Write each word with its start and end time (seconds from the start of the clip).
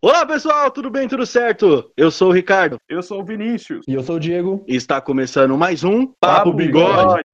Olá 0.00 0.24
pessoal, 0.24 0.70
tudo 0.70 0.90
bem, 0.90 1.08
tudo 1.08 1.26
certo? 1.26 1.90
Eu 1.96 2.08
sou 2.08 2.28
o 2.28 2.32
Ricardo. 2.32 2.76
Eu 2.88 3.02
sou 3.02 3.20
o 3.20 3.24
Vinícius. 3.24 3.84
E 3.88 3.94
eu 3.94 4.02
sou 4.04 4.14
o 4.14 4.20
Diego. 4.20 4.64
E 4.68 4.76
está 4.76 5.00
começando 5.00 5.58
mais 5.58 5.82
um 5.82 6.06
Papo, 6.06 6.16
Papo 6.20 6.52
Bigode. 6.52 6.98
Bigode. 6.98 7.27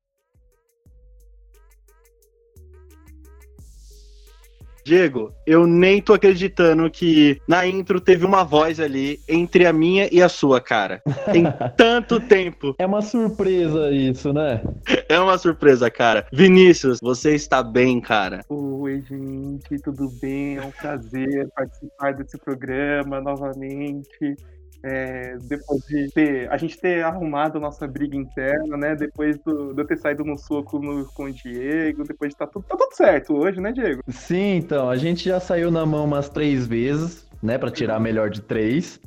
Diego, 4.84 5.32
eu 5.46 5.66
nem 5.66 6.02
tô 6.02 6.12
acreditando 6.12 6.90
que 6.90 7.40
na 7.48 7.66
intro 7.66 7.98
teve 7.98 8.26
uma 8.26 8.44
voz 8.44 8.78
ali 8.78 9.18
entre 9.26 9.66
a 9.66 9.72
minha 9.72 10.10
e 10.12 10.22
a 10.22 10.28
sua, 10.28 10.60
cara. 10.60 11.00
Tem 11.32 11.44
tanto 11.74 12.20
tempo. 12.20 12.74
É 12.78 12.84
uma 12.84 13.00
surpresa 13.00 13.90
isso, 13.90 14.30
né? 14.30 14.62
É 15.08 15.18
uma 15.18 15.38
surpresa, 15.38 15.90
cara. 15.90 16.26
Vinícius, 16.30 16.98
você 17.00 17.34
está 17.34 17.62
bem, 17.62 17.98
cara? 17.98 18.44
Oi, 18.46 19.02
gente, 19.08 19.78
tudo 19.82 20.10
bem? 20.20 20.58
É 20.58 20.62
um 20.62 20.70
prazer 20.70 21.48
participar 21.56 22.12
desse 22.12 22.36
programa 22.36 23.22
novamente. 23.22 24.36
É, 24.86 25.38
depois 25.40 25.80
de 25.86 26.10
ter, 26.12 26.52
a 26.52 26.58
gente 26.58 26.78
ter 26.78 27.02
arrumado 27.02 27.56
a 27.56 27.60
nossa 27.60 27.86
briga 27.86 28.14
interna, 28.14 28.76
né? 28.76 28.94
Depois 28.94 29.38
do, 29.38 29.72
de 29.72 29.80
eu 29.80 29.86
ter 29.86 29.96
saído 29.96 30.24
no 30.24 30.36
soco 30.36 30.78
no, 30.78 31.06
com 31.14 31.24
o 31.24 31.32
Diego, 31.32 32.04
depois 32.04 32.32
de 32.32 32.36
tá 32.36 32.46
tudo, 32.46 32.66
tá 32.66 32.76
tudo 32.76 32.94
certo 32.94 33.34
hoje, 33.34 33.62
né, 33.62 33.72
Diego? 33.72 34.02
Sim, 34.10 34.56
então, 34.56 34.90
a 34.90 34.96
gente 34.96 35.24
já 35.24 35.40
saiu 35.40 35.70
na 35.70 35.86
mão 35.86 36.04
umas 36.04 36.28
três 36.28 36.66
vezes 36.66 37.23
né, 37.44 37.58
para 37.58 37.70
tirar 37.70 38.00
melhor 38.00 38.30
de 38.30 38.40
três. 38.40 38.98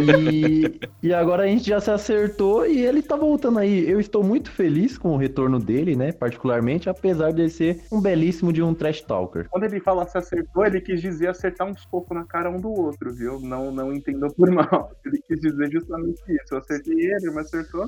E, 0.00 0.80
e 1.00 1.14
agora 1.14 1.44
a 1.44 1.46
gente 1.46 1.68
já 1.68 1.80
se 1.80 1.88
acertou 1.88 2.66
e 2.66 2.84
ele 2.84 3.00
tá 3.00 3.14
voltando 3.14 3.60
aí. 3.60 3.88
Eu 3.88 4.00
estou 4.00 4.24
muito 4.24 4.50
feliz 4.50 4.98
com 4.98 5.14
o 5.14 5.16
retorno 5.16 5.60
dele, 5.60 5.94
né, 5.94 6.10
particularmente, 6.10 6.90
apesar 6.90 7.32
de 7.32 7.42
ele 7.42 7.50
ser 7.50 7.82
um 7.92 8.00
belíssimo 8.00 8.52
de 8.52 8.60
um 8.60 8.74
trash 8.74 9.02
talker. 9.02 9.46
Quando 9.48 9.64
ele 9.64 9.78
fala 9.80 10.04
se 10.06 10.18
acertou, 10.18 10.66
ele 10.66 10.80
quis 10.80 11.00
dizer 11.00 11.28
acertar 11.28 11.68
uns 11.68 11.84
pouco 11.86 12.12
na 12.12 12.24
cara 12.24 12.50
um 12.50 12.60
do 12.60 12.70
outro, 12.70 13.14
viu? 13.14 13.38
Não, 13.38 13.70
não 13.70 13.92
entendam 13.92 14.28
por 14.30 14.50
mal. 14.50 14.90
Ele 15.04 15.22
quis 15.28 15.40
dizer 15.40 15.70
justamente 15.70 16.20
isso. 16.28 16.54
Eu 16.54 16.58
acertei 16.58 16.94
ele, 16.94 17.30
mas 17.30 17.46
acertou. 17.46 17.86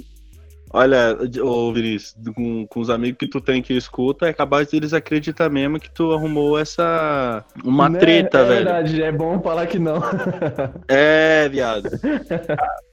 Olha, 0.70 1.16
ô 1.42 1.72
Vinícius, 1.72 2.14
com, 2.34 2.66
com 2.66 2.80
os 2.80 2.90
amigos 2.90 3.18
que 3.18 3.28
tu 3.28 3.40
tem 3.40 3.62
que 3.62 3.74
escuta, 3.74 4.26
é 4.26 4.32
capaz 4.32 4.68
deles 4.68 4.92
acreditar 4.92 5.48
mesmo 5.48 5.80
que 5.80 5.90
tu 5.90 6.12
arrumou 6.12 6.58
essa. 6.58 7.44
Uma 7.64 7.88
né? 7.88 7.98
treta, 7.98 8.38
é 8.38 8.44
velho. 8.44 8.68
É 8.68 8.72
verdade, 8.72 9.02
é 9.02 9.12
bom 9.12 9.40
falar 9.40 9.66
que 9.66 9.78
não. 9.78 10.00
é, 10.88 11.48
viado. 11.48 11.88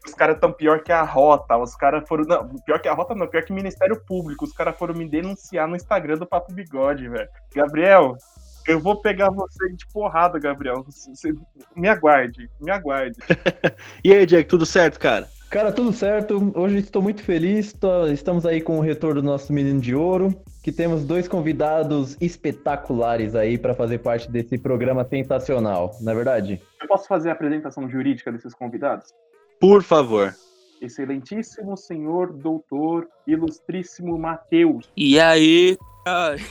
os 0.06 0.14
caras 0.14 0.40
tão 0.40 0.52
pior 0.52 0.82
que 0.82 0.92
a 0.92 1.04
rota. 1.04 1.58
Os 1.58 1.76
caras 1.76 2.08
foram. 2.08 2.24
Não, 2.24 2.48
pior 2.66 2.80
que 2.80 2.88
a 2.88 2.94
rota 2.94 3.14
não, 3.14 3.28
pior 3.28 3.44
que 3.44 3.52
o 3.52 3.56
Ministério 3.56 4.02
Público. 4.06 4.46
Os 4.46 4.54
caras 4.54 4.78
foram 4.78 4.94
me 4.94 5.08
denunciar 5.08 5.68
no 5.68 5.76
Instagram 5.76 6.18
do 6.18 6.26
Papo 6.26 6.54
Bigode, 6.54 7.10
velho. 7.10 7.30
Gabriel, 7.54 8.16
eu 8.68 8.80
vou 8.80 9.02
pegar 9.02 9.30
você 9.30 9.70
de 9.74 9.86
porrada, 9.88 10.40
Gabriel. 10.40 10.84
Você, 10.84 11.34
me 11.76 11.88
aguarde, 11.88 12.50
me 12.60 12.72
aguarde. 12.72 13.18
e 14.04 14.14
aí, 14.14 14.26
Jack, 14.26 14.48
tudo 14.48 14.66
certo, 14.66 15.00
cara? 15.00 15.28
Cara, 15.50 15.72
tudo 15.72 15.94
certo. 15.94 16.52
Hoje 16.56 16.80
estou 16.80 17.02
muito 17.02 17.24
feliz. 17.24 17.72
Tô... 17.74 18.08
Estamos 18.08 18.46
aí 18.46 18.62
com 18.62 18.78
o 18.78 18.82
retorno 18.82 19.22
do 19.22 19.26
nosso 19.26 19.54
menino 19.54 19.80
de 19.80 19.96
ouro, 19.96 20.36
que 20.64 20.72
temos 20.72 21.06
dois 21.06 21.28
convidados 21.28 22.18
espetaculares 22.20 23.36
aí 23.36 23.58
para 23.58 23.74
fazer 23.74 24.00
parte 24.00 24.30
desse 24.30 24.58
programa 24.58 25.06
sensacional, 25.06 25.96
não 26.02 26.12
é 26.12 26.16
verdade? 26.16 26.62
Eu 26.82 26.88
posso 26.88 27.08
fazer 27.08 27.30
a 27.30 27.34
apresentação 27.34 27.90
jurídica 27.90 28.32
desses 28.32 28.54
convidados? 28.54 29.14
Por 29.60 29.82
favor. 29.82 30.36
Excelentíssimo 30.82 31.78
senhor 31.78 32.34
doutor 32.34 33.08
ilustríssimo 33.26 34.18
Matheus. 34.18 34.92
E 34.98 35.20
aí, 35.20 35.78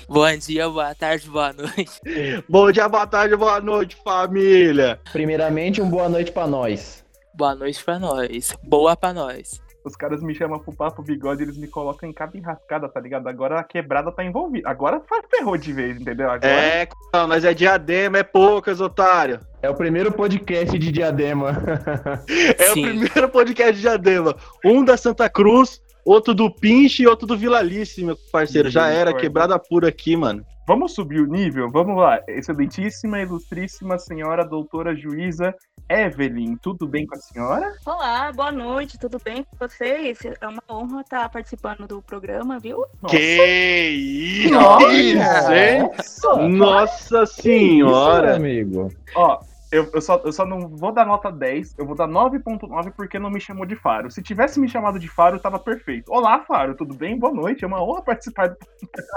Bom 0.08 0.36
dia, 0.36 0.68
boa 0.68 0.94
tarde, 0.96 1.30
boa 1.30 1.52
noite. 1.52 2.00
Bom 2.48 2.72
dia, 2.72 2.88
boa 2.88 3.06
tarde, 3.06 3.36
boa 3.36 3.60
noite, 3.60 3.96
família. 4.02 4.98
Primeiramente, 5.12 5.80
um 5.80 5.88
boa 5.88 6.08
noite 6.08 6.32
para 6.32 6.48
nós. 6.48 7.03
Boa 7.36 7.54
noite 7.54 7.82
pra 7.84 7.98
nós. 7.98 8.56
Boa 8.62 8.96
pra 8.96 9.12
nós. 9.12 9.60
Os 9.84 9.96
caras 9.96 10.22
me 10.22 10.34
chamam 10.34 10.58
pro 10.58 10.72
papo 10.72 11.02
bigode, 11.02 11.42
eles 11.42 11.58
me 11.58 11.66
colocam 11.66 12.08
em 12.08 12.12
cada 12.12 12.38
enrascada, 12.38 12.88
tá 12.88 12.98
ligado? 13.00 13.28
Agora 13.28 13.58
a 13.58 13.64
quebrada 13.64 14.10
tá 14.10 14.24
envolvida. 14.24 14.68
Agora 14.68 15.02
ferrou 15.30 15.58
de 15.58 15.72
vez, 15.72 16.00
entendeu? 16.00 16.30
Agora... 16.30 16.48
É, 16.48 16.88
não, 17.12 17.28
mas 17.28 17.44
é 17.44 17.52
diadema, 17.52 18.18
é 18.18 18.22
poucas, 18.22 18.80
otário. 18.80 19.40
É 19.60 19.68
o 19.68 19.74
primeiro 19.74 20.10
podcast 20.12 20.78
de 20.78 20.92
diadema. 20.92 21.62
é 22.56 22.72
Sim. 22.72 22.80
o 22.80 22.88
primeiro 22.88 23.28
podcast 23.28 23.74
de 23.74 23.80
diadema. 23.82 24.34
Um 24.64 24.82
da 24.82 24.96
Santa 24.96 25.28
Cruz, 25.28 25.82
outro 26.04 26.32
do 26.32 26.50
Pinche 26.50 27.02
e 27.02 27.06
outro 27.06 27.26
do 27.26 27.36
Vila 27.36 27.58
Alice, 27.58 28.02
meu 28.02 28.16
parceiro. 28.32 28.70
Já 28.70 28.88
era, 28.88 29.12
quebrada 29.12 29.58
pura 29.58 29.88
aqui, 29.88 30.16
mano. 30.16 30.46
Vamos 30.66 30.94
subir 30.94 31.20
o 31.20 31.26
nível? 31.26 31.70
Vamos 31.70 31.94
lá. 31.94 32.20
Excelentíssima, 32.26 33.20
ilustríssima 33.20 33.98
senhora 33.98 34.46
doutora 34.46 34.96
juíza 34.96 35.54
Evelyn, 35.90 36.56
tudo 36.56 36.88
bem 36.88 37.06
com 37.06 37.14
a 37.14 37.18
senhora? 37.18 37.74
Olá, 37.84 38.32
boa 38.32 38.50
noite, 38.50 38.98
tudo 38.98 39.20
bem 39.22 39.44
com 39.44 39.58
vocês? 39.58 40.18
É 40.40 40.48
uma 40.48 40.62
honra 40.70 41.02
estar 41.02 41.28
participando 41.28 41.86
do 41.86 42.00
programa, 42.00 42.58
viu? 42.58 42.82
Nossa. 43.02 43.14
Que 43.14 43.88
isso, 43.90 44.54
Nossa, 44.54 46.48
Nossa 46.48 47.26
senhora! 47.26 48.30
Isso, 48.30 48.36
amigo. 48.36 48.92
Ó, 49.14 49.40
eu, 49.74 49.90
eu, 49.92 50.00
só, 50.00 50.22
eu 50.24 50.32
só 50.32 50.46
não 50.46 50.68
vou 50.68 50.92
dar 50.92 51.04
nota 51.04 51.32
10, 51.32 51.74
eu 51.76 51.84
vou 51.84 51.96
dar 51.96 52.06
9.9 52.06 52.92
porque 52.96 53.18
não 53.18 53.28
me 53.28 53.40
chamou 53.40 53.66
de 53.66 53.74
Faro. 53.74 54.08
Se 54.08 54.22
tivesse 54.22 54.60
me 54.60 54.68
chamado 54.68 55.00
de 55.00 55.08
Faro, 55.08 55.40
tava 55.40 55.58
perfeito. 55.58 56.12
Olá, 56.12 56.38
Faro, 56.44 56.76
tudo 56.76 56.94
bem? 56.94 57.18
Boa 57.18 57.34
noite, 57.34 57.64
é 57.64 57.66
uma 57.66 57.82
honra 57.82 58.02
participar 58.02 58.50
do. 58.50 58.56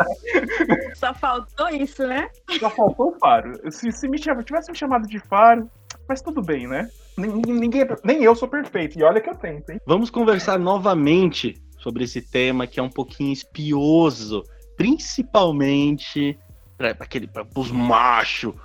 Só 0.97 1.13
faltou 1.13 1.69
isso, 1.69 2.07
né? 2.07 2.28
Só 2.59 2.72
faltou 2.72 3.09
o 3.09 3.19
Faro. 3.19 3.53
Se, 3.72 3.91
se 3.91 4.07
me 4.07 4.18
chama, 4.18 4.41
tivesse 4.41 4.72
me 4.72 4.78
chamado 4.78 5.07
de 5.07 5.19
Faro, 5.19 5.69
mas 6.09 6.23
tudo 6.23 6.41
bem, 6.41 6.68
né? 6.68 6.89
Ninguém, 7.16 7.85
nem 8.03 8.24
eu 8.24 8.35
sou 8.35 8.47
perfeito, 8.47 8.97
e 8.97 9.03
olha 9.03 9.22
que 9.22 9.29
eu 9.29 9.35
tento, 9.35 9.69
hein? 9.69 9.79
Vamos 9.85 10.09
conversar 10.09 10.57
novamente 10.57 11.62
sobre 11.78 12.03
esse 12.03 12.22
tema 12.22 12.66
que 12.66 12.79
é 12.79 12.84
um 12.84 12.89
pouquinho 12.89 13.31
espioso, 13.31 14.44
principalmente 14.75 16.38
para 16.75 16.89
aquele 17.00 17.28
para 17.28 17.45
os 17.56 17.72
machos 17.72 18.56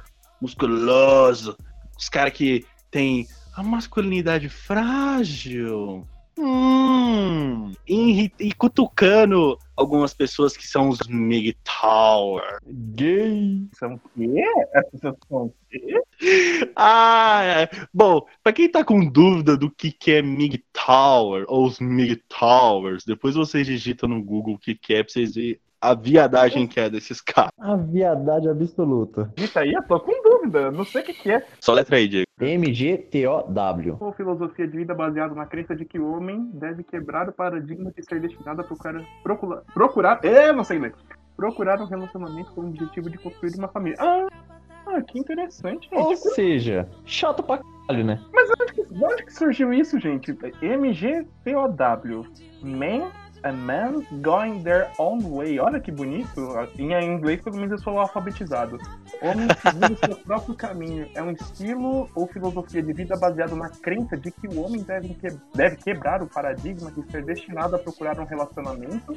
musculoso 0.41 1.57
os 1.99 2.09
caras 2.09 2.33
que 2.33 2.65
tem 2.91 3.27
a 3.55 3.63
masculinidade 3.63 4.49
frágil. 4.49 6.07
Hum, 6.39 7.73
e, 7.87 8.33
e, 8.41 8.53
cutucando 8.55 9.59
algumas 9.77 10.15
pessoas 10.15 10.57
que 10.57 10.67
são 10.67 10.89
os 10.89 10.99
MGTOWER. 11.07 12.59
Gay. 12.67 13.69
São 13.79 13.95
o 13.95 14.01
quê? 14.17 14.43
Essas 14.73 15.01
são 15.01 15.17
o 15.31 15.55
quê? 15.69 16.01
Ah, 16.75 17.43
é. 17.45 17.69
bom, 17.93 18.27
pra 18.43 18.53
quem 18.53 18.71
tá 18.71 18.83
com 18.83 19.05
dúvida 19.05 19.57
do 19.57 19.71
que, 19.71 19.93
que 19.93 20.13
é 20.13 20.23
MGTOWER 20.23 21.45
ou 21.49 21.67
os 21.67 21.79
MGTOWERs, 21.81 23.05
depois 23.05 23.35
vocês 23.35 23.67
digitam 23.67 24.09
no 24.09 24.23
Google 24.23 24.55
o 24.55 24.59
que, 24.59 24.75
que 24.75 24.95
é 24.95 25.03
pra 25.03 25.13
vocês 25.13 25.35
verem 25.35 25.61
a 25.83 25.95
viadagem 25.95 26.67
que 26.69 26.79
é 26.79 26.89
desses 26.89 27.21
caras. 27.21 27.51
A 27.59 27.75
viadagem 27.75 28.49
absoluta. 28.49 29.33
Isso 29.37 29.59
aí, 29.59 29.73
eu 29.73 29.83
tô 29.83 29.99
com 29.99 30.13
dúvida, 30.23 30.71
não 30.71 30.85
sei 30.85 31.03
o 31.03 31.05
que, 31.05 31.13
que 31.13 31.33
é. 31.33 31.45
Só 31.61 31.73
letra 31.73 31.97
aí, 31.97 32.07
Diego. 32.07 32.27
MGTOW. 32.41 33.97
Ou 33.99 34.13
filosofia 34.13 34.69
de 34.69 34.77
vida 34.77 34.95
baseada 34.95 35.35
na 35.35 35.45
crença 35.45 35.75
de 35.75 35.85
que 35.85 35.99
o 35.99 36.13
homem 36.13 36.49
deve 36.55 36.85
quebrar 36.85 37.29
o 37.29 37.33
paradigma 37.33 37.91
de 37.91 38.05
ser 38.05 38.21
destinado 38.21 38.61
a 38.61 38.65
procurar. 38.65 39.05
Procurar. 39.25 39.63
procurar 39.75 40.21
é, 40.25 40.53
não 40.53 40.63
sei 40.63 40.79
ler. 40.79 40.95
Procurar 41.37 41.81
um 41.81 41.87
relacionamento 41.87 42.53
com 42.53 42.61
o 42.61 42.69
objetivo 42.69 43.11
de 43.11 43.19
construir 43.19 43.55
uma 43.57 43.69
família. 43.69 43.99
Ah! 44.01 44.29
Ah, 44.85 45.01
que 45.01 45.19
interessante, 45.19 45.89
gente. 45.89 45.99
Ou 45.99 46.17
seja, 46.17 46.89
chato 47.05 47.43
pra 47.43 47.59
caralho, 47.59 48.05
né? 48.05 48.21
Mas 48.33 48.51
onde 48.61 48.73
que, 48.73 48.87
onde 49.03 49.25
que 49.25 49.33
surgiu 49.33 49.73
isso, 49.73 49.99
gente? 49.99 50.37
MGTOW. 50.61 52.27
Man 52.63 53.11
a 53.43 53.53
man 53.53 54.05
going 54.21 54.63
their 54.63 54.91
own 54.99 55.21
way. 55.23 55.59
Olha 55.59 55.81
que 55.81 55.91
bonito. 55.91 56.55
Em 56.79 56.93
inglês, 57.05 57.41
pelo 57.41 57.57
menos, 57.57 57.73
eu 57.73 57.79
sou 57.79 57.99
alfabetizado. 57.99 58.79
Homem 59.21 59.49
seguindo 59.61 59.99
seu 59.99 60.17
próprio 60.17 60.55
caminho. 60.55 61.09
É 61.15 61.23
um 61.23 61.33
estilo 61.33 62.09
ou 62.15 62.27
filosofia 62.27 62.83
de 62.83 62.93
vida 62.93 63.17
baseado 63.17 63.57
na 63.57 63.69
crença 63.69 64.17
de 64.17 64.31
que 64.31 64.49
o 64.49 64.61
homem 64.61 64.83
deve, 64.83 65.15
que... 65.15 65.29
deve 65.55 65.77
quebrar 65.77 66.23
o 66.23 66.27
paradigma 66.27 66.91
de 66.91 67.03
ser 67.11 67.25
destinado 67.25 67.77
a 67.77 67.79
procurar 67.79 68.19
um 68.19 68.25
relacionamento 68.25 69.15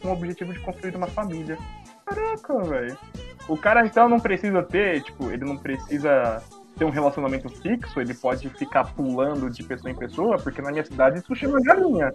com 0.00 0.08
o 0.08 0.12
objetivo 0.12 0.52
de 0.52 0.60
construir 0.60 0.96
uma 0.96 1.06
família. 1.06 1.58
Caraca, 2.04 2.58
velho. 2.62 2.98
O 3.48 3.56
cara, 3.56 3.84
então, 3.86 4.08
não 4.08 4.20
precisa 4.20 4.62
ter, 4.62 5.02
tipo, 5.02 5.30
ele 5.30 5.44
não 5.44 5.56
precisa 5.56 6.42
ter 6.78 6.84
um 6.84 6.90
relacionamento 6.90 7.48
fixo, 7.48 8.00
ele 8.00 8.14
pode 8.14 8.48
ficar 8.50 8.84
pulando 8.94 9.50
de 9.50 9.62
pessoa 9.64 9.90
em 9.90 9.94
pessoa, 9.96 10.38
porque 10.38 10.62
na 10.62 10.70
minha 10.70 10.84
cidade 10.84 11.18
isso 11.18 11.34
chama 11.34 11.60
galinha. 11.60 12.12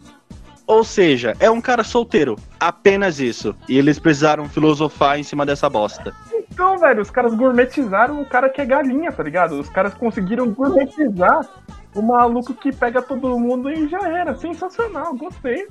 Ou 0.65 0.83
seja, 0.83 1.35
é 1.39 1.49
um 1.49 1.59
cara 1.59 1.83
solteiro. 1.83 2.37
Apenas 2.59 3.19
isso. 3.19 3.55
E 3.67 3.77
eles 3.77 3.99
precisaram 3.99 4.47
filosofar 4.47 5.19
em 5.19 5.23
cima 5.23 5.45
dessa 5.45 5.69
bosta. 5.69 6.13
Então, 6.33 6.77
velho, 6.77 7.01
os 7.01 7.09
caras 7.09 7.33
gourmetizaram 7.33 8.21
o 8.21 8.25
cara 8.25 8.49
que 8.49 8.61
é 8.61 8.65
galinha, 8.65 9.11
tá 9.11 9.23
ligado? 9.23 9.59
Os 9.59 9.69
caras 9.69 9.93
conseguiram 9.93 10.49
gourmetizar 10.51 11.47
o 11.95 12.01
maluco 12.01 12.53
que 12.53 12.71
pega 12.71 13.01
todo 13.01 13.37
mundo 13.37 13.69
e 13.69 13.87
já 13.87 14.07
era. 14.07 14.35
Sensacional, 14.35 15.15
gostei. 15.15 15.67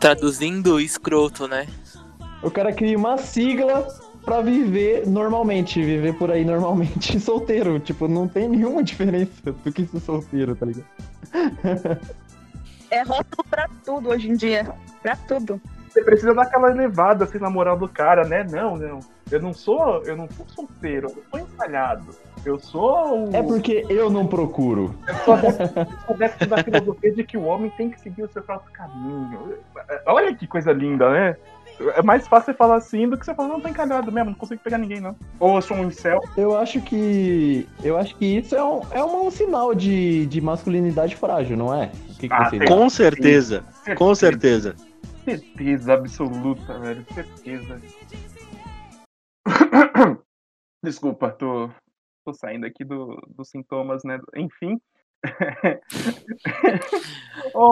Traduzindo 0.00 0.80
escroto, 0.80 1.46
né? 1.46 1.66
O 2.42 2.50
cara 2.50 2.72
cria 2.72 2.98
uma 2.98 3.18
sigla 3.18 3.86
pra 4.24 4.40
viver 4.40 5.06
normalmente, 5.06 5.82
viver 5.82 6.14
por 6.14 6.30
aí 6.30 6.44
normalmente 6.44 7.18
solteiro. 7.20 7.78
Tipo, 7.78 8.08
não 8.08 8.26
tem 8.26 8.48
nenhuma 8.48 8.82
diferença 8.82 9.52
do 9.52 9.72
que 9.72 9.86
ser 9.86 10.00
solteiro, 10.00 10.56
tá 10.56 10.66
ligado? 10.66 10.86
É 12.92 13.00
rótulo 13.00 13.42
pra 13.48 13.68
tudo 13.82 14.10
hoje 14.10 14.30
em 14.30 14.36
dia. 14.36 14.70
Pra 15.02 15.16
tudo. 15.16 15.58
Você 15.88 16.02
precisa 16.04 16.34
dar 16.34 16.42
aquela 16.42 16.70
elevada 16.70 17.24
assim 17.24 17.38
na 17.38 17.48
moral 17.48 17.76
do 17.76 17.88
cara, 17.88 18.24
né? 18.24 18.44
Não, 18.44 18.76
não. 18.76 19.00
Eu 19.30 19.40
não 19.40 19.54
sou, 19.54 20.02
eu 20.04 20.14
não 20.14 20.28
sou 20.30 20.46
solteiro, 20.46 21.08
eu 21.08 21.22
sou 21.30 21.40
encalhado. 21.40 22.14
Eu 22.44 22.58
sou 22.58 23.28
o. 23.28 23.34
É 23.34 23.42
porque 23.42 23.86
eu 23.88 24.10
não 24.10 24.26
procuro. 24.26 24.94
Eu 25.08 25.14
sou 25.14 25.34
adepto, 25.34 25.62
eu 25.62 25.86
sou 26.04 26.14
adepto 26.14 26.46
da 26.46 26.62
filosofia 26.62 27.12
de 27.14 27.24
que 27.24 27.38
o 27.38 27.44
homem 27.44 27.70
tem 27.70 27.88
que 27.88 27.98
seguir 27.98 28.24
o 28.24 28.28
seu 28.30 28.42
próprio 28.42 28.70
caminho. 28.72 29.56
Olha 30.04 30.34
que 30.34 30.46
coisa 30.46 30.70
linda, 30.70 31.10
né? 31.10 31.36
É 31.94 32.02
mais 32.02 32.26
fácil 32.28 32.46
você 32.46 32.54
falar 32.54 32.76
assim 32.76 33.08
do 33.08 33.16
que 33.18 33.24
você 33.24 33.34
falar, 33.34 33.48
não, 33.48 33.60
tá 33.60 33.70
encalhado 33.70 34.10
mesmo, 34.12 34.30
não 34.30 34.36
consigo 34.36 34.62
pegar 34.62 34.78
ninguém, 34.78 35.00
não. 35.00 35.16
Ou 35.38 35.56
eu 35.56 35.62
sou 35.62 35.76
um 35.76 35.84
incel. 35.86 36.20
Eu 36.36 36.56
acho 36.56 36.80
que. 36.82 37.66
Eu 37.82 37.96
acho 37.96 38.16
que 38.16 38.38
isso 38.38 38.54
é 38.54 38.64
um, 38.64 38.80
é 38.90 39.04
um 39.04 39.30
sinal 39.30 39.74
de, 39.74 40.26
de 40.26 40.40
masculinidade 40.40 41.16
frágil, 41.16 41.56
não 41.56 41.74
é? 41.74 41.90
O 42.10 42.14
que, 42.18 42.28
que 42.28 42.34
Ah, 42.34 42.48
você 42.48 42.58
tem. 42.58 42.68
Com 42.68 42.88
certeza. 42.90 43.64
Com 43.96 44.14
certeza. 44.14 44.76
Certeza 45.24 45.94
absoluta, 45.94 46.78
velho. 46.78 47.06
Certeza. 47.14 47.80
Desculpa, 50.82 51.30
tô, 51.30 51.70
tô 52.24 52.34
saindo 52.34 52.66
aqui 52.66 52.84
do, 52.84 53.20
dos 53.28 53.48
sintomas, 53.48 54.02
né? 54.04 54.20
Enfim. 54.36 54.80
Oh, 57.54 57.68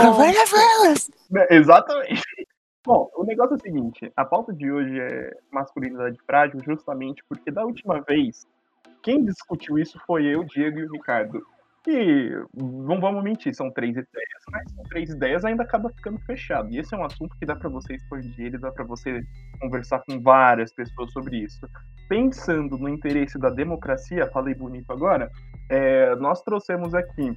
né, 1.31 1.47
exatamente. 1.51 2.23
Bom, 2.85 3.11
o 3.15 3.25
negócio 3.25 3.55
é 3.55 3.57
o 3.57 3.61
seguinte: 3.61 4.13
a 4.17 4.25
pauta 4.25 4.53
de 4.53 4.71
hoje 4.71 4.99
é 4.99 5.37
masculinidade 5.53 6.19
frágil, 6.27 6.61
justamente 6.65 7.23
porque 7.29 7.51
da 7.51 7.65
última 7.65 8.01
vez, 8.01 8.47
quem 9.03 9.25
discutiu 9.25 9.79
isso 9.79 10.01
foi 10.07 10.25
eu, 10.25 10.45
Diego 10.45 10.79
e 10.79 10.85
o 10.85 10.93
Ricardo. 10.93 11.43
E 11.89 12.31
não 12.55 13.01
vamos 13.01 13.25
mentir, 13.25 13.55
são 13.55 13.71
três 13.71 13.93
ideias, 13.93 14.43
mas 14.51 14.71
com 14.75 14.83
três 14.85 15.11
ideias 15.11 15.45
ainda 15.47 15.63
acaba 15.63 15.89
ficando 15.91 16.21
fechado. 16.21 16.71
E 16.71 16.79
esse 16.79 16.95
é 16.95 16.99
um 16.99 17.05
assunto 17.05 17.35
que 17.39 17.47
dá 17.47 17.57
pra 17.57 17.71
você 17.71 17.95
expandir, 17.95 18.47
ele 18.47 18.59
dá 18.59 18.71
pra 18.71 18.85
você 18.85 19.23
conversar 19.61 20.01
com 20.01 20.21
várias 20.21 20.73
pessoas 20.73 21.11
sobre 21.13 21.39
isso. 21.39 21.67
Pensando 22.07 22.77
no 22.77 22.89
interesse 22.89 23.39
da 23.39 23.49
democracia, 23.49 24.31
falei 24.31 24.55
bonito 24.55 24.93
agora, 24.93 25.31
é, 25.71 26.15
nós 26.17 26.43
trouxemos 26.43 26.95
aqui 26.95 27.35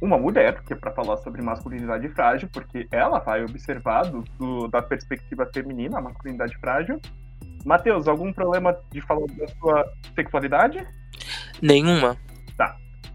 uma 0.00 0.18
mulher, 0.18 0.62
que 0.62 0.72
é 0.72 0.76
para 0.76 0.90
falar 0.92 1.16
sobre 1.18 1.42
masculinidade 1.42 2.08
frágil, 2.10 2.48
porque 2.52 2.86
ela 2.90 3.18
vai 3.20 3.44
observar 3.44 4.02
do, 4.06 4.22
do- 4.38 4.68
da 4.68 4.80
perspectiva 4.82 5.48
feminina 5.52 5.98
a 5.98 6.00
masculinidade 6.02 6.56
frágil. 6.58 7.00
Matheus, 7.64 8.06
algum 8.08 8.32
problema 8.32 8.76
de 8.90 9.00
falar 9.00 9.26
da 9.38 9.48
sua 9.48 9.84
sexualidade? 10.14 10.86
Nenhuma. 11.62 12.16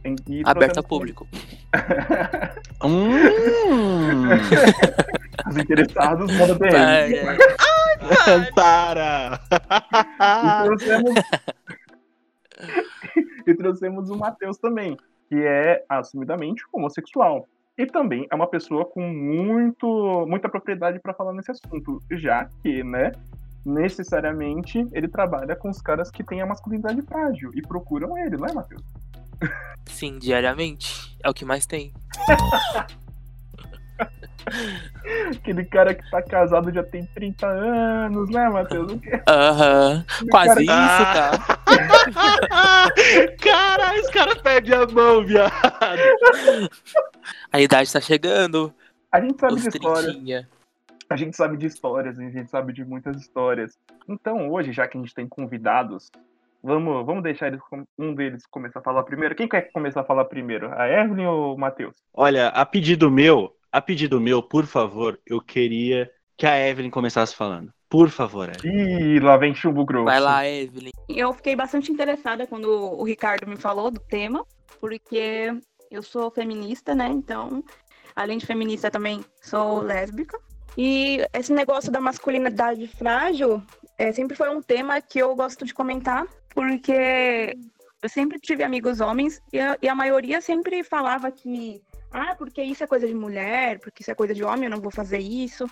Em- 0.06 0.16
e 0.30 0.42
Aberta 0.46 0.80
ao 0.80 0.84
público. 0.86 1.28
Hum. 2.82 3.12
Os 5.50 5.58
interessados, 5.58 6.32
manda 6.38 6.56
DM. 6.56 6.76
Ai, 6.76 7.20
ai. 7.28 8.52
Para! 8.56 9.40
E 10.50 10.64
trouxemos... 10.64 11.14
e 13.48 13.54
trouxemos 13.56 14.10
o 14.10 14.18
Matheus 14.18 14.58
também, 14.58 14.98
que 15.30 15.36
é 15.36 15.86
assumidamente 15.88 16.64
homossexual. 16.74 17.48
E 17.78 17.86
também 17.86 18.28
é 18.30 18.36
uma 18.36 18.48
pessoa 18.48 18.84
com 18.84 19.02
muito, 19.02 20.26
muita 20.28 20.50
propriedade 20.50 21.00
para 21.00 21.14
falar 21.14 21.32
nesse 21.32 21.52
assunto, 21.52 22.02
já 22.12 22.50
que, 22.62 22.84
né, 22.84 23.14
necessariamente 23.66 24.86
ele 24.92 25.08
trabalha 25.08 25.56
com 25.56 25.70
os 25.70 25.82
caras 25.82 26.12
que 26.12 26.24
têm 26.24 26.42
a 26.42 26.46
masculinidade 26.46 27.02
frágil 27.04 27.52
e 27.54 27.62
procuram 27.62 28.18
ele, 28.18 28.36
não 28.36 28.48
é, 28.48 28.54
Matheus? 28.54 28.84
Sim, 29.86 30.18
diariamente. 30.18 31.18
É 31.24 31.30
o 31.30 31.34
que 31.34 31.46
mais 31.46 31.66
tem. 31.66 31.94
Aquele 35.36 35.66
cara 35.66 35.94
que 35.94 36.10
tá 36.12 36.22
casado 36.22 36.72
já 36.74 36.84
tem 36.84 37.06
30 37.06 37.48
anos, 37.48 38.30
né, 38.30 38.50
Matheus? 38.50 38.94
Aham. 39.28 40.06
Aquele 40.08 40.30
Quase 40.30 40.66
cara- 40.66 41.32
isso, 41.36 41.44
tá? 42.04 42.84
Cara, 43.42 43.96
esse 43.98 44.12
cara 44.12 44.36
perde 44.36 44.74
a 44.74 44.86
mão, 44.88 45.26
viado. 45.26 45.52
A 47.52 47.60
idade 47.62 47.92
tá 47.92 48.02
chegando. 48.02 48.74
A 49.12 49.20
gente 49.22 49.40
sabe 49.40 49.54
Os 49.54 49.62
de 49.64 49.70
histórias. 49.70 50.06
trintinha. 50.14 50.50
A 51.10 51.16
gente 51.16 51.36
sabe 51.36 51.58
de 51.58 51.66
histórias, 51.66 52.20
a 52.20 52.22
gente 52.22 52.50
sabe 52.52 52.72
de 52.72 52.86
muitas 52.86 53.18
histórias. 53.20 53.76
Então, 54.08 54.52
hoje, 54.52 54.72
já 54.72 54.88
que 54.88 54.96
a 54.96 55.02
gente 55.02 55.14
tem 55.16 55.28
convidados, 55.28 56.12
vamos, 56.64 57.04
vamos 57.04 57.24
deixar 57.24 57.48
eles, 57.48 57.60
um 57.98 58.14
deles 58.14 58.44
começar 58.52 58.78
a 58.80 58.84
falar 58.84 59.02
primeiro. 59.02 59.34
Quem 59.34 59.48
quer 59.48 59.72
começar 59.72 60.02
a 60.02 60.04
falar 60.04 60.26
primeiro? 60.26 60.72
A 60.80 60.88
Evelyn 60.88 61.26
ou 61.26 61.56
o 61.56 61.58
Matheus? 61.58 61.96
Olha, 62.14 62.50
a 62.50 62.64
pedido 62.64 63.10
meu, 63.10 63.56
a 63.72 63.82
pedido 63.82 64.20
meu, 64.20 64.42
por 64.42 64.66
favor, 64.66 65.20
eu 65.26 65.42
queria 65.42 66.10
que 66.38 66.46
a 66.46 66.58
Evelyn 66.58 66.90
começasse 66.90 67.36
falando. 67.36 67.72
Por 67.90 68.10
favor, 68.10 68.50
Evelyn. 68.50 69.16
Ih, 69.16 69.20
lá 69.20 69.36
vem 69.38 69.54
chumbo 69.54 69.84
grosso. 69.84 70.06
Vai 70.06 70.20
lá, 70.20 70.48
Evelyn. 70.48 70.92
Eu 71.08 71.34
fiquei 71.34 71.56
bastante 71.56 71.92
interessada 71.92 72.46
quando 72.46 72.68
o 72.70 73.04
Ricardo 73.04 73.48
me 73.48 73.56
falou 73.56 73.90
do 73.90 74.00
tema, 74.00 74.46
porque 74.80 75.54
eu 75.90 76.04
sou 76.04 76.30
feminista, 76.30 76.94
né? 76.94 77.08
Então, 77.08 77.64
além 78.16 78.38
de 78.38 78.46
feminista, 78.46 78.92
também 78.92 79.26
sou 79.42 79.82
lésbica. 79.82 80.40
E 80.78 81.26
esse 81.34 81.52
negócio 81.52 81.92
da 81.92 82.00
masculinidade 82.00 82.88
frágil 82.88 83.62
é, 83.98 84.12
sempre 84.14 84.38
foi 84.38 84.50
um 84.50 84.62
tema 84.62 85.02
que 85.02 85.20
eu 85.20 85.36
gosto 85.36 85.66
de 85.66 85.74
comentar, 85.74 86.26
porque 86.54 87.58
eu 88.02 88.08
sempre 88.08 88.40
tive 88.40 88.64
amigos 88.64 89.02
homens 89.02 89.42
e 89.52 89.60
a, 89.60 89.78
e 89.82 89.90
a 89.90 89.96
maioria 89.96 90.40
sempre 90.42 90.84
falava 90.84 91.32
que, 91.32 91.82
ah, 92.12 92.36
porque 92.36 92.62
isso 92.62 92.84
é 92.84 92.88
coisa 92.88 93.08
de 93.08 93.14
mulher, 93.14 93.80
porque 93.80 94.02
isso 94.02 94.12
é 94.12 94.16
coisa 94.16 94.34
de 94.34 94.44
homem, 94.44 94.66
eu 94.66 94.72
não 94.72 94.82
vou 94.82 94.92
fazer 94.92 95.20
isso. 95.20 95.70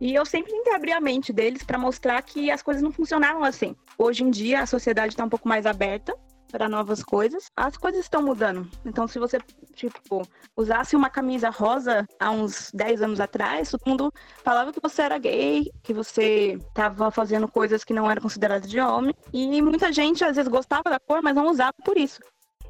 E 0.00 0.14
eu 0.14 0.26
sempre 0.26 0.52
tentei 0.52 0.74
abrir 0.74 0.92
a 0.92 1.00
mente 1.00 1.32
deles 1.32 1.62
para 1.62 1.78
mostrar 1.78 2.20
que 2.22 2.50
as 2.50 2.62
coisas 2.62 2.82
não 2.82 2.92
funcionavam 2.92 3.44
assim. 3.44 3.74
Hoje 3.98 4.24
em 4.24 4.30
dia 4.30 4.60
a 4.60 4.66
sociedade 4.66 5.14
está 5.14 5.24
um 5.24 5.28
pouco 5.28 5.48
mais 5.48 5.64
aberta 5.64 6.14
para 6.50 6.68
novas 6.68 7.02
coisas. 7.02 7.50
As 7.56 7.76
coisas 7.76 8.02
estão 8.02 8.22
mudando. 8.22 8.68
Então, 8.84 9.08
se 9.08 9.18
você, 9.18 9.38
tipo, 9.74 10.22
usasse 10.56 10.94
uma 10.94 11.10
camisa 11.10 11.50
rosa 11.50 12.06
há 12.20 12.30
uns 12.30 12.70
10 12.72 13.02
anos 13.02 13.20
atrás, 13.20 13.70
todo 13.70 13.86
mundo 13.86 14.12
falava 14.44 14.72
que 14.72 14.80
você 14.80 15.02
era 15.02 15.18
gay, 15.18 15.70
que 15.82 15.92
você 15.92 16.58
estava 16.68 17.10
fazendo 17.10 17.48
coisas 17.48 17.82
que 17.82 17.94
não 17.94 18.10
eram 18.10 18.22
consideradas 18.22 18.70
de 18.70 18.78
homem. 18.80 19.14
E 19.32 19.60
muita 19.62 19.92
gente, 19.92 20.24
às 20.24 20.36
vezes, 20.36 20.50
gostava 20.50 20.84
da 20.84 21.00
cor, 21.00 21.22
mas 21.22 21.34
não 21.34 21.48
usava 21.48 21.74
por 21.84 21.96
isso. 21.96 22.20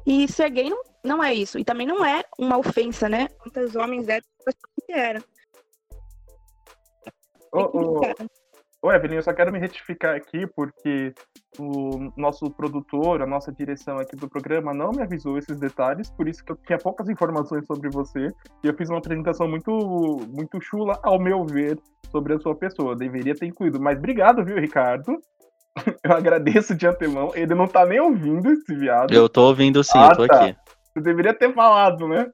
E 0.07 0.25
ser 0.25 0.49
gay 0.49 0.69
não, 0.69 0.81
não 1.03 1.21
é 1.21 1.33
isso. 1.33 1.59
E 1.59 1.65
também 1.65 1.85
não 1.85 2.03
é 2.03 2.23
uma 2.39 2.57
ofensa, 2.57 3.09
né? 3.09 3.27
Muitos 3.41 3.75
homens 3.75 4.07
héteros 4.07 4.55
que 4.85 4.93
era. 4.93 5.21
Ô, 7.51 7.59
ô, 7.77 8.01
ô, 8.83 8.91
Evelyn, 8.93 9.17
eu 9.17 9.23
só 9.23 9.33
quero 9.33 9.51
me 9.51 9.59
retificar 9.59 10.15
aqui 10.15 10.47
porque 10.47 11.13
o 11.59 12.09
nosso 12.15 12.49
produtor, 12.51 13.21
a 13.21 13.27
nossa 13.27 13.51
direção 13.51 13.97
aqui 13.97 14.15
do 14.15 14.29
programa 14.29 14.73
não 14.73 14.91
me 14.91 15.01
avisou 15.01 15.37
esses 15.37 15.59
detalhes, 15.59 16.09
por 16.11 16.25
isso 16.25 16.41
que 16.41 16.53
eu 16.53 16.55
tinha 16.65 16.77
poucas 16.77 17.09
informações 17.09 17.65
sobre 17.65 17.89
você 17.89 18.31
e 18.63 18.67
eu 18.67 18.73
fiz 18.77 18.89
uma 18.89 18.99
apresentação 18.99 19.45
muito, 19.45 19.71
muito 20.29 20.61
chula, 20.61 20.97
ao 21.03 21.19
meu 21.19 21.45
ver, 21.45 21.77
sobre 22.09 22.33
a 22.33 22.39
sua 22.39 22.55
pessoa. 22.55 22.93
Eu 22.93 22.97
deveria 22.97 23.35
ter 23.35 23.47
incluído, 23.47 23.77
mas 23.77 23.97
obrigado, 23.97 24.45
viu, 24.45 24.57
Ricardo? 24.57 25.19
Eu 26.03 26.11
agradeço 26.13 26.75
de 26.75 26.87
antemão. 26.87 27.31
Ele 27.35 27.53
não 27.55 27.67
tá 27.67 27.85
nem 27.85 27.99
ouvindo 27.99 28.51
esse 28.51 28.73
viado. 28.75 29.13
Eu 29.13 29.27
tô 29.29 29.43
ouvindo 29.47 29.83
sim, 29.83 29.97
Ah, 29.97 30.09
eu 30.11 30.17
tô 30.17 30.27
tá. 30.27 30.43
aqui. 30.45 30.55
Você 30.93 31.01
deveria 31.01 31.33
ter 31.33 31.53
falado, 31.53 32.07
né? 32.07 32.27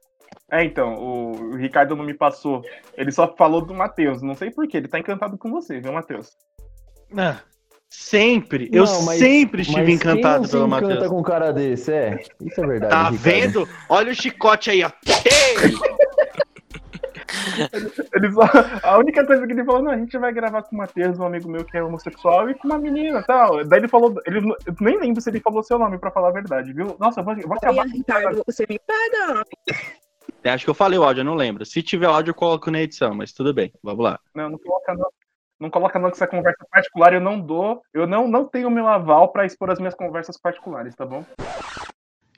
É, 0.50 0.62
então, 0.64 0.94
o, 0.94 1.56
Ricardo 1.56 1.96
não 1.96 2.04
me 2.04 2.14
passou. 2.14 2.62
Ele 2.96 3.10
só 3.12 3.32
falou 3.36 3.60
do 3.64 3.74
Matheus. 3.74 4.22
Não 4.22 4.34
sei 4.34 4.50
porquê, 4.50 4.76
ele 4.78 4.88
tá 4.88 4.98
encantado 4.98 5.36
com 5.38 5.50
você, 5.50 5.80
viu, 5.80 5.92
Matheus? 5.92 6.28
Ah, 7.16 7.38
sempre, 7.88 8.68
eu 8.72 8.84
Não, 8.84 9.02
mas- 9.02 9.18
sempre 9.18 9.62
estive 9.62 9.80
Mas 9.82 9.88
encantado 9.94 10.42
quem 10.42 10.50
pelo 10.50 10.62
se 10.62 10.68
encanta 10.76 10.86
Matheus. 10.94 11.08
com 11.08 11.18
um 11.18 11.22
cara 11.22 11.52
desse, 11.52 11.92
é. 11.92 12.20
Isso 12.40 12.60
é 12.60 12.66
verdade. 12.66 12.90
Tá 12.92 13.10
Ricardo. 13.10 13.18
vendo? 13.18 13.68
Olha 13.88 14.12
o 14.12 14.14
chicote 14.14 14.70
aí, 14.70 14.84
ó. 14.84 14.90
Ei! 15.06 15.93
Ele 18.14 18.32
só- 18.32 18.42
a 18.82 18.98
única 18.98 19.26
coisa 19.26 19.46
que 19.46 19.52
ele 19.52 19.64
falou, 19.64 19.82
não, 19.82 19.92
a 19.92 19.96
gente 19.96 20.16
vai 20.18 20.32
gravar 20.32 20.62
com 20.62 20.74
o 20.74 20.78
Matheus, 20.78 21.18
um 21.18 21.24
amigo 21.26 21.48
meu 21.48 21.64
que 21.64 21.76
é 21.76 21.82
homossexual, 21.82 22.48
e 22.50 22.54
com 22.54 22.68
uma 22.68 22.78
menina 22.78 23.20
e 23.20 23.24
tal. 23.24 23.64
Daí 23.64 23.80
ele 23.80 23.88
falou, 23.88 24.14
ele, 24.26 24.38
eu 24.66 24.74
nem 24.80 24.98
lembro 24.98 25.20
se 25.20 25.30
ele 25.30 25.40
falou 25.40 25.62
seu 25.62 25.78
nome 25.78 25.98
pra 25.98 26.10
falar 26.10 26.28
a 26.28 26.32
verdade, 26.32 26.72
viu? 26.72 26.96
Nossa, 26.98 27.20
eu 27.20 27.24
vou, 27.24 27.34
eu 27.34 27.48
vou 27.48 27.56
acabar 27.56 27.86
Ricardo, 27.86 28.42
você 28.46 28.66
me 28.68 28.78
pega. 28.78 29.44
Acho 30.44 30.64
que 30.64 30.70
eu 30.70 30.74
falei 30.74 30.98
o 30.98 31.04
áudio, 31.04 31.20
eu 31.20 31.24
não 31.24 31.34
lembro. 31.34 31.64
Se 31.64 31.82
tiver 31.82 32.06
áudio, 32.06 32.30
eu 32.30 32.34
coloco 32.34 32.70
na 32.70 32.80
edição, 32.80 33.14
mas 33.14 33.32
tudo 33.32 33.54
bem, 33.54 33.72
vamos 33.82 34.04
lá. 34.04 34.18
Não, 34.34 34.50
não 34.50 34.58
coloca 34.58 34.94
não. 34.94 35.10
Não 35.58 35.70
coloca 35.70 35.98
não 35.98 36.10
que 36.10 36.16
essa 36.16 36.26
conversa 36.26 36.66
particular 36.70 37.14
eu 37.14 37.20
não 37.20 37.40
dou. 37.40 37.80
Eu 37.94 38.06
não, 38.06 38.26
não 38.28 38.44
tenho 38.44 38.68
meu 38.68 38.88
aval 38.88 39.28
pra 39.28 39.46
expor 39.46 39.70
as 39.70 39.78
minhas 39.78 39.94
conversas 39.94 40.36
particulares, 40.38 40.94
tá 40.94 41.06
bom? 41.06 41.24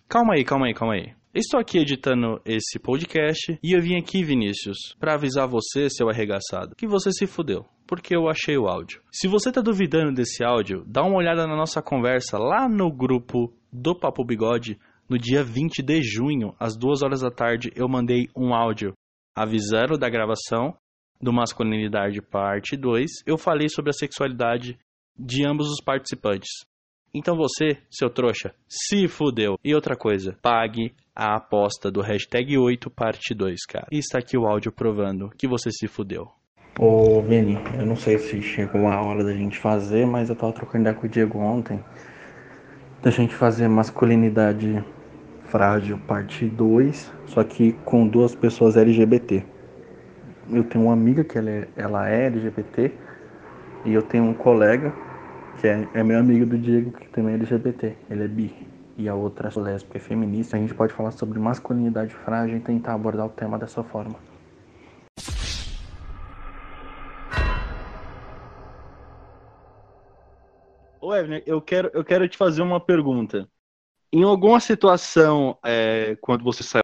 Calma 0.09 0.35
aí, 0.35 0.45
calma 0.45 0.67
aí, 0.67 0.75
calma 0.75 0.95
aí. 0.95 1.13
Estou 1.35 1.59
aqui 1.59 1.79
editando 1.79 2.41
esse 2.45 2.79
podcast 2.79 3.59
e 3.61 3.73
eu 3.73 3.83
vim 3.83 3.99
aqui, 3.99 4.23
Vinícius, 4.23 4.79
para 5.01 5.15
avisar 5.15 5.49
você, 5.49 5.91
seu 5.91 6.09
arregaçado, 6.09 6.77
que 6.77 6.87
você 6.87 7.11
se 7.11 7.27
fudeu, 7.27 7.67
porque 7.89 8.17
eu 8.17 8.29
achei 8.29 8.57
o 8.57 8.69
áudio. 8.69 9.03
Se 9.11 9.27
você 9.27 9.51
tá 9.51 9.61
duvidando 9.61 10.15
desse 10.15 10.45
áudio, 10.45 10.85
dá 10.87 11.03
uma 11.03 11.17
olhada 11.17 11.45
na 11.45 11.57
nossa 11.57 11.83
conversa 11.83 12.39
lá 12.39 12.69
no 12.69 12.89
grupo 12.89 13.53
do 13.73 13.99
Papo 13.99 14.25
Bigode. 14.25 14.79
No 15.09 15.19
dia 15.19 15.43
20 15.43 15.83
de 15.83 16.01
junho, 16.03 16.55
às 16.59 16.77
2 16.79 17.03
horas 17.03 17.21
da 17.21 17.31
tarde, 17.31 17.73
eu 17.75 17.89
mandei 17.89 18.29
um 18.37 18.55
áudio 18.55 18.93
avisando 19.35 19.99
da 19.99 20.09
gravação 20.09 20.73
do 21.21 21.33
Masculinidade 21.33 22.23
Parte 22.23 22.77
2. 22.77 23.11
Eu 23.27 23.37
falei 23.37 23.69
sobre 23.69 23.91
a 23.91 23.93
sexualidade 23.93 24.79
de 25.19 25.45
ambos 25.45 25.67
os 25.67 25.83
participantes. 25.85 26.49
Então 27.17 27.35
você, 27.35 27.79
seu 27.91 28.11
trouxa, 28.11 28.53
se 28.69 29.09
fudeu. 29.09 29.59
E 29.65 29.75
outra 29.75 29.97
coisa, 29.97 30.37
pague 30.43 30.93
a 31.15 31.37
aposta 31.37 31.91
do 31.91 32.03
hashtag 32.03 32.59
8 32.59 32.91
parte 32.91 33.35
2, 33.35 33.65
cara. 33.67 33.87
E 33.91 33.97
está 33.97 34.19
aqui 34.19 34.37
o 34.37 34.47
áudio 34.47 34.71
provando 34.71 35.31
que 35.31 35.49
você 35.49 35.71
se 35.71 35.89
fudeu. 35.89 36.29
Ô 36.79 37.23
Vini, 37.23 37.57
eu 37.79 37.87
não 37.87 37.97
sei 37.97 38.19
se 38.19 38.43
chegou 38.43 38.87
a 38.87 39.01
hora 39.01 39.25
da 39.25 39.33
gente 39.33 39.59
fazer, 39.59 40.07
mas 40.07 40.29
eu 40.29 40.37
tava 40.37 40.53
trocando 40.53 40.83
ideia 40.83 40.95
com 40.95 41.07
o 41.07 41.09
Diego 41.09 41.39
ontem. 41.39 41.83
Da 43.03 43.11
gente 43.11 43.35
fazer 43.35 43.67
masculinidade 43.67 44.85
frágil 45.45 45.99
parte 46.07 46.45
2, 46.45 47.11
só 47.29 47.43
que 47.43 47.73
com 47.83 48.07
duas 48.07 48.35
pessoas 48.35 48.77
LGBT. 48.77 49.43
Eu 50.51 50.65
tenho 50.65 50.85
uma 50.85 50.93
amiga 50.93 51.25
que 51.25 51.39
ela 51.39 51.51
é, 51.51 51.69
ela 51.77 52.11
é 52.11 52.27
LGBT 52.27 52.93
e 53.87 53.95
eu 53.95 54.03
tenho 54.03 54.25
um 54.25 54.35
colega 54.35 54.93
que 55.57 55.67
é, 55.67 55.89
é 55.95 56.03
meu 56.03 56.19
amigo 56.19 56.45
do 56.45 56.59
Diego 56.59 56.93
que 56.93 57.09
também 57.09 57.33
é 57.33 57.37
LGBT, 57.37 57.97
ele 58.11 58.25
é 58.25 58.29
bi. 58.29 58.55
E 58.99 59.09
a 59.09 59.15
outra 59.15 59.51
é 59.55 59.61
lésbica 59.61 59.97
e 59.97 60.01
feminista. 60.01 60.57
A 60.57 60.61
gente 60.61 60.75
pode 60.75 60.93
falar 60.93 61.11
sobre 61.11 61.39
masculinidade 61.39 62.15
frágil 62.15 62.57
e 62.57 62.61
tentar 62.61 62.95
abordar 62.95 63.27
o 63.27 63.31
tema 63.31 63.59
dessa 63.59 63.83
forma. 63.83 64.19
Ô, 71.01 71.15
Evelyn, 71.15 71.43
eu 71.47 71.61
quero, 71.61 71.91
eu 71.93 72.05
quero 72.05 72.29
te 72.29 72.37
fazer 72.37 72.63
uma 72.63 72.81
pergunta. 72.81 73.49
Em 74.13 74.23
alguma 74.23 74.61
situação, 74.61 75.59
é, 75.65 76.17
quando 76.21 76.43
você 76.43 76.63
saiu 76.63 76.83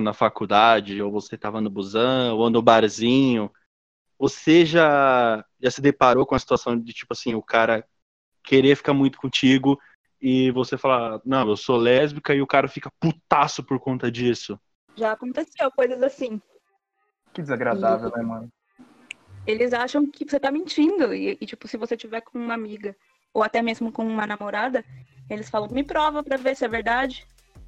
na 0.00 0.12
faculdade, 0.12 1.00
ou 1.02 1.10
você 1.10 1.34
estava 1.34 1.60
no 1.60 1.68
busão, 1.68 2.36
ou 2.36 2.50
no 2.50 2.62
barzinho, 2.62 3.50
você 4.18 4.64
já, 4.64 5.44
já 5.60 5.70
se 5.70 5.80
deparou 5.80 6.24
com 6.24 6.34
a 6.34 6.38
situação 6.38 6.78
de, 6.78 6.92
tipo 6.92 7.12
assim, 7.12 7.34
o 7.34 7.42
cara 7.42 7.84
querer 8.42 8.76
ficar 8.76 8.94
muito 8.94 9.18
contigo 9.18 9.78
e 10.20 10.50
você 10.50 10.76
falar, 10.76 11.20
não, 11.24 11.48
eu 11.48 11.56
sou 11.56 11.76
lésbica, 11.76 12.34
e 12.34 12.42
o 12.42 12.46
cara 12.46 12.66
fica 12.66 12.90
putaço 12.98 13.62
por 13.62 13.78
conta 13.78 14.10
disso? 14.10 14.58
Já 14.96 15.12
aconteceu 15.12 15.70
coisas 15.70 16.02
assim. 16.02 16.40
Que 17.32 17.40
desagradável, 17.40 18.10
né, 18.10 18.22
mano? 18.22 18.52
Eles 19.46 19.72
acham 19.72 20.04
que 20.06 20.28
você 20.28 20.40
tá 20.40 20.50
mentindo. 20.50 21.14
E, 21.14 21.38
e, 21.40 21.46
tipo, 21.46 21.68
se 21.68 21.76
você 21.76 21.96
tiver 21.96 22.20
com 22.20 22.38
uma 22.38 22.54
amiga, 22.54 22.96
ou 23.32 23.42
até 23.42 23.62
mesmo 23.62 23.92
com 23.92 24.04
uma 24.04 24.26
namorada, 24.26 24.84
eles 25.30 25.48
falam, 25.48 25.68
me 25.70 25.84
prova 25.84 26.22
pra 26.22 26.36
ver 26.36 26.56
se 26.56 26.64
é 26.64 26.68
verdade. 26.68 27.26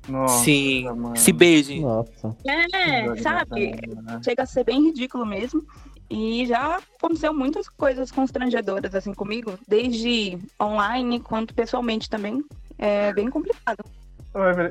Nossa, 0.09 0.45
Sim. 0.45 0.85
mano. 0.85 1.17
Se 1.17 1.33
beijem. 1.33 1.83
Nossa. 1.83 2.37
É, 2.45 3.17
sabe? 3.23 3.71
Né? 3.71 4.21
Chega 4.25 4.43
a 4.43 4.47
ser 4.47 4.65
bem 4.65 4.83
ridículo 4.87 5.25
mesmo. 5.25 5.65
E 6.11 6.45
já 6.45 6.81
aconteceu 6.99 7.33
muitas 7.33 7.69
coisas 7.69 8.11
constrangedoras 8.11 8.95
assim 8.95 9.15
comigo, 9.15 9.57
desde 9.69 10.37
online 10.61 11.21
quanto 11.21 11.55
pessoalmente 11.55 12.11
também. 12.11 12.45
É 12.77 13.13
bem 13.13 13.31
complicado. 13.31 13.85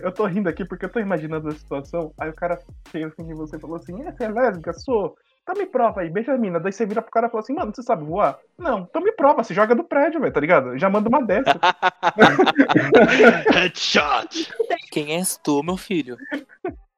Eu 0.02 0.12
tô 0.12 0.26
rindo 0.26 0.50
aqui 0.50 0.66
porque 0.66 0.86
eu 0.86 0.90
tô 0.90 1.00
imaginando 1.00 1.48
a 1.48 1.52
situação. 1.52 2.14
Aí 2.20 2.30
o 2.30 2.34
cara 2.34 2.60
fez 2.90 3.06
assim 3.06 3.30
em 3.30 3.34
você 3.34 3.56
e 3.56 3.60
falou 3.60 3.78
assim: 3.78 4.02
É, 4.04 4.12
você 4.12 4.26
é 4.26 4.30
lésbica? 4.30 4.74
Sou. 4.74 5.16
Então 5.44 5.56
me 5.56 5.66
prova 5.66 6.02
aí, 6.02 6.10
beija 6.10 6.34
a 6.34 6.38
mina. 6.38 6.60
Daí 6.60 6.72
você 6.72 6.86
vira 6.86 7.02
pro 7.02 7.12
cara 7.12 7.28
e 7.28 7.30
fala 7.30 7.42
assim: 7.42 7.54
Mano, 7.54 7.74
você 7.74 7.84
sabe 7.84 8.04
voar? 8.04 8.38
Não, 8.58 8.80
então 8.80 9.02
me 9.02 9.12
prova, 9.14 9.44
se 9.44 9.54
joga 9.54 9.76
do 9.76 9.84
prédio, 9.84 10.20
velho, 10.20 10.34
tá 10.34 10.40
ligado? 10.40 10.78
Já 10.78 10.90
manda 10.90 11.10
uma 11.10 11.22
dessa. 11.22 11.60
Headshot! 13.54 14.50
Quem 14.92 15.16
és 15.16 15.38
tu, 15.38 15.64
meu 15.64 15.78
filho? 15.78 16.18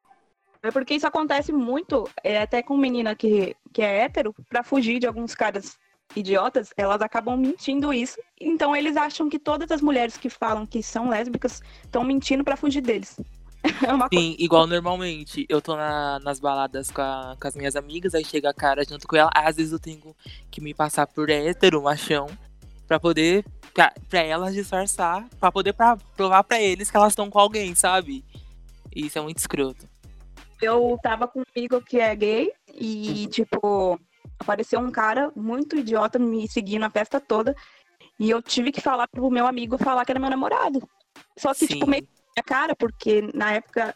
É 0.63 0.69
porque 0.71 0.93
isso 0.93 1.07
acontece 1.07 1.51
muito, 1.51 2.07
é, 2.23 2.39
até 2.41 2.61
com 2.61 2.77
menina 2.77 3.15
que, 3.15 3.55
que 3.73 3.81
é 3.81 4.01
hétero, 4.03 4.33
pra 4.47 4.63
fugir 4.63 4.99
de 4.99 5.07
alguns 5.07 5.33
caras 5.33 5.75
idiotas, 6.15 6.71
elas 6.77 7.01
acabam 7.01 7.35
mentindo 7.39 7.91
isso. 7.93 8.17
Então 8.39 8.75
eles 8.75 8.95
acham 8.97 9.29
que 9.29 9.39
todas 9.39 9.71
as 9.71 9.81
mulheres 9.81 10.17
que 10.17 10.29
falam 10.29 10.65
que 10.65 10.83
são 10.83 11.09
lésbicas 11.09 11.61
estão 11.83 12.03
mentindo 12.03 12.43
pra 12.43 12.55
fugir 12.57 12.81
deles. 12.81 13.19
É 13.87 13.93
uma 13.93 14.09
coisa. 14.09 14.23
Sim, 14.25 14.35
igual 14.39 14.65
normalmente. 14.65 15.45
Eu 15.47 15.61
tô 15.61 15.75
na- 15.75 16.19
nas 16.23 16.39
baladas 16.39 16.89
com, 16.89 17.01
a- 17.01 17.35
com 17.39 17.47
as 17.47 17.55
minhas 17.55 17.75
amigas, 17.75 18.15
aí 18.15 18.25
chega 18.25 18.49
a 18.49 18.53
cara 18.55 18.83
junto 18.83 19.07
com 19.07 19.15
ela. 19.15 19.29
Às 19.35 19.55
vezes 19.57 19.71
eu 19.71 19.79
tenho 19.79 20.15
que 20.49 20.59
me 20.59 20.73
passar 20.73 21.05
por 21.05 21.29
hétero, 21.29 21.81
machão, 21.83 22.27
pra 22.87 22.99
poder. 22.99 23.45
Pra, 23.71 23.93
pra 24.09 24.19
elas 24.21 24.53
disfarçar, 24.55 25.27
pra 25.39 25.51
poder 25.51 25.73
pra, 25.73 25.95
provar 26.17 26.43
pra 26.43 26.59
eles 26.59 26.89
que 26.89 26.97
elas 26.97 27.11
estão 27.13 27.29
com 27.29 27.37
alguém, 27.39 27.73
sabe? 27.75 28.25
E 28.95 29.05
isso 29.05 29.19
é 29.19 29.21
muito 29.21 29.37
escroto. 29.37 29.87
Eu 30.61 30.99
tava 31.01 31.27
com 31.27 31.39
um 31.39 31.43
amigo 31.55 31.81
que 31.81 31.99
é 31.99 32.15
gay 32.15 32.51
e, 32.73 33.27
tipo, 33.27 33.99
apareceu 34.39 34.79
um 34.79 34.91
cara 34.91 35.31
muito 35.35 35.75
idiota 35.75 36.19
me 36.19 36.47
seguindo 36.47 36.83
a 36.83 36.89
festa 36.89 37.19
toda. 37.19 37.55
E 38.19 38.29
eu 38.29 38.41
tive 38.41 38.71
que 38.71 38.81
falar 38.81 39.07
pro 39.07 39.31
meu 39.31 39.47
amigo 39.47 39.77
falar 39.77 40.05
que 40.05 40.11
era 40.11 40.19
meu 40.19 40.29
namorado. 40.29 40.87
Só 41.37 41.53
que, 41.53 41.67
tipo, 41.67 41.85
Sim. 41.85 41.91
meio 41.91 42.07
na 42.37 42.43
cara, 42.43 42.75
porque 42.75 43.21
na 43.33 43.53
época 43.53 43.95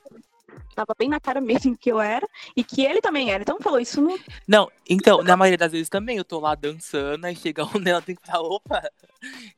tava 0.75 0.93
bem 0.97 1.09
na 1.09 1.19
cara 1.19 1.39
mesmo 1.39 1.77
que 1.77 1.91
eu 1.91 1.99
era 1.99 2.27
e 2.55 2.63
que 2.63 2.83
ele 2.83 3.01
também 3.01 3.31
era. 3.31 3.41
Então 3.41 3.59
falou, 3.59 3.79
isso 3.79 4.01
não. 4.01 4.17
Não, 4.47 4.71
então, 4.89 5.23
na 5.23 5.37
maioria 5.37 5.57
das 5.57 5.71
vezes 5.71 5.89
também, 5.89 6.17
eu 6.17 6.25
tô 6.25 6.39
lá 6.39 6.55
dançando, 6.55 7.25
aí 7.25 7.35
chega 7.35 7.65
um 7.65 7.81
dela 7.81 8.01
tem 8.01 8.15
que 8.15 8.25
falar, 8.25 8.47
opa! 8.47 8.83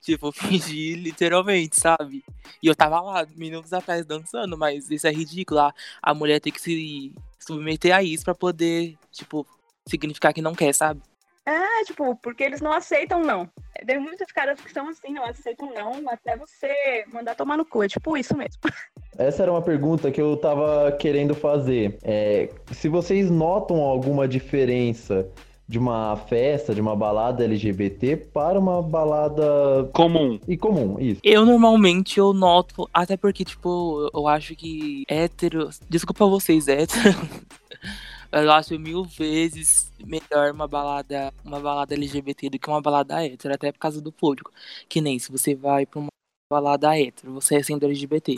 Tipo, 0.01 0.31
fingir 0.31 0.97
literalmente, 0.97 1.79
sabe? 1.79 2.23
E 2.61 2.67
eu 2.67 2.75
tava 2.75 3.01
lá, 3.01 3.25
minutos 3.35 3.73
atrás, 3.73 4.05
dançando, 4.05 4.57
mas 4.57 4.89
isso 4.89 5.07
é 5.07 5.11
ridículo. 5.11 5.59
A, 5.59 5.73
a 6.01 6.13
mulher 6.13 6.39
tem 6.39 6.53
que 6.53 6.61
se 6.61 7.13
submeter 7.39 7.95
a 7.95 8.03
isso 8.03 8.23
pra 8.23 8.35
poder, 8.35 8.97
tipo, 9.11 9.45
significar 9.87 10.33
que 10.33 10.41
não 10.41 10.55
quer, 10.55 10.73
sabe? 10.73 11.01
É, 11.45 11.83
tipo, 11.85 12.13
porque 12.17 12.43
eles 12.43 12.59
não 12.59 12.73
aceitam 12.73 13.23
não. 13.23 13.49
Tem 13.85 13.97
muitos 13.97 14.29
caras 14.33 14.59
que 14.59 14.69
são 14.69 14.89
assim, 14.89 15.13
não 15.13 15.23
aceitam 15.23 15.73
não, 15.73 16.09
até 16.09 16.35
você 16.35 17.05
mandar 17.07 17.35
tomar 17.35 17.55
no 17.55 17.65
cu. 17.65 17.83
É 17.83 17.87
tipo 17.87 18.17
isso 18.17 18.35
mesmo. 18.35 18.59
Essa 19.17 19.43
era 19.43 19.51
uma 19.51 19.61
pergunta 19.61 20.11
que 20.11 20.21
eu 20.21 20.37
tava 20.37 20.91
querendo 20.91 21.33
fazer. 21.33 21.97
É, 22.03 22.49
se 22.71 22.87
vocês 22.87 23.31
notam 23.31 23.81
alguma 23.81 24.27
diferença 24.27 25.27
de 25.67 25.77
uma 25.77 26.15
festa, 26.15 26.73
de 26.73 26.79
uma 26.79 26.95
balada 26.95 27.43
LGBT 27.43 28.15
para 28.15 28.57
uma 28.57 28.81
balada 28.81 29.89
Comum. 29.91 30.39
e 30.47 30.55
comum, 30.55 30.97
isso. 30.99 31.19
Eu 31.23 31.45
normalmente 31.45 32.19
eu 32.19 32.31
noto, 32.31 32.87
até 32.93 33.17
porque, 33.17 33.43
tipo, 33.43 34.09
eu 34.13 34.27
acho 34.27 34.55
que 34.55 35.03
hétero. 35.09 35.69
Desculpa 35.89 36.25
vocês, 36.25 36.67
hétero. 36.67 37.15
Eu 38.29 38.51
acho 38.51 38.77
mil 38.77 39.05
vezes 39.05 39.89
melhor 40.03 40.51
uma 40.51 40.67
balada, 40.67 41.33
uma 41.45 41.61
balada 41.61 41.93
LGBT 41.93 42.49
do 42.49 42.59
que 42.59 42.69
uma 42.69 42.81
balada 42.81 43.25
hétero, 43.25 43.53
até 43.53 43.71
por 43.71 43.79
causa 43.79 44.01
do 44.01 44.11
público. 44.11 44.51
Que 44.89 44.99
nem 44.99 45.17
se 45.17 45.31
você 45.31 45.55
vai 45.55 45.85
pra 45.85 46.01
uma 46.01 46.09
balada 46.51 46.97
hétero, 46.99 47.33
você 47.33 47.55
é 47.55 47.63
sendo 47.63 47.85
LGBT. 47.85 48.37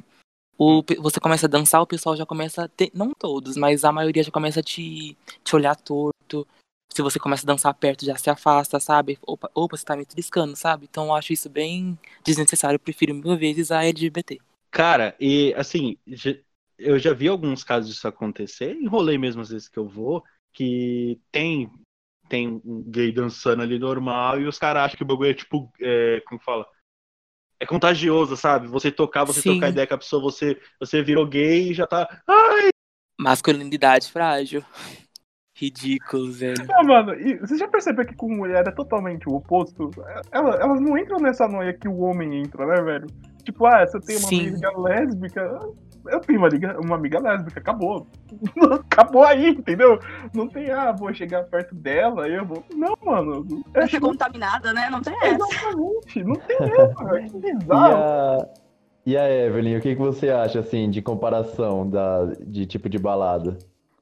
O, 0.62 0.84
você 1.00 1.22
começa 1.22 1.46
a 1.46 1.50
dançar, 1.50 1.82
o 1.82 1.88
pessoal 1.88 2.18
já 2.18 2.26
começa 2.26 2.66
a 2.66 2.68
ter, 2.68 2.92
não 2.94 3.14
todos, 3.14 3.56
mas 3.56 3.86
a 3.86 3.94
maioria 3.94 4.22
já 4.22 4.30
começa 4.30 4.60
a 4.60 4.64
te, 4.64 5.18
te 5.42 5.56
olhar 5.56 5.74
torto. 5.74 6.46
Se 6.92 7.02
você 7.02 7.18
começa 7.18 7.46
a 7.46 7.48
dançar 7.48 7.74
perto, 7.74 8.04
já 8.04 8.18
se 8.18 8.30
afasta, 8.30 8.78
sabe? 8.78 9.18
Opa, 9.26 9.50
opa, 9.56 9.78
você 9.78 9.86
tá 9.86 9.96
me 9.96 10.06
triscando, 10.06 10.58
sabe? 10.58 10.86
Então 10.90 11.06
eu 11.06 11.14
acho 11.14 11.32
isso 11.32 11.50
bem 11.50 11.98
desnecessário. 12.26 12.76
Eu 12.76 12.80
prefiro 12.80 13.16
mil 13.16 13.38
vezes 13.38 13.72
a 13.72 13.86
LGBT. 13.86 14.38
Cara, 14.70 15.16
e 15.18 15.54
assim, 15.56 15.98
eu 16.78 17.00
já 17.00 17.14
vi 17.14 17.30
alguns 17.30 17.64
casos 17.64 17.90
disso 17.90 18.08
acontecer, 18.08 18.76
enrolei 18.76 19.18
mesmo 19.18 19.42
às 19.42 19.50
vezes 19.50 19.70
que 19.70 19.80
eu 19.80 19.88
vou, 19.88 20.22
que 20.52 21.22
tem 21.32 21.72
tem 22.28 22.62
um 22.64 22.84
gay 22.86 23.12
dançando 23.12 23.64
ali 23.64 23.80
normal 23.80 24.40
e 24.40 24.46
os 24.46 24.60
caras 24.60 24.84
acham 24.84 24.98
que 24.98 25.04
o 25.04 25.08
bagulho 25.08 25.32
é 25.32 25.34
tipo, 25.34 25.72
é, 25.82 26.22
como 26.28 26.40
fala? 26.40 26.68
É 27.60 27.66
contagioso, 27.66 28.38
sabe? 28.38 28.68
Você 28.68 28.90
tocar, 28.92 29.26
você 29.26 29.42
Sim. 29.42 29.56
tocar 29.56 29.70
ideia 29.70 29.86
com 29.86 29.96
a 29.96 29.98
pessoa, 29.98 30.22
você, 30.22 30.60
você 30.80 31.02
virou 31.04 31.28
gay 31.28 31.72
e 31.72 31.74
já 31.74 31.86
tá. 31.86 32.08
Ai! 32.26 32.70
Masculinidade 33.20 34.10
frágil. 34.10 34.64
Ridículo, 35.60 36.32
velho. 36.32 36.66
Não, 36.68 36.84
mano, 36.86 37.14
e 37.16 37.38
você 37.38 37.58
já 37.58 37.68
percebeu 37.68 38.06
que 38.06 38.16
com 38.16 38.34
mulher 38.34 38.66
é 38.66 38.72
totalmente 38.72 39.28
o 39.28 39.36
oposto? 39.36 39.92
Elas, 40.32 40.58
elas 40.58 40.80
não 40.80 40.98
entram 40.98 41.20
nessa 41.20 41.50
noia 41.50 41.74
que 41.74 41.88
o 41.88 42.00
homem 42.00 42.42
entra, 42.42 42.66
né, 42.66 42.82
velho? 42.82 43.08
Tipo, 43.44 43.66
ah, 43.66 43.86
você 43.86 44.00
tem 44.00 44.16
uma 44.18 44.28
Sim. 44.28 44.48
amiga 44.48 44.78
lésbica. 44.78 45.60
Eu 46.08 46.20
tenho 46.22 46.40
uma 46.40 46.48
amiga, 46.48 46.80
uma 46.80 46.96
amiga 46.96 47.20
lésbica, 47.20 47.60
acabou. 47.60 48.08
acabou 48.72 49.26
aí, 49.26 49.50
entendeu? 49.50 50.00
Não 50.34 50.48
tem, 50.48 50.72
ah, 50.72 50.94
vou 50.94 51.14
chegar 51.14 51.44
perto 51.44 51.76
dela, 51.76 52.26
eu 52.30 52.46
vou. 52.46 52.64
Não, 52.74 52.96
mano. 53.04 53.46
É 53.74 53.86
Ser 53.86 54.00
contaminada, 54.00 54.72
né? 54.72 54.90
Não 54.90 55.02
tem 55.02 55.14
essa. 55.22 55.36
Exatamente, 55.36 56.24
não 56.24 56.36
tem 56.36 56.58
essa, 56.58 57.04
velho. 57.04 57.42
Que 57.42 57.48
E 57.50 57.56
bizarro. 57.56 57.96
a, 57.96 58.48
E 59.06 59.18
a 59.18 59.30
Evelyn, 59.30 59.78
o 59.78 59.82
que, 59.82 59.94
que 59.94 60.02
você 60.02 60.30
acha, 60.30 60.60
assim, 60.60 60.90
de 60.90 61.02
comparação 61.02 61.90
da, 61.90 62.28
de 62.48 62.66
tipo 62.66 62.88
de 62.88 62.98
balada? 62.98 63.58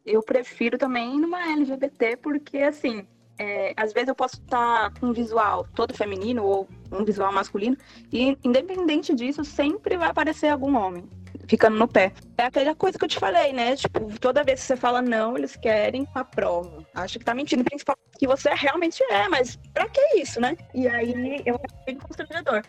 Eu 0.08 0.24
prefiro 0.24 0.78
também 0.78 1.20
numa 1.20 1.52
LGBT, 1.52 2.16
porque 2.16 2.60
assim, 2.60 3.06
é, 3.38 3.74
às 3.76 3.92
vezes 3.92 4.08
eu 4.08 4.16
posso 4.16 4.38
estar 4.38 4.94
com 4.94 5.08
um 5.08 5.14
visual 5.14 5.68
todo 5.76 5.94
feminino 5.94 6.46
ou 6.46 6.68
um 6.90 7.04
visual 7.04 7.34
masculino, 7.34 7.76
e 8.10 8.38
independente 8.42 9.14
disso, 9.14 9.44
sempre 9.44 9.98
vai 9.98 10.10
aparecer 10.10 10.48
algum 10.48 10.78
homem 10.78 11.04
ficando 11.46 11.78
no 11.78 11.88
pé. 11.88 12.14
É 12.38 12.44
aquela 12.44 12.74
coisa 12.76 12.98
que 12.98 13.04
eu 13.04 13.10
te 13.10 13.20
falei, 13.20 13.52
né? 13.54 13.76
Tipo, 13.76 14.18
toda 14.20 14.44
vez 14.44 14.62
que 14.62 14.66
você 14.68 14.76
fala 14.78 15.02
não, 15.02 15.38
eles 15.38 15.56
querem 15.56 16.08
a 16.16 16.24
prova. 16.24 16.86
Acho 16.94 17.20
que 17.20 17.26
tá 17.26 17.34
mentindo, 17.34 17.64
principalmente 17.64 18.18
que 18.18 18.28
você 18.28 18.50
realmente 18.54 19.04
é, 19.10 19.28
mas 19.28 19.58
pra 19.74 19.88
que 19.90 20.02
isso, 20.18 20.40
né? 20.40 20.56
E 20.74 20.88
aí 20.88 21.42
eu 21.46 21.56
acho 21.56 21.86
bem 21.86 21.98
constrangedor. 21.98 22.64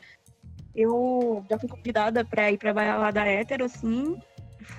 Eu 0.74 1.44
já 1.50 1.58
fui 1.58 1.68
convidada 1.68 2.24
pra 2.24 2.50
ir 2.50 2.58
pra 2.58 2.74
balada 2.74 3.26
hétero, 3.26 3.64
assim, 3.64 4.16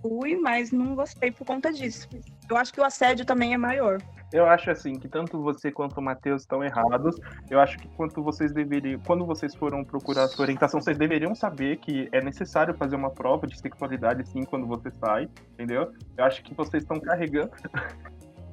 fui, 0.02 0.36
mas 0.36 0.72
não 0.72 0.96
gostei 0.96 1.32
por 1.32 1.46
conta 1.46 1.72
disso. 1.72 2.08
Eu 2.50 2.58
acho 2.58 2.74
que 2.74 2.80
o 2.80 2.84
assédio 2.84 3.26
também 3.26 3.54
é 3.54 3.58
maior. 3.58 4.00
Eu 4.32 4.46
acho 4.46 4.70
assim 4.70 4.94
que 4.94 5.08
tanto 5.08 5.42
você 5.42 5.72
quanto 5.72 5.98
o 5.98 6.02
Matheus 6.02 6.44
estão 6.44 6.64
errados. 6.64 7.16
Eu 7.50 7.60
acho 7.60 7.80
que 7.80 7.88
quanto 7.90 8.22
vocês 8.22 8.52
deveriam, 8.52 9.00
quando 9.06 9.26
vocês 9.26 9.56
foram 9.56 9.84
procurar 9.84 10.28
sua 10.28 10.44
orientação, 10.44 10.80
vocês 10.80 10.98
deveriam 10.98 11.34
saber 11.34 11.78
que 11.78 12.08
é 12.12 12.22
necessário 12.22 12.76
fazer 12.76 12.96
uma 12.96 13.10
prova 13.10 13.48
de 13.48 13.58
sexualidade 13.60 14.28
sim 14.30 14.44
quando 14.44 14.68
você 14.68 14.92
sai, 14.92 15.28
entendeu? 15.54 15.92
Eu 16.16 16.26
acho 16.26 16.44
que 16.44 16.54
vocês 16.54 16.84
estão 16.84 17.00
carregando. 17.00 17.52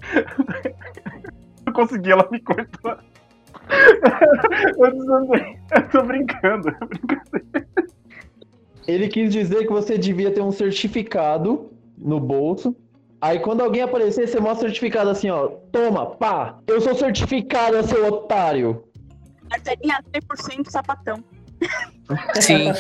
Eu 1.66 1.72
consegui, 1.72 2.12
ela 2.12 2.26
me 2.30 2.40
cortou. 2.40 2.96
Eu 4.78 5.88
tô 5.90 6.02
brincando. 6.04 6.68
Eu 6.70 6.86
brincando. 6.86 7.95
Ele 8.86 9.08
quis 9.08 9.32
dizer 9.32 9.66
que 9.66 9.72
você 9.72 9.98
devia 9.98 10.30
ter 10.30 10.40
um 10.40 10.52
certificado 10.52 11.70
no 11.96 12.20
bolso. 12.20 12.76
Aí 13.20 13.40
quando 13.40 13.62
alguém 13.62 13.82
aparecer, 13.82 14.28
você 14.28 14.38
mostra 14.38 14.66
o 14.66 14.70
certificado 14.70 15.10
assim, 15.10 15.30
ó. 15.30 15.48
Toma, 15.72 16.06
pá! 16.06 16.58
Eu 16.66 16.80
sou 16.80 16.94
certificado, 16.94 17.82
seu 17.86 18.06
otário! 18.06 18.84
Carteirinha 19.48 19.98
100% 20.12 20.70
sapatão. 20.70 21.24
Sim. 22.40 22.72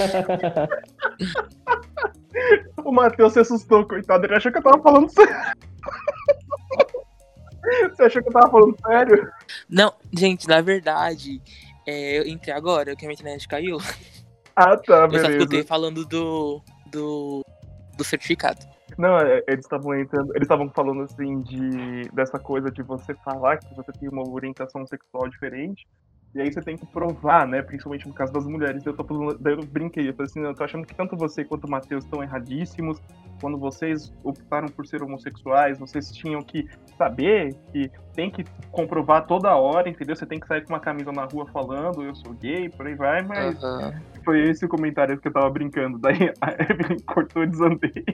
O 2.84 2.92
Matheus 2.92 3.32
se 3.32 3.40
assustou, 3.40 3.86
coitado. 3.86 4.26
Ele 4.26 4.34
achou 4.34 4.52
que 4.52 4.58
eu 4.58 4.62
tava 4.62 4.82
falando 4.82 5.10
sério. 5.10 5.34
Você 7.90 8.02
achou 8.04 8.22
que 8.22 8.28
eu 8.28 8.32
tava 8.32 8.50
falando 8.50 8.76
sério? 8.86 9.32
Não, 9.68 9.92
gente, 10.12 10.46
na 10.46 10.60
verdade, 10.60 11.40
é, 11.86 12.18
eu 12.18 12.26
entrei 12.26 12.54
agora, 12.54 12.94
que 12.94 13.04
a 13.04 13.08
minha 13.08 13.14
internet 13.14 13.48
caiu. 13.48 13.78
Ah, 14.58 14.74
tá, 14.76 15.06
Eu 15.12 15.20
só 15.20 15.28
escutei 15.28 15.46
beleza. 15.46 15.68
falando 15.68 16.06
do, 16.06 16.62
do, 16.90 17.42
do 17.94 18.02
certificado. 18.02 18.64
Não, 18.96 19.18
é, 19.18 19.42
eles 19.46 19.66
estavam 19.66 19.94
entrando, 19.94 20.30
eles 20.34 20.46
estavam 20.46 20.70
falando 20.70 21.02
assim 21.02 21.42
de 21.42 22.08
dessa 22.14 22.38
coisa 22.38 22.70
de 22.70 22.82
você 22.82 23.14
falar 23.16 23.58
que 23.58 23.74
você 23.74 23.92
tem 23.92 24.08
uma 24.08 24.26
orientação 24.26 24.86
sexual 24.86 25.28
diferente. 25.28 25.86
E 26.34 26.40
aí 26.40 26.52
você 26.52 26.60
tem 26.60 26.76
que 26.76 26.84
provar, 26.86 27.46
né? 27.46 27.62
Principalmente 27.62 28.06
no 28.06 28.12
caso 28.12 28.32
das 28.32 28.46
mulheres. 28.46 28.84
Eu 28.84 28.94
tô 28.94 29.34
daí 29.40 29.54
eu 29.54 29.64
brinquei, 29.64 30.08
eu 30.08 30.12
falei 30.12 30.30
assim, 30.30 30.40
eu 30.40 30.54
tô 30.54 30.64
achando 30.64 30.86
que 30.86 30.94
tanto 30.94 31.16
você 31.16 31.44
quanto 31.44 31.64
o 31.64 31.70
Matheus 31.70 32.04
estão 32.04 32.22
erradíssimos. 32.22 33.00
Quando 33.40 33.56
vocês 33.56 34.12
optaram 34.22 34.68
por 34.68 34.86
ser 34.86 35.02
homossexuais, 35.02 35.78
vocês 35.78 36.10
tinham 36.12 36.42
que 36.42 36.68
saber 36.98 37.54
que 37.72 37.90
tem 38.14 38.30
que 38.30 38.44
comprovar 38.70 39.26
toda 39.26 39.54
hora, 39.54 39.88
entendeu? 39.88 40.14
Você 40.14 40.26
tem 40.26 40.38
que 40.38 40.46
sair 40.46 40.62
com 40.62 40.74
uma 40.74 40.80
camisa 40.80 41.10
na 41.12 41.24
rua 41.24 41.46
falando, 41.46 42.02
eu 42.02 42.14
sou 42.14 42.32
gay, 42.34 42.68
por 42.68 42.86
aí 42.86 42.94
vai, 42.94 43.22
mas 43.22 43.58
foi 44.24 44.48
esse 44.48 44.64
o 44.64 44.68
comentário 44.68 45.18
que 45.18 45.28
eu 45.28 45.32
tava 45.32 45.48
brincando. 45.48 45.98
Daí 45.98 46.32
a 46.40 46.50
Evelyn 46.52 46.98
cortou 47.06 47.44
e 47.44 47.46
desandei. 47.46 48.04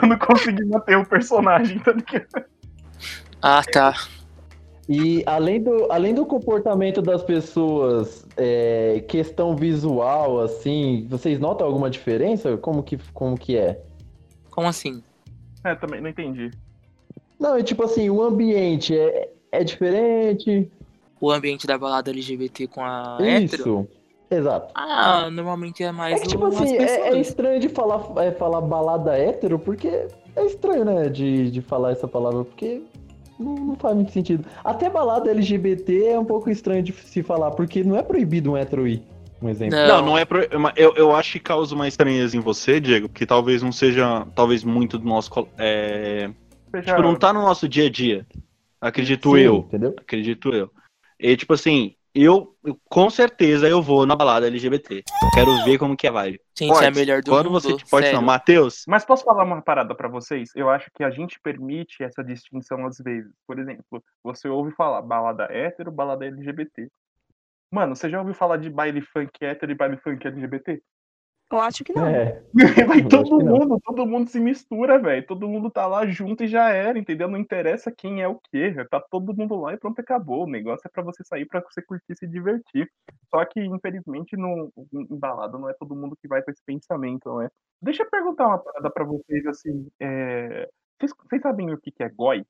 Eu 0.00 0.08
não 0.08 0.18
consegui 0.18 0.64
manter 0.64 0.96
o 0.96 1.04
personagem, 1.04 1.78
tá 1.80 1.92
ligado? 1.92 2.46
Ah, 3.42 3.62
tá. 3.72 3.94
E 4.88 5.22
além 5.26 5.60
do, 5.60 5.90
além 5.90 6.14
do 6.14 6.24
comportamento 6.24 7.02
das 7.02 7.22
pessoas, 7.22 8.24
é, 8.36 9.04
questão 9.08 9.56
visual, 9.56 10.40
assim, 10.40 11.06
vocês 11.10 11.40
notam 11.40 11.66
alguma 11.66 11.90
diferença? 11.90 12.56
Como 12.56 12.82
que, 12.82 12.96
como 13.12 13.36
que 13.36 13.56
é? 13.56 13.80
Como 14.50 14.68
assim? 14.68 15.02
É, 15.64 15.74
também 15.74 16.00
não 16.00 16.08
entendi. 16.08 16.52
Não, 17.38 17.56
é 17.56 17.62
tipo 17.62 17.82
assim, 17.82 18.08
o 18.08 18.22
ambiente 18.22 18.96
é, 18.96 19.28
é 19.50 19.64
diferente. 19.64 20.70
O 21.20 21.32
ambiente 21.32 21.66
da 21.66 21.76
balada 21.76 22.10
LGBT 22.10 22.68
com 22.68 22.84
a 22.84 23.18
hétero? 23.20 23.80
Isso. 23.80 23.88
Exato. 24.30 24.72
Ah, 24.74 25.30
normalmente 25.30 25.82
é 25.82 25.92
mais 25.92 26.16
É 26.16 26.22
que, 26.22 26.28
tipo 26.28 26.46
assim, 26.46 26.76
as 26.76 26.90
é, 26.90 27.08
é 27.10 27.20
estranho 27.20 27.60
de 27.60 27.68
falar, 27.68 28.02
é, 28.24 28.32
falar 28.32 28.60
balada 28.60 29.16
hétero, 29.16 29.58
porque 29.58 30.08
é 30.34 30.44
estranho, 30.44 30.84
né, 30.84 31.08
de, 31.08 31.50
de 31.50 31.62
falar 31.62 31.92
essa 31.92 32.08
palavra, 32.08 32.44
porque 32.44 32.82
não, 33.38 33.54
não 33.54 33.76
faz 33.76 33.94
muito 33.94 34.12
sentido. 34.12 34.44
Até 34.64 34.88
balada 34.90 35.30
LGBT 35.30 36.06
é 36.08 36.18
um 36.18 36.24
pouco 36.24 36.50
estranho 36.50 36.82
de 36.82 36.92
se 36.92 37.22
falar, 37.22 37.50
porque 37.52 37.82
não 37.84 37.96
é 37.96 38.02
proibido 38.02 38.52
um 38.52 38.56
hétero 38.56 38.86
ir, 38.86 39.02
um 39.40 39.48
exemplo. 39.48 39.76
Não. 39.78 39.86
Não, 39.86 40.06
não 40.06 40.18
é. 40.18 40.24
Pro... 40.24 40.40
Eu, 40.76 40.94
eu 40.96 41.14
acho 41.14 41.32
que 41.32 41.40
causa 41.40 41.74
uma 41.74 41.88
estranheza 41.88 42.36
em 42.36 42.40
você, 42.40 42.80
Diego, 42.80 43.08
porque 43.08 43.26
talvez 43.26 43.62
não 43.62 43.72
seja. 43.72 44.26
Talvez 44.34 44.64
muito 44.64 44.98
do 44.98 45.06
nosso. 45.06 45.30
co- 45.30 45.48
É... 45.58 46.30
Tipo, 46.84 47.02
não 47.02 47.14
tá 47.14 47.32
no 47.32 47.40
nosso 47.40 47.68
dia 47.68 47.86
a 47.86 47.90
dia. 47.90 48.26
Acredito 48.80 49.30
Sim, 49.30 49.38
eu. 49.38 49.56
Entendeu? 49.58 49.94
Acredito 49.96 50.50
eu. 50.50 50.70
E, 51.18 51.34
tipo 51.36 51.54
assim, 51.54 51.94
eu, 52.24 52.56
eu- 52.64 52.78
com 52.88 53.08
certeza 53.10 53.68
eu 53.68 53.82
vou 53.82 54.06
na 54.06 54.14
balada 54.16 54.46
LGBT. 54.46 55.02
Quero 55.34 55.64
ver 55.64 55.78
como 55.78 55.96
que 55.96 56.06
é 56.06 56.10
a 56.10 56.12
vibe. 56.12 56.40
Gente, 56.58 56.70
é 56.70 56.74
a 56.74 56.78
Pode. 56.82 56.96
melhor 56.98 57.22
do 57.22 57.30
Quando 57.30 57.46
mundo. 57.50 57.60
você 57.60 57.76
pode 57.90 58.06
sério. 58.06 58.18
não, 58.20 58.26
Matheus, 58.26 58.84
Mas 58.88 59.04
posso 59.04 59.24
falar 59.24 59.44
uma 59.44 59.60
parada 59.62 59.94
pra 59.94 60.08
vocês? 60.08 60.50
Eu 60.54 60.70
acho 60.70 60.90
que 60.94 61.02
a 61.04 61.10
gente 61.10 61.38
permite 61.40 62.02
essa 62.02 62.22
distinção 62.24 62.86
às 62.86 62.98
vezes. 62.98 63.30
Por 63.46 63.58
exemplo, 63.58 64.02
você 64.22 64.48
ouve 64.48 64.72
falar 64.72 65.02
balada 65.02 65.44
hétero, 65.50 65.90
balada 65.92 66.24
LGBT. 66.26 66.88
Mano, 67.70 67.96
você 67.96 68.08
já 68.08 68.18
ouviu 68.20 68.34
falar 68.34 68.56
de 68.58 68.70
baile 68.70 69.00
funk 69.02 69.30
hétero 69.40 69.72
e 69.72 69.74
baile 69.74 69.96
funk 69.98 70.26
LGBT? 70.26 70.80
Eu 71.50 71.60
acho 71.60 71.84
que 71.84 71.92
não. 71.92 72.06
É. 72.06 72.42
Vai 72.88 73.00
Eu 73.00 73.08
todo 73.08 73.38
mundo, 73.44 73.80
todo 73.84 74.06
mundo 74.06 74.28
se 74.28 74.40
mistura, 74.40 74.98
velho. 74.98 75.24
Todo 75.26 75.48
mundo 75.48 75.70
tá 75.70 75.86
lá 75.86 76.04
junto 76.06 76.42
e 76.42 76.48
já 76.48 76.70
era, 76.70 76.98
entendeu? 76.98 77.28
Não 77.28 77.38
interessa 77.38 77.92
quem 77.92 78.20
é 78.20 78.26
o 78.26 78.40
quê. 78.50 78.74
Tá 78.90 79.00
todo 79.10 79.34
mundo 79.34 79.54
lá 79.54 79.72
e 79.72 79.76
pronto, 79.76 80.00
acabou. 80.00 80.44
O 80.44 80.50
negócio 80.50 80.86
é 80.86 80.90
pra 80.90 81.04
você 81.04 81.22
sair, 81.24 81.46
pra 81.46 81.60
você 81.60 81.80
curtir 81.82 82.12
e 82.12 82.16
se 82.16 82.26
divertir. 82.26 82.90
Só 83.30 83.44
que, 83.44 83.60
infelizmente, 83.60 84.36
no, 84.36 84.72
em 84.92 85.18
balada 85.18 85.56
não 85.56 85.70
é 85.70 85.74
todo 85.74 85.94
mundo 85.94 86.16
que 86.20 86.26
vai 86.26 86.42
com 86.42 86.50
esse 86.50 86.62
pensamento, 86.66 87.26
não 87.26 87.42
é? 87.42 87.48
Deixa 87.80 88.02
eu 88.02 88.10
perguntar 88.10 88.48
uma 88.48 88.58
parada 88.58 88.90
pra 88.90 89.04
vocês, 89.04 89.46
assim. 89.46 89.86
é, 90.00 90.68
Vocês, 90.98 91.12
vocês 91.28 91.42
sabem 91.42 91.72
o 91.72 91.78
que, 91.78 91.92
que 91.92 92.02
é 92.02 92.08
goi? 92.08 92.44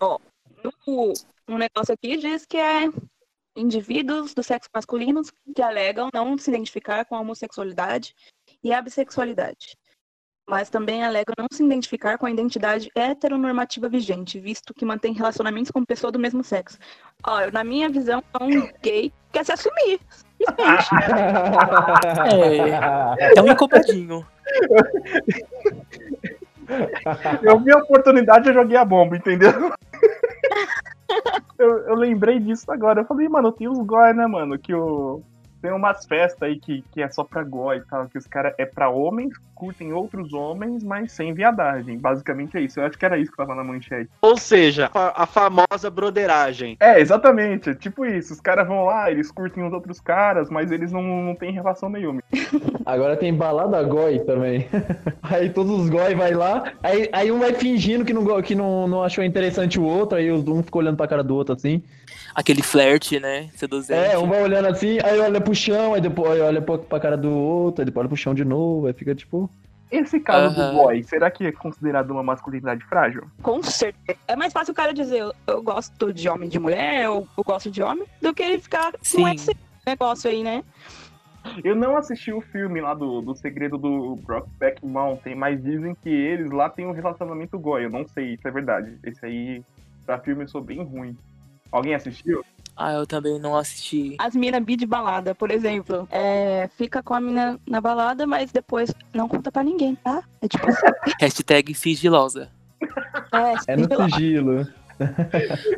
O, 0.00 1.12
um 1.48 1.58
negócio 1.58 1.94
aqui 1.94 2.16
diz 2.16 2.44
que 2.44 2.56
é 2.56 2.88
indivíduos 3.56 4.34
do 4.34 4.42
sexo 4.42 4.68
masculino 4.74 5.22
que 5.54 5.62
alegam 5.62 6.10
não 6.12 6.36
se 6.36 6.50
identificar 6.50 7.04
com 7.04 7.16
a 7.16 7.20
homossexualidade 7.20 8.14
e 8.62 8.72
a 8.72 8.82
bissexualidade. 8.82 9.76
Mas 10.48 10.70
também 10.70 11.02
alegam 11.02 11.34
não 11.36 11.48
se 11.50 11.64
identificar 11.64 12.18
com 12.18 12.26
a 12.26 12.30
identidade 12.30 12.88
heteronormativa 12.94 13.88
vigente, 13.88 14.38
visto 14.38 14.72
que 14.72 14.84
mantém 14.84 15.12
relacionamentos 15.12 15.72
com 15.72 15.84
pessoa 15.84 16.12
do 16.12 16.20
mesmo 16.20 16.44
sexo. 16.44 16.78
Ó, 17.24 17.50
na 17.50 17.64
minha 17.64 17.88
visão, 17.88 18.22
é 18.38 18.44
um 18.44 18.68
gay 18.80 19.10
que 19.10 19.12
quer 19.32 19.44
se 19.44 19.52
assumir. 19.52 19.98
É 23.36 23.42
um 23.42 23.50
encopadinho. 23.50 24.24
Eu 27.42 27.60
vi 27.60 27.72
a 27.72 27.78
oportunidade 27.78 28.48
e 28.48 28.50
eu 28.50 28.54
joguei 28.54 28.76
a 28.76 28.84
bomba, 28.84 29.16
entendeu? 29.16 29.72
Eu, 31.58 31.78
eu 31.86 31.94
lembrei 31.94 32.38
disso 32.38 32.70
agora. 32.70 33.00
Eu 33.00 33.06
falei, 33.06 33.28
mano, 33.28 33.52
tem 33.52 33.68
uns 33.68 33.78
goi, 33.86 34.12
né, 34.12 34.26
mano? 34.26 34.58
Que 34.58 34.74
o. 34.74 35.22
Tem 35.62 35.72
umas 35.72 36.04
festas 36.06 36.42
aí 36.42 36.58
que, 36.58 36.84
que 36.92 37.02
é 37.02 37.08
só 37.08 37.24
pra 37.24 37.42
goi 37.42 37.78
e 37.78 37.80
tal, 37.82 38.06
que 38.08 38.18
os 38.18 38.26
caras 38.26 38.54
é 38.58 38.64
pra 38.66 38.88
homens, 38.90 39.32
curtem 39.54 39.92
outros 39.92 40.32
homens, 40.32 40.84
mas 40.84 41.12
sem 41.12 41.32
viadagem. 41.32 41.98
Basicamente 41.98 42.56
é 42.56 42.60
isso. 42.60 42.78
Eu 42.78 42.84
acho 42.86 42.96
que 42.98 43.04
era 43.04 43.18
isso 43.18 43.30
que 43.30 43.36
tava 43.36 43.54
na 43.54 43.64
manchete. 43.64 44.10
ou 44.20 44.36
seja, 44.36 44.90
a, 44.94 45.22
a 45.22 45.26
famosa 45.26 45.90
broderagem. 45.90 46.76
É, 46.78 47.00
exatamente. 47.00 47.74
Tipo 47.74 48.04
isso. 48.04 48.32
Os 48.34 48.40
caras 48.40 48.66
vão 48.68 48.84
lá, 48.84 49.10
eles 49.10 49.30
curtem 49.30 49.66
os 49.66 49.72
outros 49.72 50.00
caras, 50.00 50.50
mas 50.50 50.70
eles 50.70 50.92
não, 50.92 51.02
não 51.02 51.34
têm 51.34 51.52
relação 51.52 51.88
nenhuma. 51.88 52.22
Agora 52.84 53.16
tem 53.16 53.34
balada 53.34 53.82
goi 53.82 54.20
também. 54.20 54.68
Aí 55.22 55.50
todos 55.50 55.72
os 55.80 55.88
goi 55.90 56.14
vai 56.14 56.32
lá, 56.32 56.72
aí, 56.82 57.08
aí 57.12 57.32
um 57.32 57.38
vai 57.40 57.52
fingindo 57.52 58.04
que, 58.04 58.12
não, 58.12 58.22
go- 58.22 58.40
que 58.42 58.54
não, 58.54 58.86
não 58.86 59.02
achou 59.02 59.24
interessante 59.24 59.78
o 59.80 59.82
outro, 59.84 60.16
aí 60.18 60.30
os 60.30 60.46
um 60.46 60.62
ficam 60.62 60.80
olhando 60.80 60.96
pra 60.96 61.08
cara 61.08 61.24
do 61.24 61.34
outro 61.34 61.52
assim. 61.54 61.82
Aquele 62.34 62.62
flerte, 62.62 63.18
né? 63.18 63.48
Seduzente. 63.54 64.12
É, 64.12 64.16
um 64.18 64.28
vai 64.28 64.42
olhando 64.42 64.68
assim, 64.68 64.98
aí 65.02 65.18
olha 65.18 65.40
pro 65.46 65.54
chão, 65.54 65.94
aí 65.94 66.00
depois 66.00 66.40
olha 66.40 66.60
pra, 66.60 67.00
cara 67.00 67.16
do 67.16 67.30
outro, 67.30 67.80
aí 67.80 67.86
depois 67.86 68.02
olha 68.02 68.08
pro 68.08 68.16
chão 68.16 68.34
de 68.34 68.44
novo, 68.44 68.88
aí 68.88 68.92
fica 68.92 69.14
tipo. 69.14 69.48
Esse 69.90 70.18
caso 70.18 70.46
Aham. 70.46 70.72
do 70.72 70.72
boy, 70.72 71.02
será 71.04 71.30
que 71.30 71.46
é 71.46 71.52
considerado 71.52 72.10
uma 72.10 72.22
masculinidade 72.22 72.84
frágil? 72.86 73.22
Com 73.40 73.62
certeza. 73.62 74.18
É 74.26 74.34
mais 74.34 74.52
fácil 74.52 74.72
o 74.72 74.74
cara 74.74 74.92
dizer 74.92 75.20
eu, 75.20 75.32
eu 75.46 75.62
gosto 75.62 76.12
de 76.12 76.28
homem 76.28 76.48
de 76.48 76.58
mulher, 76.58 77.08
ou 77.08 77.28
eu 77.38 77.44
gosto 77.44 77.70
de 77.70 77.80
homem, 77.80 78.04
do 78.20 78.34
que 78.34 78.42
ele 78.42 78.58
ficar 78.58 78.92
Sim. 79.00 79.22
com 79.22 79.28
esse 79.28 79.56
negócio 79.86 80.28
aí, 80.28 80.42
né? 80.42 80.64
Eu 81.62 81.76
não 81.76 81.96
assisti 81.96 82.32
o 82.32 82.40
filme 82.40 82.80
lá 82.80 82.92
do, 82.92 83.20
do 83.20 83.36
segredo 83.36 83.78
do 83.78 84.16
Brockback 84.16 84.84
Mountain, 84.84 85.36
mas 85.36 85.62
dizem 85.62 85.94
que 86.02 86.08
eles 86.08 86.50
lá 86.50 86.68
têm 86.68 86.84
um 86.84 86.92
relacionamento 86.92 87.56
goi. 87.56 87.84
Eu 87.84 87.90
não 87.90 88.04
sei, 88.08 88.34
isso 88.34 88.48
é 88.48 88.50
verdade. 88.50 88.98
Esse 89.04 89.24
aí, 89.24 89.62
pra 90.04 90.18
filme, 90.18 90.42
eu 90.42 90.48
sou 90.48 90.60
bem 90.60 90.82
ruim. 90.82 91.16
Alguém 91.70 91.94
assistiu? 91.94 92.44
Ah, 92.76 92.92
eu 92.92 93.06
também 93.06 93.38
não 93.38 93.56
assisti. 93.56 94.16
As 94.18 94.36
minas 94.36 94.62
bi 94.62 94.76
de 94.76 94.84
balada, 94.86 95.34
por 95.34 95.50
exemplo, 95.50 96.06
é, 96.10 96.68
fica 96.76 97.02
com 97.02 97.14
a 97.14 97.20
mina 97.20 97.58
na 97.66 97.80
balada, 97.80 98.26
mas 98.26 98.52
depois 98.52 98.92
não 99.14 99.26
conta 99.28 99.50
pra 99.50 99.62
ninguém, 99.64 99.94
tá? 99.94 100.22
É 100.42 100.46
tipo 100.48 100.68
assim, 100.68 100.86
Hashtag 101.20 101.74
sigilosa. 101.74 102.50
é, 103.32 103.72
É 103.72 103.76
no 103.76 103.88
sigilo-. 104.10 104.66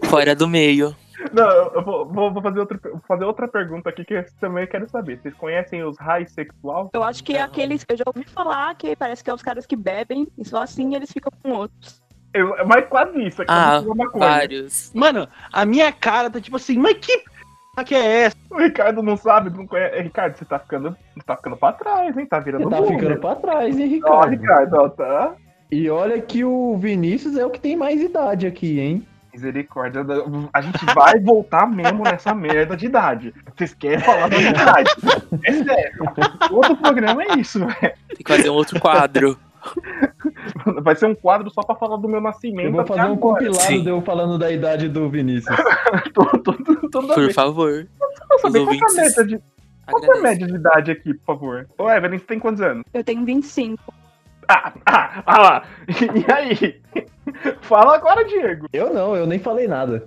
Fora 0.05 0.35
do 0.35 0.49
meio. 0.49 0.95
Não, 1.33 1.45
eu 1.49 1.85
vou, 1.85 2.07
vou- 2.09 2.33
vou 2.33 2.43
fazer, 2.43 2.61
outra, 2.61 2.79
vou 2.83 3.01
fazer 3.07 3.25
outra 3.25 3.49
pergunta 3.49 3.89
aqui 3.91 4.05
que 4.05 4.15
eu 4.15 4.25
também 4.41 4.67
quero 4.67 4.89
saber. 4.89 5.21
Vocês 5.21 5.35
conhecem 5.35 5.83
os 5.85 5.99
raios 5.99 6.31
sexual? 6.33 6.91
Eu 6.93 7.03
acho 7.03 7.25
que 7.25 7.35
é 7.37 7.43
aqueles. 7.43 7.85
Eu 7.89 7.97
já 7.97 8.05
ouvi 8.07 8.25
falar 8.29 8.75
que 8.77 8.95
parece 8.95 9.23
que 9.25 9.31
é 9.31 9.35
os 9.35 9.43
caras 9.43 9.67
que 9.67 9.75
bebem 9.75 10.29
e 10.39 10.45
só 10.45 10.63
assim 10.63 10.95
eles 10.95 11.11
ficam 11.11 11.33
com 11.43 11.51
outros. 11.51 12.01
Eu, 12.35 12.55
mas 12.67 12.87
quase 12.89 13.21
isso, 13.27 13.43
é 13.43 13.47
Ah, 13.49 13.81
uma 13.85 14.11
coisa. 14.11 14.27
Vários. 14.27 14.93
Mano, 14.95 15.29
a 15.53 15.65
minha 15.65 15.91
cara 15.93 16.31
tá 16.31 16.41
tipo 16.41 16.57
assim, 16.57 16.79
mas 16.79 16.95
que 16.99 17.25
que 17.85 17.95
é 17.95 18.23
essa? 18.23 18.37
O 18.51 18.59
Ricardo 18.59 19.03
não 19.03 19.17
sabe, 19.17 19.51
não 19.57 19.67
conhece. 19.67 20.03
Ricardo, 20.03 20.37
você 20.37 20.45
tá 20.45 20.59
ficando, 20.59 20.97
você 21.15 21.25
tá 21.25 21.37
ficando 21.37 21.57
pra 21.57 21.73
trás, 21.73 22.17
hein? 22.17 22.27
Tá 22.27 22.41
virando 22.41 22.65
Você 22.65 22.71
tá 22.71 22.87
ficando 22.87 23.21
pra 23.21 23.35
trás, 23.37 23.79
hein, 23.79 23.87
Ó, 24.05 24.21
Ricardo? 24.25 24.31
Ricardo, 24.31 24.75
ó, 24.75 24.89
tá. 24.89 25.35
E 25.71 25.89
olha 25.89 26.21
que 26.21 26.45
o 26.45 26.77
Vinícius 26.77 27.37
é 27.37 27.45
o 27.47 27.51
que 27.51 27.61
tem 27.61 27.77
mais 27.77 28.01
idade 28.01 28.47
aqui, 28.47 28.81
hein? 28.81 29.07
Misericórdia. 29.33 30.05
A 30.53 30.61
gente 30.61 30.85
vai 30.87 31.21
voltar 31.21 31.69
mesmo 31.69 32.03
nessa 32.03 32.35
merda 32.35 32.77
de 32.77 32.87
idade. 32.87 33.35
Vocês 33.57 33.75
querem 33.75 34.01
falar 34.01 34.29
da 34.29 34.39
idade? 34.39 34.91
É 35.45 35.53
sério. 35.53 35.93
Outro 36.51 36.77
programa 36.79 37.23
é 37.23 37.39
isso, 37.39 37.61
velho. 37.61 37.79
Tem 37.81 38.17
que 38.25 38.33
fazer 38.33 38.51
um 38.51 38.55
outro 38.55 38.81
quadro. 38.81 39.39
Vai 40.83 40.95
ser 40.97 41.07
um 41.07 41.15
quadro 41.15 41.51
só 41.51 41.63
pra 41.63 41.75
falar 41.77 41.97
do 41.97 42.09
meu 42.09 42.21
nascimento. 42.21 42.67
Eu 42.67 42.73
vou 42.73 42.87
fazer 42.87 43.01
um 43.01 43.15
agora. 43.15 43.19
compilado 43.21 43.63
Sim. 43.63 43.83
de 43.83 43.89
eu 43.89 44.01
falando 44.03 44.39
da 44.39 44.51
idade 44.51 44.89
do 44.89 45.09
Vinícius. 45.09 45.57
Todo- 46.15 46.39
todo- 46.43 46.89
Toda 46.91 47.15
Por 47.15 47.25
vez. 47.25 47.35
favor. 47.35 47.87
Eu 48.31 48.39
saber 48.39 48.65
qual 48.65 48.75
é 48.75 49.07
a 49.07 49.23
de, 49.25 49.41
qual 49.87 50.05
é 50.05 50.19
a 50.19 50.23
média 50.23 50.47
de 50.47 50.55
idade 50.55 50.91
aqui, 50.91 51.15
por 51.15 51.25
favor? 51.25 51.69
Ô, 51.79 51.91
Evelyn, 51.91 52.19
você 52.19 52.25
tem 52.25 52.39
quantos 52.39 52.61
anos? 52.61 52.85
Eu 52.93 53.05
tenho 53.05 53.25
25. 53.25 53.83
Ah, 54.49 54.73
ah, 54.87 55.23
ah 55.27 55.39
lá. 55.39 55.63
E 55.89 56.33
aí? 56.33 56.81
Fala 57.61 57.97
agora, 57.97 58.25
Diego. 58.25 58.67
Eu 58.73 58.93
não, 58.93 59.15
eu 59.15 59.27
nem 59.27 59.39
falei 59.39 59.69
nada. 59.69 60.03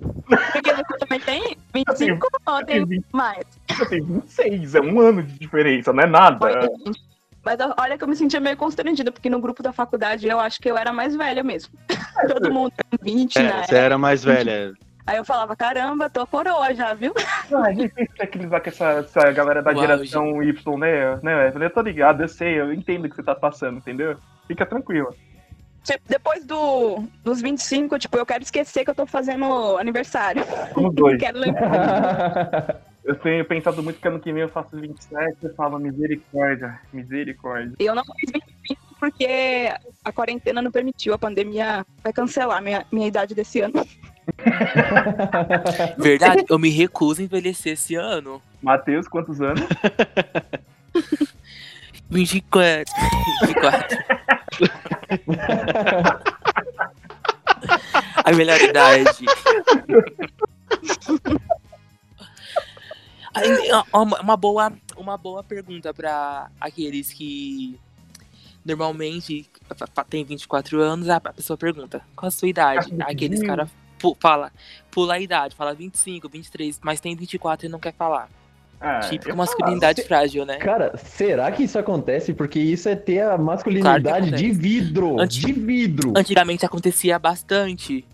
Porque 0.52 0.72
você 0.72 0.98
também 0.98 1.20
tem 1.20 1.56
25 1.72 2.28
ou 2.46 2.58
eu 2.58 2.66
tenho 2.66 2.86
tenho 2.86 3.04
mais? 3.12 3.44
Eu 3.78 3.88
tenho 3.88 4.04
26, 4.06 4.74
é 4.74 4.80
um 4.80 5.00
ano 5.00 5.22
de 5.22 5.38
diferença, 5.38 5.92
não 5.92 6.02
é 6.02 6.06
nada. 6.06 6.68
20. 6.84 7.11
Mas 7.44 7.58
olha 7.78 7.98
que 7.98 8.04
eu 8.04 8.08
me 8.08 8.14
sentia 8.16 8.40
meio 8.40 8.56
constrangida, 8.56 9.10
porque 9.10 9.28
no 9.28 9.40
grupo 9.40 9.62
da 9.62 9.72
faculdade 9.72 10.28
eu 10.28 10.38
acho 10.38 10.60
que 10.60 10.70
eu 10.70 10.76
era 10.76 10.92
mais 10.92 11.16
velha 11.16 11.42
mesmo. 11.42 11.72
Todo 12.28 12.52
mundo 12.52 12.72
com 12.90 13.04
20, 13.04 13.38
É, 13.38 13.42
né? 13.42 13.62
você 13.64 13.74
era 13.76 13.98
mais 13.98 14.22
velha. 14.22 14.72
Aí 15.04 15.16
eu 15.16 15.24
falava, 15.24 15.56
caramba, 15.56 16.08
tô 16.08 16.24
coroa 16.26 16.72
já, 16.74 16.94
viu? 16.94 17.12
Ah, 17.52 17.70
é 17.70 17.74
difícil 17.74 18.14
ter 18.16 18.26
que 18.28 18.38
lidar 18.38 18.60
com 18.60 18.68
essa, 18.70 18.90
essa 18.92 19.30
galera 19.32 19.62
da 19.62 19.72
Uau, 19.72 19.80
geração 19.80 20.42
Y, 20.42 20.78
né? 20.78 21.18
né? 21.22 21.52
Eu 21.60 21.70
tô 21.70 21.82
ligado, 21.82 22.22
eu 22.22 22.28
sei, 22.28 22.60
eu 22.60 22.72
entendo 22.72 23.04
o 23.04 23.10
que 23.10 23.16
você 23.16 23.22
tá 23.22 23.34
passando, 23.34 23.78
entendeu? 23.78 24.16
Fica 24.46 24.64
tranquila. 24.64 25.12
Tipo, 25.82 26.00
depois 26.08 26.46
do, 26.46 27.02
dos 27.24 27.42
25, 27.42 27.98
tipo, 27.98 28.16
eu 28.16 28.24
quero 28.24 28.44
esquecer 28.44 28.84
que 28.84 28.90
eu 28.90 28.94
tô 28.94 29.04
fazendo 29.04 29.76
aniversário. 29.76 30.44
Somos 30.72 30.94
dois. 30.94 31.18
Quero 31.20 31.38
lembrar. 31.38 32.80
Eu 33.04 33.16
tenho 33.16 33.44
pensado 33.44 33.82
muito 33.82 34.00
que 34.00 34.06
ano 34.06 34.20
que 34.20 34.32
vem 34.32 34.42
eu 34.42 34.48
faço 34.48 34.76
27 34.76 35.36
e 35.42 35.48
falo 35.54 35.78
misericórdia, 35.78 36.80
misericórdia. 36.92 37.74
E 37.80 37.84
eu 37.84 37.94
não 37.94 38.04
fiz 38.04 38.30
25 38.30 38.80
porque 39.00 39.72
a 40.04 40.12
quarentena 40.12 40.62
não 40.62 40.70
permitiu, 40.70 41.12
a 41.12 41.18
pandemia 41.18 41.84
vai 42.02 42.12
cancelar 42.12 42.62
minha, 42.62 42.86
minha 42.92 43.08
idade 43.08 43.34
desse 43.34 43.60
ano. 43.60 43.84
Verdade, 45.98 46.44
eu 46.48 46.58
me 46.58 46.70
recuso 46.70 47.20
a 47.20 47.24
envelhecer 47.24 47.72
esse 47.72 47.96
ano. 47.96 48.40
Matheus, 48.62 49.08
quantos 49.08 49.40
anos? 49.40 49.62
24. 52.08 52.94
24. 53.42 53.98
A 58.24 58.32
melhor 58.32 58.60
idade. 58.60 59.26
Uma 64.22 64.36
boa, 64.36 64.72
uma 64.96 65.16
boa 65.16 65.42
pergunta 65.42 65.92
pra 65.94 66.50
aqueles 66.60 67.12
que 67.12 67.78
normalmente 68.64 69.48
tem 70.08 70.24
24 70.24 70.80
anos, 70.80 71.08
a 71.08 71.18
pessoa 71.20 71.56
pergunta, 71.56 72.02
qual 72.14 72.28
a 72.28 72.30
sua 72.30 72.48
idade? 72.48 72.92
Acho 72.92 73.10
Aqueles 73.10 73.40
que- 73.40 73.46
caras 73.46 73.70
fala, 74.20 74.50
pula 74.90 75.14
a 75.14 75.20
idade, 75.20 75.54
fala 75.54 75.72
25, 75.74 76.28
23, 76.28 76.80
mas 76.82 77.00
tem 77.00 77.14
24 77.16 77.66
e 77.66 77.68
não 77.68 77.78
quer 77.78 77.94
falar. 77.94 78.28
Ah, 78.80 78.98
Típico 78.98 79.36
masculinidade 79.36 80.02
frágil, 80.02 80.44
né? 80.44 80.56
Cara, 80.56 80.96
será 80.96 81.52
que 81.52 81.62
isso 81.62 81.78
acontece? 81.78 82.34
Porque 82.34 82.58
isso 82.58 82.88
é 82.88 82.96
ter 82.96 83.20
a 83.20 83.26
Claro 83.28 83.44
masculinidade 83.44 84.30
que 84.30 84.36
de 84.36 84.50
vidro. 84.50 85.20
Anti- 85.20 85.46
De 85.46 85.52
vidro. 85.52 86.12
Antigamente 86.16 86.66
acontecia 86.66 87.16
bastante. 87.16 88.04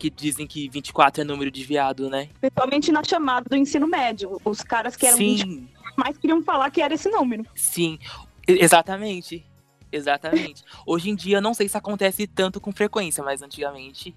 Porque 0.00 0.08
dizem 0.08 0.46
que 0.46 0.66
24 0.70 1.20
é 1.20 1.24
número 1.24 1.50
de 1.50 1.62
viado, 1.62 2.08
né? 2.08 2.30
Principalmente 2.40 2.90
na 2.90 3.04
chamada 3.04 3.46
do 3.50 3.54
ensino 3.54 3.86
médio. 3.86 4.40
Os 4.42 4.62
caras 4.62 4.96
que 4.96 5.06
eram 5.06 5.18
20 5.18 5.42
Sim, 5.42 5.68
mais 5.94 6.16
queriam 6.16 6.42
falar 6.42 6.70
que 6.70 6.80
era 6.80 6.94
esse 6.94 7.10
número. 7.10 7.44
sim. 7.54 7.98
Exatamente. 8.48 9.44
Exatamente. 9.92 10.64
Hoje 10.86 11.10
em 11.10 11.14
dia, 11.14 11.38
não 11.40 11.52
sei 11.52 11.68
se 11.68 11.76
acontece 11.76 12.26
tanto 12.26 12.60
com 12.62 12.72
frequência, 12.72 13.22
mas 13.22 13.42
antigamente 13.42 14.16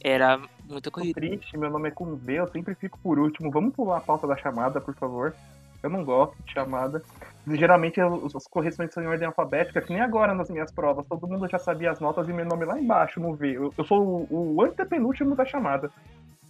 era 0.00 0.38
muito 0.68 0.84
Tô 0.84 0.92
corrido. 0.92 1.14
triste, 1.14 1.58
meu 1.58 1.68
nome 1.68 1.88
é 1.88 1.90
com 1.90 2.14
V, 2.14 2.34
eu 2.34 2.48
sempre 2.52 2.76
fico 2.76 2.96
por 3.02 3.18
último. 3.18 3.50
Vamos 3.50 3.74
pular 3.74 3.96
a 3.96 4.00
pauta 4.00 4.26
da 4.26 4.36
chamada, 4.36 4.80
por 4.80 4.94
favor. 4.94 5.34
Eu 5.82 5.90
não 5.90 6.04
gosto 6.04 6.34
de 6.44 6.52
chamada. 6.52 7.02
Geralmente 7.46 8.00
os- 8.02 8.34
as 8.34 8.46
correções 8.48 8.92
são 8.92 9.02
em 9.02 9.06
ordem 9.06 9.26
alfabética, 9.26 9.80
que 9.80 9.92
nem 9.92 10.02
agora 10.02 10.34
nas 10.34 10.50
minhas 10.50 10.72
provas. 10.72 11.06
Todo 11.08 11.26
mundo 11.26 11.48
já 11.48 11.58
sabia 11.58 11.90
as 11.90 12.00
notas 12.00 12.28
e 12.28 12.32
meu 12.32 12.44
nome 12.44 12.64
lá 12.64 12.78
embaixo 12.80 13.20
no 13.20 13.34
V. 13.34 13.52
Eu, 13.56 13.72
eu 13.76 13.84
sou 13.84 14.26
o, 14.30 14.56
o 14.56 14.62
antepenúltimo 14.62 15.34
da 15.36 15.44
chamada. 15.44 15.90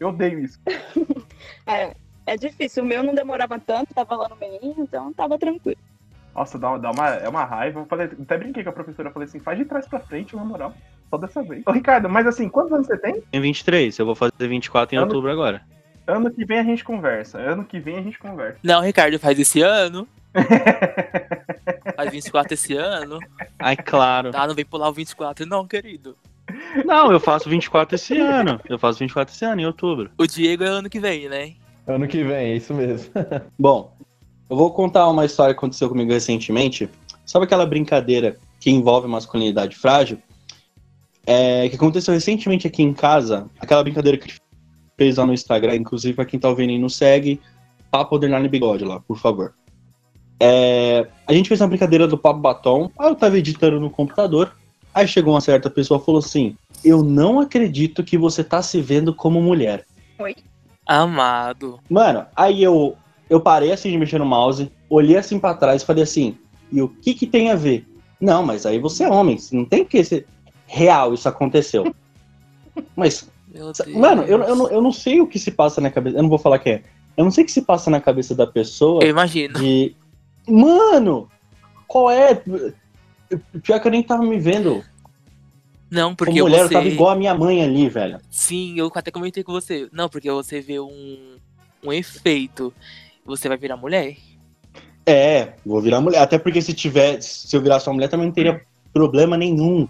Eu 0.01 0.09
odeio 0.09 0.39
isso. 0.41 0.59
É, 1.67 1.95
é 2.27 2.37
difícil. 2.37 2.83
O 2.83 2.87
meu 2.87 3.03
não 3.03 3.15
demorava 3.15 3.59
tanto, 3.59 3.95
tava 3.95 4.17
lá 4.17 4.29
no 4.29 4.37
meio, 4.37 4.59
então 4.79 5.13
tava 5.13 5.39
tranquilo. 5.39 5.79
Nossa, 6.35 6.59
dá, 6.59 6.77
dá 6.79 6.91
uma, 6.91 7.09
é 7.09 7.29
uma 7.29 7.45
raiva. 7.45 7.81
Eu 7.81 7.87
falei, 7.87 8.07
até 8.07 8.39
brinquei 8.39 8.63
com 8.65 8.71
a 8.71 8.73
professora, 8.73 9.11
falei 9.11 9.29
assim, 9.29 9.41
faz 9.41 9.59
de 9.59 9.65
trás 9.65 9.87
pra 9.87 9.99
frente, 10.01 10.35
na 10.37 10.45
moral. 10.45 10.73
Só 11.11 11.17
dessa 11.19 11.43
vez. 11.43 11.63
Ô, 11.67 11.73
Ricardo, 11.73 12.09
mas 12.09 12.27
assim, 12.27 12.49
quantos 12.49 12.73
anos 12.73 12.87
você 12.87 12.97
tem? 12.97 13.21
Tem 13.31 13.41
23, 13.41 13.99
eu 13.99 14.07
vou 14.07 14.15
fazer 14.15 14.33
24 14.49 14.95
em 14.95 14.99
Ano- 14.99 15.07
outubro 15.09 15.31
agora. 15.31 15.63
Ano 16.09 16.31
que 16.31 16.43
vem 16.43 16.59
a 16.59 16.65
gente 16.65 16.83
conversa. 16.83 17.39
Ano 17.39 17.65
que 17.65 17.79
vem 17.79 17.99
a 17.99 18.03
gente 18.03 18.19
conversa. 18.19 18.59
Não, 18.63 18.81
Ricardo, 18.81 19.19
faz 19.19 19.39
esse 19.39 19.61
ano. 19.61 20.09
Faz 21.95 22.11
24 22.11 22.55
esse 22.55 22.75
ano. 22.75 23.19
Ai, 23.59 23.77
claro. 23.77 24.31
Tá, 24.31 24.47
não 24.47 24.55
vem 24.55 24.65
pular 24.65 24.89
o 24.89 24.93
24, 24.93 25.45
não, 25.45 25.67
querido. 25.67 26.17
Não, 26.85 27.11
eu 27.11 27.19
faço 27.19 27.49
24 27.51 27.97
esse 27.97 28.19
ano. 28.19 28.61
Eu 28.69 28.79
faço 28.79 29.01
24 29.01 29.35
esse 29.35 29.45
ano, 29.45 29.61
em 29.61 29.67
outubro. 29.67 30.11
O 30.17 30.27
Diego 30.27 30.63
é 30.63 30.69
ano 30.69 30.89
que 30.89 31.01
vem, 31.01 31.29
né? 31.29 31.55
Ano 31.87 32.07
que 32.07 32.23
vem, 32.23 32.53
é 32.53 32.57
isso 32.57 32.73
mesmo. 32.73 33.11
Bom, 33.59 33.93
eu 34.49 34.57
vou 34.57 34.73
contar 34.73 35.09
uma 35.09 35.25
história 35.25 35.53
que 35.53 35.59
aconteceu 35.59 35.89
comigo 35.89 36.13
recentemente. 36.13 36.89
Sabe 37.27 37.45
aquela 37.45 37.67
brincadeira 37.67 38.37
que 38.61 38.71
envolve 38.71 39.09
masculinidade 39.09 39.77
frágil? 39.77 40.19
É, 41.27 41.69
que 41.69 41.77
aconteceu 41.77 42.15
recentemente 42.15 42.67
aqui 42.67 42.83
em 42.83 42.95
casa. 42.95 43.51
Aquela 43.61 43.83
brincadeira 43.83 44.17
que 44.17 44.25
a 44.25 44.29
gente 44.29 44.48
fez 44.99 45.17
lá 45.17 45.25
no 45.25 45.33
Instagram, 45.33 45.77
inclusive 45.77 46.15
pra 46.15 46.27
quem 46.27 46.39
tá 46.39 46.49
ouvindo 46.49 46.73
e 46.73 46.79
não 46.79 46.89
segue, 46.89 47.41
Papo 47.91 48.17
Underline 48.17 48.49
Bigode 48.49 48.85
lá, 48.85 49.01
por 49.01 49.17
favor. 49.17 49.55
É, 50.41 51.09
a 51.27 51.33
gente 51.33 51.49
fez 51.49 51.61
uma 51.61 51.69
brincadeira 51.69 52.07
do 52.07 52.19
Papo 52.19 52.41
Batom. 52.41 52.91
Aí 52.99 53.09
eu 53.09 53.15
tava 53.15 53.39
editando 53.39 53.81
no 53.81 53.89
computador. 53.89 54.53
Aí 54.93 55.07
chegou 55.07 55.35
uma 55.35 55.41
certa 55.41 55.71
pessoa 55.71 56.01
e 56.01 56.05
falou 56.05 56.19
assim: 56.19 56.57
Eu 56.85 57.03
não 57.03 57.41
acredito 57.41 58.05
que 58.05 58.19
você 58.19 58.45
tá 58.45 58.61
se 58.61 58.81
vendo 58.81 59.15
como 59.15 59.41
mulher. 59.41 59.87
Amado. 60.87 61.79
Mano, 61.89 62.27
aí 62.35 62.63
eu, 62.63 62.97
eu 63.29 63.41
parei 63.41 63.73
assim 63.73 63.91
de 63.91 63.99
mexer 63.99 64.19
no 64.19 64.25
mouse, 64.25 64.71
olhei 64.89 65.17
assim 65.17 65.39
pra 65.39 65.55
trás 65.55 65.83
e 65.83 65.87
falei 65.87 66.03
assim, 66.03 66.37
e 66.73 66.81
o 66.81 66.89
que 66.89 67.15
que 67.15 67.27
tem 67.27 67.51
a 67.51 67.55
ver? 67.55 67.87
Não, 68.21 68.43
mas 68.43 68.65
aí 68.65 68.79
você 68.79 69.05
é 69.05 69.11
homem, 69.11 69.39
não 69.53 69.65
tem 69.65 69.85
que 69.85 70.03
ser 70.03 70.27
real 70.67 71.15
isso 71.15 71.29
aconteceu. 71.29 71.95
Mas. 72.95 73.29
Mano, 73.95 74.23
eu, 74.23 74.43
eu, 74.43 74.57
não, 74.57 74.71
eu 74.71 74.81
não 74.81 74.93
sei 74.93 75.21
o 75.21 75.27
que 75.27 75.39
se 75.39 75.51
passa 75.51 75.81
na 75.81 75.91
cabeça, 75.91 76.17
eu 76.17 76.23
não 76.23 76.29
vou 76.31 76.39
falar 76.39 76.59
que 76.59 76.71
é, 76.71 76.83
eu 77.17 77.25
não 77.25 77.31
sei 77.31 77.45
o 77.45 77.47
que 77.47 77.53
se 77.53 77.63
passa 77.63 77.91
na 77.91 78.01
cabeça 78.01 78.35
da 78.35 78.47
pessoa 78.47 79.03
Eu 79.03 79.11
imagino. 79.11 79.59
de, 79.59 79.95
mano, 80.47 81.29
qual 81.87 82.11
é? 82.11 82.43
Pior 83.63 83.81
que 83.81 83.87
eu 83.87 83.93
nem 83.93 84.03
tava 84.03 84.23
me 84.23 84.39
vendo 84.39 84.83
Não, 85.91 86.15
porque 86.15 86.33
como 86.33 86.45
mulher, 86.45 86.59
você. 86.61 86.75
eu 86.75 86.79
tava 86.79 86.89
igual 86.89 87.11
a 87.11 87.17
minha 87.17 87.35
mãe 87.35 87.63
ali, 87.63 87.89
velho. 87.89 88.21
Sim, 88.31 88.79
eu 88.79 88.91
até 88.95 89.11
comentei 89.11 89.43
com 89.43 89.53
você. 89.53 89.89
Não, 89.93 90.09
porque 90.09 90.31
você 90.31 90.61
vê 90.61 90.79
um, 90.81 91.37
um 91.85 91.93
efeito. 91.93 92.73
Você 93.25 93.49
vai 93.49 93.59
virar 93.59 93.77
mulher. 93.77 94.17
É, 95.05 95.55
vou 95.65 95.81
virar 95.81 96.01
mulher. 96.01 96.21
Até 96.21 96.39
porque 96.39 96.61
se 96.61 96.73
tiver, 96.75 97.21
se 97.23 97.55
eu 97.57 97.61
virar 97.61 97.81
sua 97.81 97.93
mulher, 97.93 98.09
também 98.09 98.27
não 98.27 98.33
teria 98.33 98.63
problema 98.93 99.37
nenhum. 99.37 99.89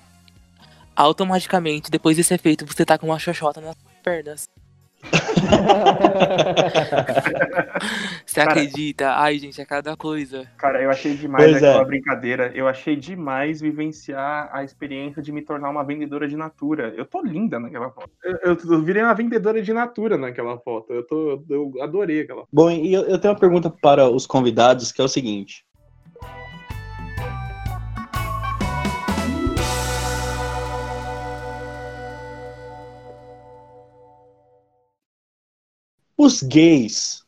Automaticamente, 1.02 1.92
depois 1.92 2.16
desse 2.16 2.34
efeito, 2.34 2.66
você 2.66 2.84
tá 2.84 2.98
com 2.98 3.06
uma 3.06 3.20
xoxota 3.20 3.60
nas 3.60 3.76
pernas. 4.02 4.48
Você 8.26 8.34
Cara- 8.40 8.50
acredita? 8.50 9.10
Ai, 9.14 9.38
gente, 9.38 9.60
é 9.60 9.64
cada 9.64 9.96
coisa. 9.96 10.44
Cara, 10.58 10.82
eu 10.82 10.90
achei 10.90 11.14
demais 11.16 11.44
Pois 11.44 11.56
aquela 11.62 11.82
é. 11.82 11.84
brincadeira. 11.84 12.50
Eu 12.52 12.66
achei 12.66 12.96
demais 12.96 13.60
vivenciar 13.60 14.50
a 14.52 14.64
experiência 14.64 15.22
de 15.22 15.30
me 15.30 15.40
tornar 15.42 15.70
uma 15.70 15.84
vendedora 15.84 16.26
de 16.26 16.36
natura. 16.36 16.92
Eu 16.96 17.06
tô 17.06 17.22
linda 17.22 17.60
naquela 17.60 17.90
foto. 17.90 18.10
Eu, 18.24 18.38
eu- 18.42 18.58
eu 18.72 18.82
virei 18.82 19.02
uma 19.04 19.14
vendedora 19.14 19.62
de 19.62 19.72
natura 19.72 20.18
naquela 20.18 20.58
foto. 20.58 20.92
Eu, 20.92 21.06
tô, 21.06 21.44
eu 21.48 21.72
adorei 21.80 22.22
aquela 22.22 22.40
foto. 22.40 22.48
Bom, 22.52 22.68
e 22.70 22.92
eu, 22.92 23.02
eu 23.02 23.20
tenho 23.20 23.32
uma 23.34 23.40
pergunta 23.40 23.70
para 23.70 24.08
os 24.10 24.26
convidados, 24.26 24.90
que 24.90 25.00
é 25.00 25.04
o 25.04 25.08
seguinte. 25.08 25.64
Os 36.18 36.42
gays 36.42 37.22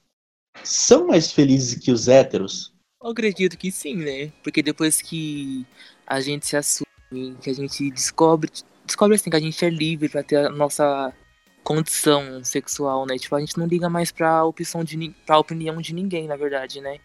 são 0.64 1.06
mais 1.06 1.30
felizes 1.30 1.78
que 1.78 1.92
os 1.92 2.08
héteros? 2.08 2.74
Eu 3.00 3.10
acredito 3.10 3.56
que 3.56 3.70
sim, 3.70 3.94
né? 3.94 4.32
Porque 4.42 4.64
depois 4.64 5.00
que 5.00 5.64
a 6.04 6.20
gente 6.20 6.44
se 6.44 6.56
assume, 6.56 7.36
que 7.40 7.48
a 7.48 7.54
gente 7.54 7.88
descobre, 7.92 8.50
descobre 8.84 9.14
assim 9.14 9.30
que 9.30 9.36
a 9.36 9.40
gente 9.40 9.64
é 9.64 9.70
livre 9.70 10.08
pra 10.08 10.24
ter 10.24 10.44
a 10.44 10.50
nossa 10.50 11.14
condição 11.62 12.42
sexual, 12.42 13.06
né? 13.06 13.16
Tipo, 13.16 13.36
a 13.36 13.40
gente 13.40 13.56
não 13.56 13.66
liga 13.66 13.88
mais 13.88 14.10
pra 14.10 14.44
opção 14.44 14.82
de 14.82 15.14
pra 15.24 15.38
opinião 15.38 15.80
de 15.80 15.94
ninguém, 15.94 16.26
na 16.26 16.34
verdade, 16.34 16.80
né? 16.80 16.98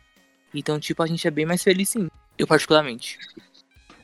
Então, 0.55 0.79
tipo, 0.79 1.03
a 1.03 1.07
gente 1.07 1.27
é 1.27 1.31
bem 1.31 1.45
mais 1.45 1.61
feliz 1.61 1.89
sim. 1.89 2.09
Eu 2.35 2.47
particularmente. 2.47 3.19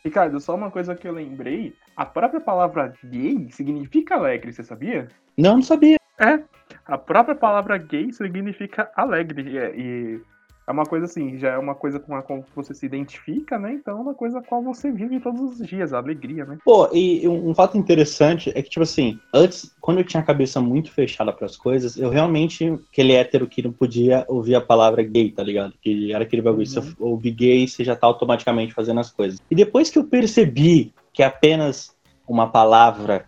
Ricardo, 0.05 0.39
só 0.39 0.53
uma 0.53 0.69
coisa 0.69 0.95
que 0.95 1.07
eu 1.07 1.13
lembrei. 1.13 1.75
A 1.95 2.05
própria 2.05 2.39
palavra 2.39 2.93
gay 3.03 3.47
significa 3.49 4.15
alegre, 4.15 4.53
você 4.53 4.63
sabia? 4.63 5.07
Não, 5.35 5.55
não 5.55 5.63
sabia. 5.63 5.97
É. 6.19 6.43
A 6.91 6.97
própria 6.97 7.33
palavra 7.33 7.77
gay 7.77 8.11
significa 8.11 8.91
alegre. 8.97 9.49
E, 9.49 9.57
é- 9.57 9.73
e 9.77 10.21
é 10.67 10.71
uma 10.71 10.83
coisa 10.83 11.05
assim, 11.05 11.39
já 11.39 11.51
é 11.51 11.57
uma 11.57 11.73
coisa 11.73 12.01
com 12.01 12.13
a 12.13 12.21
qual 12.21 12.43
você 12.53 12.73
se 12.73 12.85
identifica, 12.85 13.57
né? 13.57 13.75
Então 13.75 13.97
é 13.97 14.01
uma 14.01 14.13
coisa 14.13 14.41
com 14.41 14.45
a 14.45 14.49
qual 14.49 14.61
você 14.61 14.91
vive 14.91 15.21
todos 15.21 15.39
os 15.39 15.65
dias, 15.65 15.93
a 15.93 15.99
alegria, 15.99 16.43
né? 16.43 16.57
Pô, 16.65 16.89
e 16.93 17.25
um, 17.29 17.55
fato 17.55 17.77
interessante 17.77 18.51
é 18.53 18.61
que, 18.61 18.69
tipo 18.69 18.83
assim, 18.83 19.17
antes, 19.33 19.73
quando 19.79 19.99
eu 19.99 20.03
tinha 20.03 20.21
a 20.21 20.25
cabeça 20.25 20.59
muito 20.59 20.91
fechada 20.91 21.31
pras 21.31 21.55
coisas, 21.55 21.95
eu 21.95 22.09
realmente, 22.09 22.77
aquele 22.91 23.13
hétero 23.13 23.47
que 23.47 23.61
não 23.61 23.71
podia 23.71 24.25
ouvir 24.27 24.55
a 24.55 24.61
palavra 24.61 25.01
gay, 25.01 25.31
tá 25.31 25.43
ligado? 25.43 25.73
Que 25.81 26.11
era 26.11 26.25
aquele 26.25 26.41
bagulho, 26.41 26.67
se 26.67 26.77
eu 26.77 26.83
ouvir 26.99 27.31
gay, 27.31 27.67
você 27.69 27.85
já 27.85 27.95
tá 27.95 28.05
automaticamente 28.05 28.73
fazendo 28.73 28.99
as 28.99 29.09
coisas. 29.09 29.39
E 29.49 29.55
depois 29.55 29.89
que 29.89 29.97
eu 29.97 30.03
percebi 30.03 30.93
que 31.13 31.23
é 31.23 31.25
apenas 31.25 31.95
uma 32.27 32.47
palavra 32.47 33.25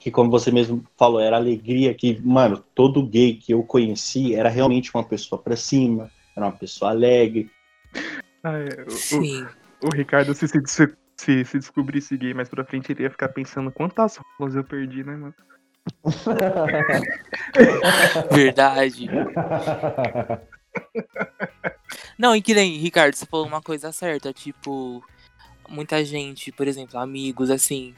que, 0.00 0.10
como 0.10 0.30
você 0.30 0.50
mesmo 0.50 0.82
falou, 0.96 1.20
era 1.20 1.36
alegria, 1.36 1.94
que, 1.94 2.18
mano, 2.22 2.64
todo 2.74 3.06
gay 3.06 3.34
que 3.34 3.52
eu 3.52 3.62
conheci 3.62 4.34
era 4.34 4.48
realmente 4.48 4.90
uma 4.94 5.04
pessoa 5.04 5.40
pra 5.40 5.54
cima, 5.54 6.10
era 6.34 6.46
uma 6.46 6.56
pessoa 6.56 6.90
alegre. 6.90 7.50
Ah, 8.42 8.56
é, 8.56 8.82
o, 8.82 8.90
Sim. 8.90 9.46
o- 9.82 9.88
o 9.88 9.94
Ricardo, 9.94 10.34
se, 10.34 10.48
se, 10.48 10.58
se, 10.66 10.94
se, 11.20 11.44
se 11.44 11.58
descobrisse 11.58 12.16
gay 12.16 12.32
mais 12.32 12.48
pra 12.48 12.64
frente, 12.64 12.90
ele 12.92 13.02
ia 13.02 13.10
ficar 13.10 13.28
pensando 13.28 13.70
quantas 13.70 14.18
rolas 14.38 14.56
eu 14.56 14.64
perdi, 14.64 15.04
né, 15.04 15.14
mano? 15.16 15.34
Verdade. 18.30 19.10
Não, 22.18 22.34
e 22.34 22.42
que 22.42 22.54
nem, 22.54 22.76
Ricardo, 22.78 23.14
você 23.14 23.26
falou 23.26 23.46
uma 23.46 23.60
coisa 23.62 23.92
certa, 23.92 24.32
tipo, 24.32 25.04
muita 25.68 26.04
gente, 26.04 26.52
por 26.52 26.66
exemplo, 26.68 26.98
amigos, 26.98 27.50
assim, 27.50 27.94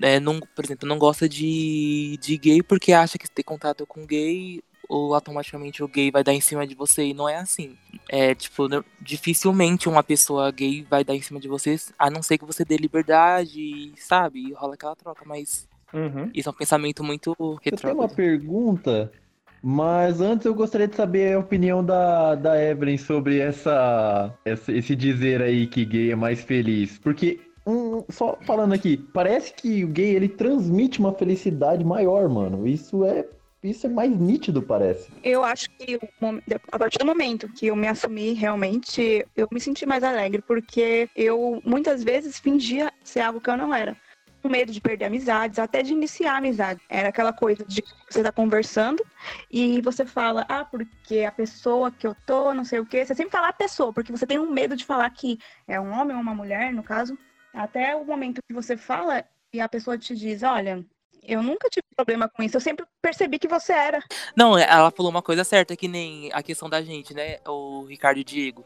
né, 0.00 0.18
não, 0.18 0.40
por 0.40 0.64
exemplo, 0.64 0.88
não 0.88 0.98
gosta 0.98 1.28
de, 1.28 2.18
de 2.20 2.36
gay 2.38 2.62
porque 2.62 2.92
acha 2.92 3.18
que 3.18 3.26
se 3.26 3.32
ter 3.32 3.42
contato 3.44 3.86
com 3.86 4.06
gay, 4.06 4.62
ou 4.88 5.14
automaticamente 5.14 5.84
o 5.84 5.88
gay 5.88 6.10
vai 6.10 6.24
dar 6.24 6.32
em 6.32 6.40
cima 6.40 6.66
de 6.66 6.74
você, 6.74 7.04
e 7.08 7.14
não 7.14 7.28
é 7.28 7.36
assim. 7.36 7.76
É, 8.08 8.34
tipo, 8.34 8.66
não- 8.68 8.84
dificilmente 9.00 9.88
uma 9.88 10.02
pessoa 10.02 10.50
gay 10.50 10.84
vai 10.88 11.04
dar 11.04 11.14
em 11.14 11.22
cima 11.22 11.38
de 11.38 11.46
você, 11.48 11.76
a 11.98 12.10
não 12.10 12.22
ser 12.22 12.38
que 12.38 12.44
você 12.44 12.64
dê 12.64 12.76
liberdade, 12.76 13.92
sabe? 13.98 14.48
E 14.48 14.52
rola 14.52 14.74
aquela 14.74 14.96
troca, 14.96 15.22
mas 15.24 15.68
Uhum. 15.92 16.30
isso 16.34 16.48
é 16.48 16.52
um 16.52 16.54
pensamento 16.56 17.04
muito 17.04 17.30
Eu 17.30 17.36
tenho 17.36 17.94
uma 17.94 18.08
retrógrado. 18.08 18.14
pergunta, 18.16 19.12
mas 19.62 20.20
antes 20.20 20.46
eu 20.46 20.54
gostaria 20.54 20.88
de 20.88 20.96
saber 20.96 21.34
a 21.34 21.38
opinião 21.38 21.84
da, 21.84 22.34
da 22.34 22.60
Evelyn 22.62 22.96
sobre 22.96 23.38
essa, 23.38 24.32
essa- 24.44 24.72
esse 24.72 24.96
dizer 24.96 25.42
aí 25.42 25.66
que 25.66 25.84
gay 25.84 26.10
é 26.12 26.16
mais 26.16 26.40
feliz. 26.42 26.98
Porque, 26.98 27.40
um, 27.66 28.04
só 28.08 28.38
falando 28.46 28.72
aqui, 28.72 28.96
parece 28.96 29.52
que 29.52 29.84
o 29.84 29.88
gay 29.88 30.14
ele 30.14 30.28
transmite 30.28 30.98
uma 30.98 31.12
felicidade 31.12 31.84
maior, 31.84 32.28
mano. 32.28 32.66
Isso 32.66 33.04
é, 33.04 33.26
isso 33.62 33.86
é 33.86 33.90
mais 33.90 34.10
nítido, 34.10 34.62
parece. 34.62 35.10
Eu 35.22 35.44
acho 35.44 35.68
que 35.70 35.98
a 36.72 36.78
partir 36.78 36.98
do 36.98 37.06
momento 37.06 37.48
que 37.48 37.66
eu 37.66 37.76
me 37.76 37.86
assumi 37.86 38.32
realmente, 38.32 39.26
eu 39.36 39.46
me 39.50 39.60
senti 39.60 39.84
mais 39.84 40.02
alegre, 40.02 40.42
porque 40.42 41.08
eu 41.14 41.60
muitas 41.64 42.02
vezes 42.02 42.38
fingia 42.38 42.92
ser 43.04 43.20
algo 43.20 43.40
que 43.40 43.50
eu 43.50 43.56
não 43.56 43.74
era. 43.74 43.96
Com 44.42 44.48
medo 44.48 44.72
de 44.72 44.80
perder 44.80 45.04
amizades, 45.04 45.58
até 45.58 45.82
de 45.82 45.92
iniciar 45.92 46.38
amizade. 46.38 46.80
Era 46.88 47.10
aquela 47.10 47.30
coisa 47.30 47.62
de 47.62 47.84
você 48.08 48.22
tá 48.22 48.32
conversando 48.32 49.04
e 49.50 49.82
você 49.82 50.06
fala, 50.06 50.46
ah, 50.48 50.64
porque 50.64 51.24
a 51.24 51.30
pessoa 51.30 51.90
que 51.90 52.06
eu 52.06 52.16
tô, 52.24 52.54
não 52.54 52.64
sei 52.64 52.80
o 52.80 52.86
quê. 52.86 53.04
Você 53.04 53.14
sempre 53.14 53.32
fala 53.32 53.48
a 53.48 53.52
pessoa, 53.52 53.92
porque 53.92 54.10
você 54.10 54.26
tem 54.26 54.38
um 54.38 54.50
medo 54.50 54.74
de 54.74 54.86
falar 54.86 55.10
que 55.10 55.38
é 55.68 55.78
um 55.78 55.92
homem 55.92 56.16
ou 56.16 56.22
uma 56.22 56.34
mulher, 56.34 56.72
no 56.72 56.82
caso. 56.82 57.18
Até 57.52 57.94
o 57.96 58.04
momento 58.04 58.40
que 58.46 58.54
você 58.54 58.76
fala 58.76 59.24
e 59.52 59.60
a 59.60 59.68
pessoa 59.68 59.98
te 59.98 60.14
diz, 60.14 60.42
olha, 60.42 60.84
eu 61.22 61.42
nunca 61.42 61.68
tive 61.68 61.84
problema 61.94 62.28
com 62.28 62.42
isso, 62.42 62.56
eu 62.56 62.60
sempre 62.60 62.86
percebi 63.02 63.38
que 63.38 63.48
você 63.48 63.72
era. 63.72 64.02
Não, 64.36 64.56
é, 64.56 64.62
ela 64.68 64.90
falou 64.90 65.10
uma 65.10 65.22
coisa 65.22 65.44
certa, 65.44 65.76
que 65.76 65.88
nem 65.88 66.30
a 66.32 66.42
questão 66.42 66.68
da 66.68 66.82
gente, 66.82 67.12
né? 67.12 67.38
O 67.46 67.84
Ricardo 67.84 68.18
e 68.18 68.22
o 68.22 68.24
Diego. 68.24 68.64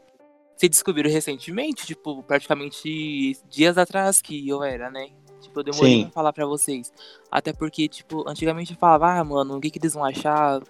Se 0.55 0.69
descobriram 0.69 1.09
recentemente, 1.09 1.85
tipo, 1.85 2.23
praticamente 2.23 3.37
dias 3.49 3.77
atrás 3.77 4.21
que 4.21 4.47
eu 4.47 4.63
era, 4.63 4.89
né? 4.89 5.09
Tipo, 5.41 5.59
eu 5.59 5.63
demorei 5.63 5.95
Sim. 5.95 6.03
pra 6.03 6.11
falar 6.11 6.33
pra 6.33 6.45
vocês. 6.45 6.93
Até 7.29 7.51
porque, 7.51 7.87
tipo, 7.89 8.27
antigamente 8.27 8.71
eu 8.71 8.77
falava, 8.77 9.19
ah, 9.19 9.23
mano, 9.23 9.57
o 9.57 9.61
que, 9.61 9.69
que 9.69 9.79
eles 9.79 9.93
vão 9.93 10.05
achar? 10.05 10.61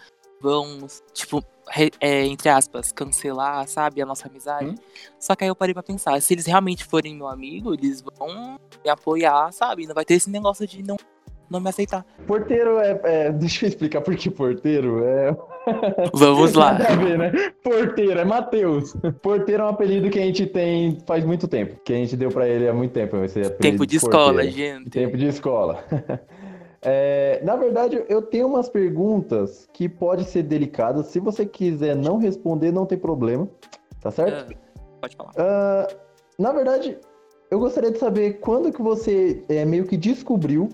Vão, 0.41 0.88
tipo, 1.13 1.43
é, 1.99 2.25
entre 2.25 2.49
aspas, 2.49 2.91
cancelar, 2.91 3.67
sabe, 3.67 4.01
a 4.01 4.06
nossa 4.06 4.28
amizade. 4.28 4.69
Hum. 4.69 4.75
Só 5.19 5.36
que 5.36 5.43
aí 5.43 5.49
eu 5.49 5.56
parei 5.56 5.73
pra 5.73 5.84
pensar, 5.84 6.21
se 6.21 6.34
eles 6.34 6.45
realmente 6.45 6.84
forem 6.86 7.15
meu 7.15 7.28
amigo, 7.28 7.73
eles 7.73 8.01
vão 8.01 8.58
me 8.84 8.89
apoiar, 8.89 9.51
sabe? 9.51 9.88
Não 9.88 9.95
vai 9.95 10.06
ter 10.06 10.13
esse 10.15 10.30
negócio 10.30 10.67
de 10.67 10.84
não, 10.84 10.95
não 11.49 11.60
me 11.60 11.69
aceitar. 11.69 12.06
Porteiro 12.28 12.80
é, 12.80 12.99
é- 13.04 13.32
Deixa 13.32 13.65
eu 13.65 13.69
explicar 13.69 14.01
por 14.01 14.15
que 14.15 14.30
porteiro 14.30 15.04
é. 15.04 15.36
Vamos 16.13 16.54
lá. 16.54 16.73
Ver, 16.73 17.17
né? 17.17 17.32
Porteiro, 17.63 18.19
é 18.19 18.23
Matheus. 18.25 18.95
Porteiro 19.21 19.63
é 19.63 19.65
um 19.65 19.69
apelido 19.69 20.10
que 20.12 20.19
a 20.19 20.23
gente 20.23 20.45
tem 20.45 20.99
faz 21.08 21.25
muito 21.25 21.47
tempo. 21.47 21.80
Que 21.84 21.93
a 21.93 21.95
gente 21.95 22.15
deu 22.15 22.30
pra 22.30 22.47
ele 22.47 22.67
há 22.67 22.73
muito 22.73 22.91
tempo. 22.91 23.17
Esse 23.17 23.41
Tempo 23.51 23.84
de 23.88 23.95
escola, 23.97 24.34
porteiro. 24.43 24.51
gente. 24.56 24.89
Tempo 24.91 25.17
de 25.17 25.25
escola. 25.28 25.84
É, 26.86 27.41
na 27.43 27.56
verdade, 27.56 28.06
eu 28.08 28.21
tenho 28.21 28.48
umas 28.48 28.69
perguntas 28.69 29.67
que 29.74 29.89
podem 29.89 30.24
ser 30.24 30.43
delicadas. 30.43 31.08
Se 31.08 31.19
você 31.19 31.45
quiser 31.45 31.95
não 31.95 32.17
responder, 32.17 32.71
não 32.71 32.86
tem 32.86 32.98
problema. 32.98 33.50
Tá 34.00 34.12
certo? 34.12 34.54
Ah, 34.54 34.80
pode 35.02 35.15
falar. 35.15 35.32
Ah, 35.36 35.88
na 36.38 36.52
verdade, 36.52 36.98
eu 37.50 37.60
gostaria 37.60 37.89
de 37.89 37.98
saber 37.98 38.39
quando 38.39 38.71
que 38.71 38.82
você 38.82 39.43
é, 39.50 39.65
meio 39.65 39.86
que 39.86 39.98
descobriu 39.98 40.69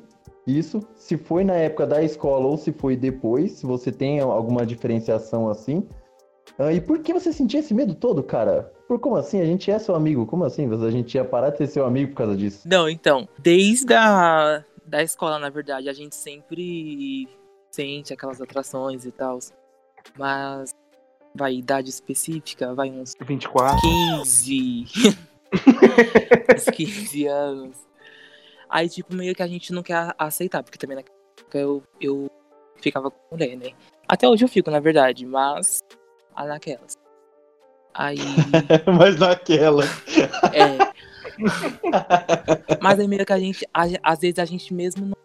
isso, 0.46 0.82
se 0.96 1.16
foi 1.16 1.46
na 1.46 1.54
época 1.54 1.88
da 1.88 2.04
escola 2.04 2.46
ou 2.46 2.58
se 2.58 2.74
foi 2.74 2.98
depois, 2.98 3.54
se 3.54 3.66
você 3.66 3.92
tem 3.92 4.20
alguma 4.20 4.66
diferenciação 4.66 5.50
assim. 5.50 5.88
Ah, 6.60 6.74
e 6.74 6.82
por 6.82 7.00
que 7.00 7.14
você 7.14 7.32
sentia 7.32 7.62
esse 7.62 7.74
medo 7.74 7.96
todo, 7.96 8.22
cara? 8.22 8.72
Por 8.88 9.00
como 9.00 9.16
assim? 9.16 9.40
A 9.40 9.46
gente 9.46 9.72
é 9.72 9.80
seu 9.80 9.96
amigo. 9.96 10.26
Como 10.26 10.44
assim? 10.44 10.70
A 10.70 10.92
gente 10.92 11.16
ia 11.16 11.24
parar 11.24 11.52
de 11.52 11.60
ser 11.60 11.68
seu 11.68 11.86
amigo 11.86 12.12
por 12.12 12.18
causa 12.18 12.36
disso? 12.36 12.68
Não, 12.68 12.90
então, 12.90 13.28
desde 13.40 13.94
a 13.94 14.66
da 14.92 15.02
escola, 15.02 15.40
na 15.40 15.50
verdade, 15.50 15.88
a 15.88 15.94
gente 15.94 16.14
sempre 16.18 17.26
sente 17.72 18.14
aquelas 18.14 18.42
atrações 18.42 19.06
e 19.06 19.12
tal. 19.12 19.40
Mas 20.18 20.76
vai 21.34 21.56
idade 21.56 21.90
específica, 21.90 22.76
vai 22.76 22.92
uns 22.92 23.14
24. 23.22 23.80
15. 23.80 24.86
uns 26.58 26.66
15 26.66 27.26
anos. 27.26 27.78
Aí, 28.70 28.90
tipo, 28.90 29.16
meio 29.16 29.34
que 29.34 29.42
a 29.42 29.48
gente 29.48 29.72
não 29.72 29.82
quer 29.82 30.14
aceitar, 30.18 30.62
porque 30.62 30.78
também 30.78 30.98
naquela 30.98 31.18
época 31.40 31.58
eu, 31.58 31.82
eu 32.02 32.30
ficava 32.76 33.10
com 33.10 33.18
mulher, 33.32 33.56
né? 33.56 33.72
Até 34.06 34.28
hoje 34.28 34.44
eu 34.44 34.50
fico, 34.50 34.70
na 34.70 34.82
verdade, 34.82 35.26
mas 35.26 35.82
ah, 36.36 36.46
naquelas. 36.46 36.98
Aí. 37.94 38.18
Mas 38.98 39.20
naquela. 39.20 39.84
É. 40.54 41.11
Mas 42.82 43.00
é 43.00 43.08
meio 43.08 43.26
que 43.26 43.34
a 43.34 43.40
gente, 43.40 43.66
a- 43.74 43.88
às 44.04 44.20
vezes 44.20 44.40
a 44.40 44.46
gente 44.46 44.74
mesmo 44.74 45.06
não 45.06 45.16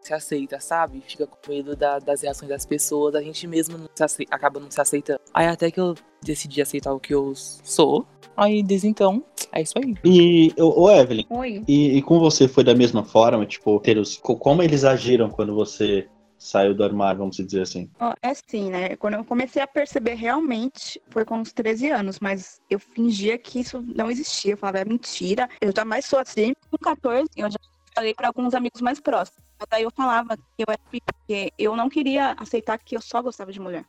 se 0.00 0.12
aceita, 0.12 0.58
sabe? 0.60 1.00
Fica 1.06 1.26
com 1.26 1.36
medo 1.48 1.76
da- 1.76 1.98
das 1.98 2.22
reações 2.22 2.48
das 2.48 2.66
pessoas, 2.66 3.14
a 3.14 3.22
gente 3.22 3.46
mesmo 3.46 3.78
não 3.78 3.88
se 3.94 4.02
acei- 4.02 4.26
acaba 4.30 4.58
não 4.58 4.70
se 4.70 4.80
aceitando. 4.80 5.20
Aí 5.32 5.46
até 5.46 5.70
que 5.70 5.78
eu 5.80 5.94
decidi 6.22 6.60
aceitar 6.60 6.92
o 6.92 6.98
que 7.00 7.14
eu 7.14 7.32
sou, 7.36 8.04
aí 8.36 8.62
desde 8.62 8.88
então, 8.88 9.22
é 9.52 9.62
isso 9.62 9.74
aí. 9.78 9.94
E, 10.04 10.52
ô 10.58 10.82
ô, 10.82 10.90
Evelyn, 10.90 11.24
Oi. 11.30 11.62
e, 11.68 11.98
e 11.98 12.02
com 12.02 12.18
você 12.18 12.48
foi 12.48 12.64
da 12.64 12.74
mesma 12.74 13.04
forma? 13.04 13.46
Tipo, 13.46 13.78
ter 13.78 13.96
os, 13.98 14.16
co- 14.16 14.36
como 14.36 14.62
eles 14.62 14.82
agiram 14.84 15.30
quando 15.30 15.54
você 15.54 16.08
saiu 16.42 16.74
do 16.74 16.82
armário, 16.82 17.18
vamos 17.18 17.36
dizer 17.36 17.62
assim? 17.62 17.88
É 18.20 18.30
assim, 18.30 18.70
né? 18.70 18.96
Quando 18.96 19.14
eu 19.14 19.24
comecei 19.24 19.62
a 19.62 19.66
perceber 19.66 20.14
realmente, 20.14 21.00
foi 21.08 21.24
com 21.24 21.38
uns 21.38 21.52
13 21.52 21.90
anos, 21.90 22.18
mas 22.20 22.60
eu 22.68 22.78
fingia 22.78 23.38
que 23.38 23.60
isso 23.60 23.80
não 23.94 24.10
existia. 24.10 24.52
Eu 24.52 24.56
falava, 24.56 24.80
é 24.80 24.84
mentira, 24.84 25.48
eu 25.60 25.72
jamais 25.74 26.04
sou 26.04 26.18
assim. 26.18 26.52
Com 26.70 26.78
14, 26.78 27.28
eu 27.36 27.50
já 27.50 27.58
falei 27.94 28.12
para 28.12 28.28
alguns 28.28 28.54
amigos 28.54 28.80
mais 28.80 28.98
próximos. 29.00 29.40
Mas 29.58 29.82
eu 29.82 29.90
falava 29.94 30.36
que 30.36 30.42
eu 30.58 30.66
era 30.68 30.80
porque 30.90 31.52
eu 31.56 31.76
não 31.76 31.88
queria 31.88 32.32
aceitar 32.32 32.76
que 32.78 32.96
eu 32.96 33.00
só 33.00 33.22
gostava 33.22 33.52
de 33.52 33.60
mulher. 33.60 33.84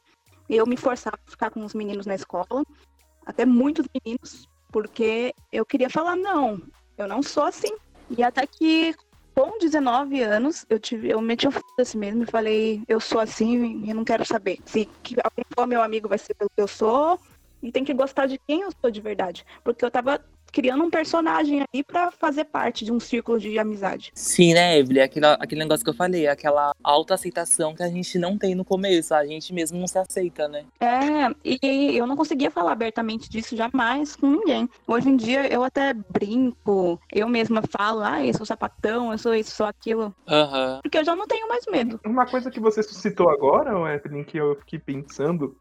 Eu 0.48 0.68
me 0.68 0.78
forçava 0.78 1.18
a 1.26 1.32
ficar 1.32 1.50
com 1.50 1.66
os 1.66 1.74
meninos 1.74 2.06
na 2.06 2.14
escola, 2.14 2.64
até 3.26 3.46
muitos 3.46 3.88
meninos, 3.94 4.48
porque 4.72 5.34
eu 5.52 5.66
queria 5.66 5.90
falar, 5.90 6.16
não, 6.16 6.62
eu 6.98 7.08
não 7.08 7.24
sou 7.24 7.46
assim. 7.46 7.76
E 8.16 8.22
até 8.22 8.46
que 8.46 8.94
com 9.36 9.58
19 9.58 10.22
anos, 10.22 10.66
eu 10.70 10.80
tive, 10.80 11.10
eu 11.10 11.22
meti 11.22 11.48
o 11.48 11.52
foda-se 11.52 11.98
mesmo 11.98 12.24
e 12.24 12.28
falei, 12.28 12.84
eu 12.88 13.00
sou 13.00 13.20
assim 13.20 13.84
e 13.86 13.94
não 13.94 14.04
quero 14.04 14.26
saber. 14.26 14.60
Se 14.66 14.86
que 15.02 15.16
alguém 15.24 15.46
for 15.56 15.68
meu 15.68 15.82
amigo 15.82 16.08
vai 16.08 16.18
ser 16.18 16.34
pelo 16.36 16.50
que 16.56 16.62
eu 16.62 16.68
sou 16.68 17.20
e 17.62 17.72
tem 17.72 17.84
que 17.84 17.94
gostar 17.94 18.28
de 18.28 18.40
quem 18.48 18.62
eu 18.62 18.70
sou 18.80 18.92
de 18.92 19.02
verdade. 19.02 19.46
Porque 19.64 19.84
eu 19.84 19.92
tava 19.92 20.24
criando 20.54 20.84
um 20.84 20.90
personagem 20.90 21.66
aí 21.74 21.84
pra 21.84 22.12
fazer 22.12 22.46
parte 22.46 22.86
de 22.86 22.92
um 22.92 23.00
círculo 23.00 23.40
de 23.40 23.58
amizade. 23.58 24.12
Sim, 24.14 24.54
né, 24.54 24.78
Evelyn? 24.78 25.02
Aquele, 25.02 25.26
aquele 25.26 25.62
negócio 25.62 25.84
que 25.84 25.90
eu 25.90 25.96
falei, 25.96 26.28
aquela 26.28 26.72
autoaceitação 26.84 27.74
que 27.74 27.82
a 27.82 27.90
gente 27.90 28.20
não 28.20 28.38
tem 28.38 28.54
no 28.54 28.64
começo, 28.64 29.16
a 29.16 29.26
gente 29.26 29.52
mesmo 29.52 29.80
não 29.80 29.88
se 29.88 29.98
aceita, 29.98 30.48
né? 30.48 30.64
É, 30.80 31.34
e 31.44 31.98
eu 31.98 32.06
não 32.06 32.16
conseguia 32.16 32.52
falar 32.52 32.74
abertamente 32.74 33.28
disso 33.28 33.58
jamais 33.58 34.16
com 34.16 34.28
ninguém. 34.28 34.70
Hoje 34.88 35.10
em 35.10 35.18
dia 35.18 35.52
eu 35.52 35.64
até 35.64 35.94
brinco, 35.94 37.00
eu 37.12 37.28
mesma 37.28 37.64
falo, 37.76 38.02
ah, 38.02 38.24
eu 38.24 38.34
sou 38.34 38.46
sapatão, 38.46 39.12
eu 39.12 39.18
sou 39.18 39.34
isso, 39.34 39.56
sou 39.56 39.66
aquilo. 39.66 40.14
Aham. 40.28 40.80
Porque 40.84 41.00
eu 41.00 41.04
já 41.04 41.16
não 41.16 41.26
tenho 41.26 41.48
mais 41.50 41.66
medo. 41.70 42.00
Uma 42.06 42.28
coisa 42.28 42.52
que 42.52 42.60
você 42.60 42.84
suscitou 42.84 43.30
agora, 43.30 43.72
Evelyn, 43.92 44.24
que 44.24 44.38
eu 44.38 44.56
fiquei 44.58 44.78
pensando, 44.78 45.58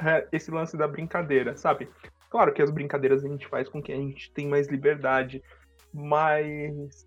é 0.00 0.26
esse 0.32 0.50
lance 0.50 0.76
da 0.76 0.88
brincadeira, 0.88 1.56
sabe? 1.56 1.88
Claro 2.34 2.52
que 2.52 2.60
as 2.60 2.68
brincadeiras 2.72 3.24
a 3.24 3.28
gente 3.28 3.46
faz 3.46 3.68
com 3.68 3.80
que 3.80 3.92
a 3.92 3.96
gente 3.96 4.28
tem 4.32 4.48
mais 4.48 4.66
liberdade, 4.66 5.40
mas 5.92 7.06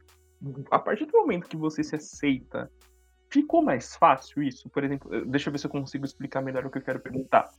a 0.72 0.80
partir 0.80 1.06
do 1.06 1.18
momento 1.18 1.50
que 1.50 1.58
você 1.58 1.84
se 1.84 1.98
aceita, 1.98 2.72
ficou 3.30 3.62
mais 3.62 3.94
fácil 3.98 4.42
isso? 4.42 4.70
Por 4.70 4.86
exemplo, 4.86 5.26
deixa 5.26 5.50
eu 5.50 5.52
ver 5.52 5.58
se 5.58 5.68
eu 5.68 5.70
consigo 5.70 6.06
explicar 6.06 6.40
melhor 6.42 6.66
o 6.66 6.70
que 6.70 6.78
eu 6.78 6.82
quero 6.82 7.02
perguntar. 7.02 7.50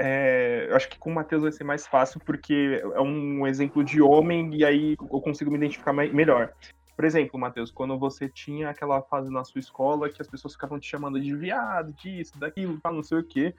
É, 0.00 0.66
eu 0.68 0.74
acho 0.74 0.88
que 0.88 0.98
com 0.98 1.12
o 1.12 1.14
Matheus 1.14 1.42
vai 1.42 1.52
ser 1.52 1.62
mais 1.62 1.86
fácil 1.86 2.18
porque 2.26 2.82
é 2.82 3.00
um 3.00 3.46
exemplo 3.46 3.84
de 3.84 4.02
homem 4.02 4.52
e 4.56 4.64
aí 4.64 4.96
eu 4.98 5.20
consigo 5.20 5.48
me 5.48 5.58
identificar 5.58 5.92
mai- 5.92 6.10
melhor. 6.10 6.52
Por 6.96 7.04
exemplo, 7.04 7.38
Matheus, 7.38 7.70
quando 7.70 7.96
você 7.96 8.28
tinha 8.28 8.68
aquela 8.68 9.00
fase 9.00 9.30
na 9.30 9.44
sua 9.44 9.60
escola 9.60 10.10
que 10.10 10.20
as 10.20 10.26
pessoas 10.26 10.54
ficavam 10.54 10.80
te 10.80 10.88
chamando 10.88 11.20
de 11.20 11.36
viado, 11.36 11.92
disso, 11.92 12.36
daquilo, 12.36 12.80
não 12.84 13.04
sei 13.04 13.18
o 13.18 13.24
quê. 13.24 13.54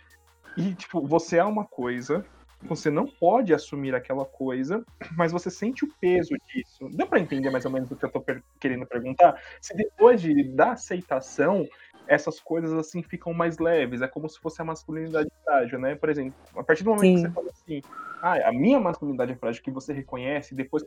E, 0.57 0.75
tipo, 0.75 1.07
você 1.07 1.37
é 1.37 1.43
uma 1.45 1.63
coisa, 1.63 2.25
você 2.63 2.89
não 2.89 3.05
pode 3.05 3.53
assumir 3.53 3.93
aquela 3.93 4.25
coisa, 4.25 4.83
mas 5.15 5.31
você 5.31 5.49
sente 5.49 5.85
o 5.85 5.93
peso 5.99 6.33
disso. 6.47 6.89
Deu 6.91 7.07
pra 7.07 7.19
entender 7.19 7.49
mais 7.49 7.65
ou 7.65 7.71
menos 7.71 7.91
o 7.91 7.95
que 7.95 8.05
eu 8.05 8.11
tô 8.11 8.21
per- 8.21 8.43
querendo 8.59 8.85
perguntar? 8.85 9.39
Se 9.61 9.75
depois 9.75 10.21
de, 10.21 10.43
da 10.55 10.71
aceitação, 10.71 11.67
essas 12.07 12.39
coisas, 12.39 12.73
assim, 12.73 13.03
ficam 13.03 13.33
mais 13.33 13.57
leves. 13.57 14.01
É 14.01 14.07
como 14.07 14.29
se 14.29 14.39
fosse 14.39 14.61
a 14.61 14.65
masculinidade 14.65 15.29
frágil, 15.43 15.77
né? 15.79 15.95
Por 15.95 16.09
exemplo, 16.09 16.33
a 16.55 16.63
partir 16.63 16.83
do 16.83 16.89
momento 16.91 17.01
Sim. 17.01 17.15
Que 17.15 17.21
você 17.21 17.31
fala 17.31 17.49
assim, 17.49 17.81
ah, 18.21 18.49
a 18.49 18.51
minha 18.51 18.79
masculinidade 18.79 19.33
é 19.33 19.35
frágil, 19.35 19.61
que 19.61 19.71
você 19.71 19.93
reconhece, 19.93 20.55
depois 20.55 20.83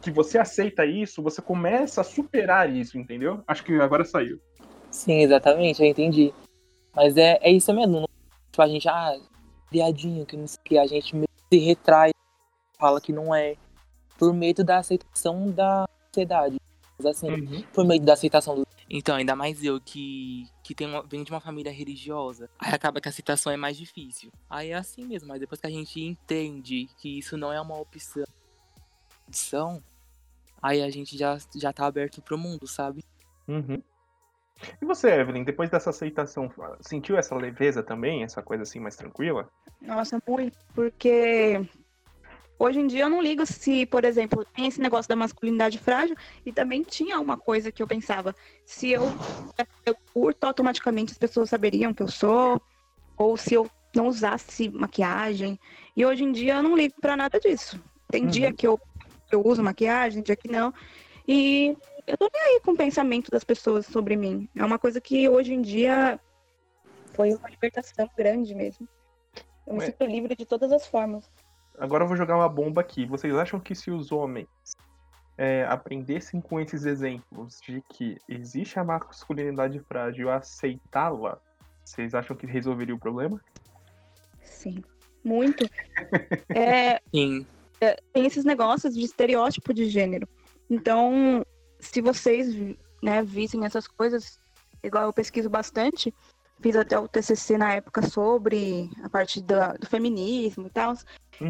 que 0.00 0.10
você 0.10 0.38
aceita 0.38 0.84
isso, 0.84 1.22
você 1.22 1.42
começa 1.42 2.00
a 2.00 2.04
superar 2.04 2.70
isso, 2.70 2.98
entendeu? 2.98 3.42
Acho 3.46 3.64
que 3.64 3.72
agora 3.80 4.04
saiu. 4.04 4.40
Sim, 4.90 5.20
exatamente, 5.22 5.82
eu 5.82 5.88
entendi. 5.88 6.32
Mas 6.94 7.16
é, 7.16 7.38
é 7.40 7.50
isso 7.50 7.72
mesmo. 7.72 8.06
Tipo, 8.50 8.62
a 8.62 8.68
gente, 8.68 8.88
ah, 8.88 9.14
viadinho, 9.72 10.26
que 10.26 10.36
não 10.36 10.46
sei 10.46 10.60
o 10.60 10.62
que, 10.64 10.78
a 10.78 10.86
gente 10.86 11.16
se 11.52 11.58
retrai, 11.58 12.10
fala 12.78 13.00
que 13.00 13.12
não 13.12 13.34
é, 13.34 13.56
por 14.18 14.32
medo 14.32 14.62
da 14.62 14.78
aceitação 14.78 15.50
da 15.50 15.88
sociedade. 16.06 16.56
Mas 16.98 17.06
assim, 17.06 17.30
Uhum. 17.30 17.62
por 17.72 17.84
meio 17.84 18.00
da 18.02 18.12
aceitação 18.12 18.54
do. 18.54 18.66
Então, 18.88 19.16
ainda 19.16 19.34
mais 19.34 19.64
eu 19.64 19.80
que, 19.80 20.46
que 20.62 20.84
uma, 20.84 21.02
venho 21.02 21.24
de 21.24 21.30
uma 21.30 21.40
família 21.40 21.72
religiosa. 21.72 22.50
Aí 22.58 22.74
acaba 22.74 23.00
que 23.00 23.08
a 23.08 23.10
aceitação 23.10 23.50
é 23.50 23.56
mais 23.56 23.76
difícil. 23.76 24.30
Aí 24.50 24.70
é 24.70 24.74
assim 24.74 25.06
mesmo, 25.06 25.28
mas 25.28 25.40
depois 25.40 25.60
que 25.60 25.66
a 25.66 25.70
gente 25.70 25.98
entende 26.00 26.88
que 26.98 27.18
isso 27.18 27.36
não 27.38 27.50
é 27.50 27.60
uma 27.60 27.78
opção, 27.78 28.24
opção 29.26 29.82
aí 30.60 30.82
a 30.82 30.90
gente 30.90 31.16
já, 31.16 31.38
já 31.56 31.72
tá 31.72 31.86
aberto 31.86 32.20
pro 32.20 32.36
mundo, 32.36 32.66
sabe? 32.66 33.02
Uhum. 33.48 33.82
E 34.80 34.84
você, 34.84 35.10
Evelyn, 35.10 35.44
depois 35.44 35.70
dessa 35.70 35.90
aceitação, 35.90 36.50
sentiu 36.80 37.16
essa 37.16 37.34
leveza 37.34 37.82
também, 37.82 38.22
essa 38.22 38.42
coisa 38.42 38.62
assim 38.62 38.80
mais 38.80 38.96
tranquila? 38.96 39.48
Nossa, 39.80 40.20
muito, 40.26 40.56
porque 40.74 41.60
hoje 42.58 42.80
em 42.80 42.86
dia 42.86 43.04
eu 43.04 43.10
não 43.10 43.20
ligo 43.20 43.44
se, 43.44 43.84
por 43.86 44.04
exemplo, 44.04 44.44
tem 44.54 44.66
esse 44.66 44.80
negócio 44.80 45.08
da 45.08 45.16
masculinidade 45.16 45.78
frágil 45.78 46.16
e 46.46 46.52
também 46.52 46.82
tinha 46.82 47.18
uma 47.18 47.36
coisa 47.36 47.72
que 47.72 47.82
eu 47.82 47.86
pensava, 47.86 48.34
se 48.64 48.90
eu, 48.90 49.12
eu 49.84 49.96
curto, 50.14 50.44
automaticamente 50.44 51.12
as 51.12 51.18
pessoas 51.18 51.50
saberiam 51.50 51.92
que 51.92 52.02
eu 52.02 52.08
sou, 52.08 52.60
ou 53.16 53.36
se 53.36 53.54
eu 53.54 53.68
não 53.94 54.06
usasse 54.06 54.68
maquiagem. 54.70 55.58
E 55.96 56.06
hoje 56.06 56.24
em 56.24 56.32
dia 56.32 56.54
eu 56.54 56.62
não 56.62 56.76
ligo 56.76 56.94
pra 57.00 57.16
nada 57.16 57.38
disso. 57.38 57.78
Tem 58.10 58.24
Uhum. 58.24 58.30
dia 58.30 58.52
que 58.52 58.66
eu, 58.66 58.78
que 59.28 59.34
eu 59.34 59.46
uso 59.46 59.62
maquiagem, 59.62 60.22
dia 60.22 60.36
que 60.36 60.48
não. 60.48 60.72
E 61.26 61.76
eu 62.12 62.18
tô 62.18 62.30
nem 62.30 62.42
aí 62.42 62.60
com 62.60 62.72
o 62.72 62.76
pensamento 62.76 63.30
das 63.30 63.42
pessoas 63.42 63.86
sobre 63.86 64.16
mim. 64.16 64.46
É 64.54 64.62
uma 64.62 64.78
coisa 64.78 65.00
que 65.00 65.26
hoje 65.30 65.54
em 65.54 65.62
dia 65.62 66.20
foi 67.14 67.32
uma 67.32 67.48
libertação 67.48 68.08
grande 68.16 68.54
mesmo. 68.54 68.86
Eu 69.66 69.72
me 69.72 69.80
Ué. 69.80 69.86
sinto 69.86 70.04
livre 70.04 70.36
de 70.36 70.44
todas 70.44 70.70
as 70.72 70.86
formas. 70.86 71.30
Agora 71.78 72.04
eu 72.04 72.08
vou 72.08 72.16
jogar 72.16 72.36
uma 72.36 72.48
bomba 72.50 72.82
aqui. 72.82 73.06
Vocês 73.06 73.34
acham 73.34 73.58
que 73.58 73.74
se 73.74 73.90
os 73.90 74.12
homens 74.12 74.46
é, 75.38 75.64
aprendessem 75.64 76.38
com 76.38 76.60
esses 76.60 76.84
exemplos 76.84 77.58
de 77.66 77.82
que 77.88 78.18
existe 78.28 78.78
a 78.78 78.84
masculinidade 78.84 79.80
frágil, 79.80 80.30
aceitá-la, 80.30 81.40
vocês 81.82 82.14
acham 82.14 82.36
que 82.36 82.46
resolveria 82.46 82.94
o 82.94 82.98
problema? 82.98 83.40
Sim. 84.42 84.84
Muito. 85.24 85.64
É, 86.54 87.00
Sim. 87.10 87.46
tem 88.12 88.26
esses 88.26 88.44
negócios 88.44 88.94
de 88.94 89.02
estereótipo 89.02 89.72
de 89.72 89.88
gênero. 89.88 90.28
Então, 90.68 91.42
se 91.82 92.00
vocês 92.00 92.54
né, 93.02 93.22
vissem 93.22 93.64
essas 93.64 93.86
coisas, 93.86 94.40
igual 94.82 95.04
eu 95.04 95.12
pesquiso 95.12 95.50
bastante, 95.50 96.14
fiz 96.60 96.76
até 96.76 96.98
o 96.98 97.08
TCC 97.08 97.58
na 97.58 97.74
época 97.74 98.02
sobre 98.08 98.88
a 99.02 99.08
parte 99.08 99.42
da- 99.42 99.72
do 99.72 99.86
feminismo 99.86 100.68
e 100.68 100.70
tal, 100.70 100.94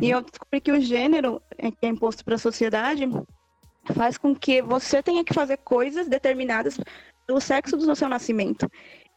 e 0.00 0.10
eu 0.10 0.22
descobri 0.22 0.60
que 0.60 0.72
o 0.72 0.80
gênero 0.80 1.40
é, 1.58 1.70
que 1.70 1.76
é 1.82 1.88
imposto 1.88 2.24
para 2.24 2.36
a 2.36 2.38
sociedade 2.38 3.04
faz 3.94 4.16
com 4.16 4.34
que 4.34 4.62
você 4.62 5.02
tenha 5.02 5.22
que 5.22 5.34
fazer 5.34 5.58
coisas 5.58 6.08
determinadas 6.08 6.80
pelo 7.26 7.40
sexo 7.40 7.76
do 7.76 7.94
seu 7.94 8.08
nascimento. 8.08 8.66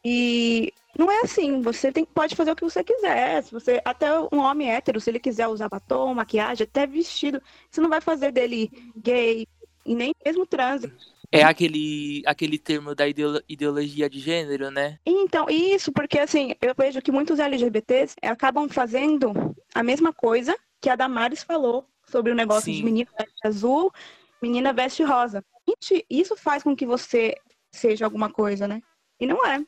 E 0.04 0.72
não 0.98 1.12
é 1.12 1.22
assim, 1.22 1.62
você 1.62 1.92
tem, 1.92 2.06
pode 2.06 2.36
fazer 2.36 2.52
o 2.52 2.56
que 2.56 2.64
você 2.64 2.84
quiser. 2.84 3.42
Se 3.44 3.52
você, 3.52 3.82
até 3.84 4.08
um 4.32 4.38
homem 4.40 4.72
hétero, 4.72 5.02
se 5.02 5.10
ele 5.10 5.20
quiser 5.20 5.48
usar 5.48 5.68
batom, 5.68 6.14
maquiagem, 6.14 6.64
até 6.64 6.86
vestido, 6.86 7.42
você 7.70 7.82
não 7.82 7.90
vai 7.90 8.00
fazer 8.00 8.32
dele 8.32 8.70
gay 8.96 9.48
e 9.86 9.94
nem 9.96 10.14
mesmo 10.26 10.46
trans. 10.46 10.84
É 11.32 11.44
aquele, 11.44 12.24
aquele 12.26 12.58
termo 12.58 12.96
da 12.96 13.08
ideolo- 13.08 13.42
ideologia 13.48 14.10
de 14.10 14.20
gênero, 14.20 14.72
né? 14.72 15.00
Então, 15.06 15.48
isso 15.50 15.92
porque 15.92 16.20
assim, 16.20 16.54
eu 16.62 16.74
vejo 16.78 17.02
que 17.02 17.12
muitos 17.12 17.40
LGBTs 17.40 18.16
acabam 18.22 18.70
fazendo 18.70 19.34
a 19.74 19.84
mesma 19.84 20.14
coisa 20.14 20.58
que 20.82 20.90
a 20.90 20.96
Damares 20.96 21.44
falou 21.44 21.88
sobre 22.08 22.32
o 22.32 22.36
negócio 22.36 22.72
de 22.72 22.78
Sim. 22.78 22.84
menina 22.84 23.10
veste 23.18 23.48
azul, 23.48 23.92
menina 24.42 24.72
veste 24.72 25.04
rosa. 25.04 25.44
Gente, 25.68 26.06
isso 26.10 26.36
faz 26.36 26.64
com 26.64 26.76
que 26.76 26.86
você 26.86 27.36
seja 27.72 28.06
alguma 28.06 28.30
coisa, 28.30 28.68
né? 28.68 28.82
E 29.20 29.26
não 29.26 29.46
é. 29.46 29.64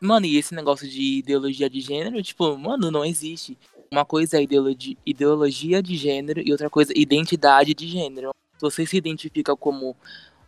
Mano, 0.00 0.26
e 0.26 0.36
esse 0.36 0.54
negócio 0.54 0.88
de 0.88 1.18
ideologia 1.18 1.68
de 1.68 1.80
gênero, 1.80 2.22
tipo, 2.22 2.56
mano, 2.56 2.90
não 2.90 3.04
existe. 3.04 3.58
Uma 3.90 4.04
coisa 4.04 4.38
é 4.38 4.42
ideologia, 4.42 4.96
ideologia 5.04 5.82
de 5.82 5.96
gênero 5.96 6.40
e 6.40 6.52
outra 6.52 6.70
coisa, 6.70 6.92
identidade 6.94 7.74
de 7.74 7.88
gênero. 7.88 8.32
Se 8.56 8.60
você 8.60 8.86
se 8.86 8.96
identifica 8.96 9.56
como 9.56 9.96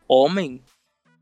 homem, 0.08 0.62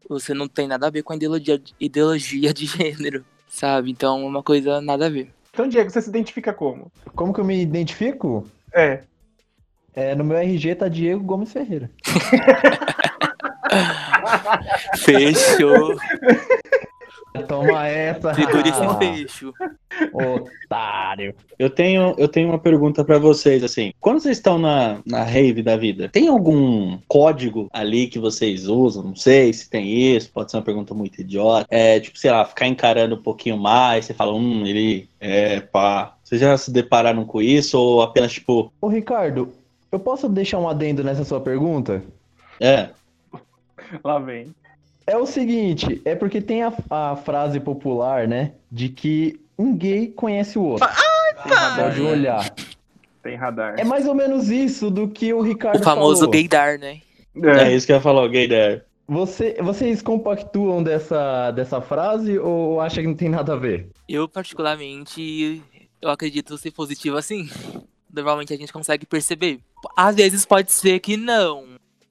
você 0.08 0.34
não 0.34 0.48
tem 0.48 0.68
nada 0.68 0.86
a 0.86 0.90
ver 0.90 1.02
com 1.02 1.12
a 1.12 1.16
ideologia, 1.16 1.60
ideologia 1.80 2.52
de 2.52 2.66
gênero, 2.66 3.24
sabe? 3.48 3.90
Então 3.90 4.22
é 4.22 4.26
uma 4.26 4.42
coisa 4.42 4.80
nada 4.80 5.06
a 5.06 5.10
ver. 5.10 5.32
Então, 5.52 5.68
Diego, 5.68 5.88
você 5.88 6.02
se 6.02 6.08
identifica 6.08 6.52
como? 6.52 6.90
Como 7.14 7.32
que 7.32 7.40
eu 7.40 7.44
me 7.44 7.60
identifico? 7.60 8.46
É. 8.74 9.04
É, 9.94 10.14
no 10.14 10.24
meu 10.24 10.36
RG 10.36 10.74
tá 10.74 10.88
Diego 10.88 11.22
Gomes 11.22 11.52
Ferreira. 11.52 11.90
Fechou. 14.98 15.96
Toma 17.42 17.88
essa. 17.88 18.32
Segure 18.32 18.68
esse 18.68 18.80
ah, 18.80 18.94
fecho. 18.94 19.52
Otário. 20.12 21.34
Eu 21.58 21.68
tenho, 21.68 22.14
eu 22.16 22.28
tenho 22.28 22.48
uma 22.48 22.58
pergunta 22.58 23.04
pra 23.04 23.18
vocês, 23.18 23.64
assim. 23.64 23.92
Quando 24.00 24.20
vocês 24.20 24.36
estão 24.36 24.56
na, 24.56 25.00
na 25.04 25.24
rave 25.24 25.62
da 25.62 25.76
vida, 25.76 26.08
tem 26.08 26.28
algum 26.28 26.96
código 27.08 27.68
ali 27.72 28.06
que 28.06 28.20
vocês 28.20 28.68
usam? 28.68 29.02
Não 29.02 29.16
sei 29.16 29.52
se 29.52 29.68
tem 29.68 30.14
isso, 30.14 30.30
pode 30.30 30.50
ser 30.50 30.58
uma 30.58 30.62
pergunta 30.62 30.94
muito 30.94 31.20
idiota. 31.20 31.66
É, 31.68 31.98
tipo, 31.98 32.16
sei 32.18 32.30
lá, 32.30 32.44
ficar 32.44 32.68
encarando 32.68 33.16
um 33.16 33.22
pouquinho 33.22 33.58
mais, 33.58 34.04
você 34.04 34.14
fala, 34.14 34.32
hum, 34.32 34.64
ele 34.64 35.08
é 35.20 35.60
pá. 35.60 36.14
Vocês 36.22 36.40
já 36.40 36.56
se 36.56 36.70
depararam 36.70 37.24
com 37.24 37.42
isso 37.42 37.78
ou 37.78 38.02
apenas, 38.02 38.32
tipo, 38.32 38.72
Ô, 38.80 38.88
Ricardo, 38.88 39.52
eu 39.90 39.98
posso 39.98 40.28
deixar 40.28 40.58
um 40.58 40.68
adendo 40.68 41.02
nessa 41.02 41.24
sua 41.24 41.40
pergunta? 41.40 42.02
é, 42.60 42.90
Lá 44.02 44.18
vem. 44.18 44.54
É 45.06 45.16
o 45.16 45.26
seguinte, 45.26 46.00
é 46.04 46.14
porque 46.14 46.40
tem 46.40 46.62
a, 46.62 46.72
a 46.90 47.16
frase 47.16 47.60
popular, 47.60 48.26
né? 48.26 48.52
De 48.70 48.88
que 48.88 49.38
um 49.58 49.76
gay 49.76 50.08
conhece 50.08 50.58
o 50.58 50.62
outro. 50.62 50.88
Tem 50.88 51.52
radar. 51.52 51.84
Pode 51.90 52.00
olhar. 52.00 52.54
Tem 53.22 53.36
radar. 53.36 53.74
É 53.78 53.84
mais 53.84 54.06
ou 54.06 54.14
menos 54.14 54.50
isso 54.50 54.90
do 54.90 55.08
que 55.08 55.32
o 55.32 55.42
Ricardo 55.42 55.80
O 55.80 55.82
famoso 55.84 56.20
falou. 56.20 56.32
gaydar, 56.32 56.78
né? 56.78 57.00
é 57.42 57.74
isso 57.74 57.86
que 57.86 57.92
eu 57.92 57.96
ia 57.96 58.02
falar, 58.02 58.28
gay 58.28 58.48
there. 58.48 58.82
Você, 59.06 59.56
vocês 59.62 60.00
compactuam 60.00 60.82
dessa, 60.82 61.50
dessa 61.50 61.80
frase 61.80 62.38
ou 62.38 62.80
acham 62.80 63.02
que 63.02 63.08
não 63.08 63.16
tem 63.16 63.28
nada 63.28 63.52
a 63.52 63.56
ver? 63.56 63.90
Eu, 64.08 64.26
particularmente, 64.26 65.62
eu 66.00 66.08
acredito 66.08 66.56
ser 66.56 66.70
positivo 66.70 67.18
assim. 67.18 67.48
Normalmente 68.10 68.54
a 68.54 68.56
gente 68.56 68.72
consegue 68.72 69.04
perceber. 69.04 69.60
Às 69.94 70.16
vezes 70.16 70.46
pode 70.46 70.72
ser 70.72 71.00
que 71.00 71.16
não. 71.16 71.64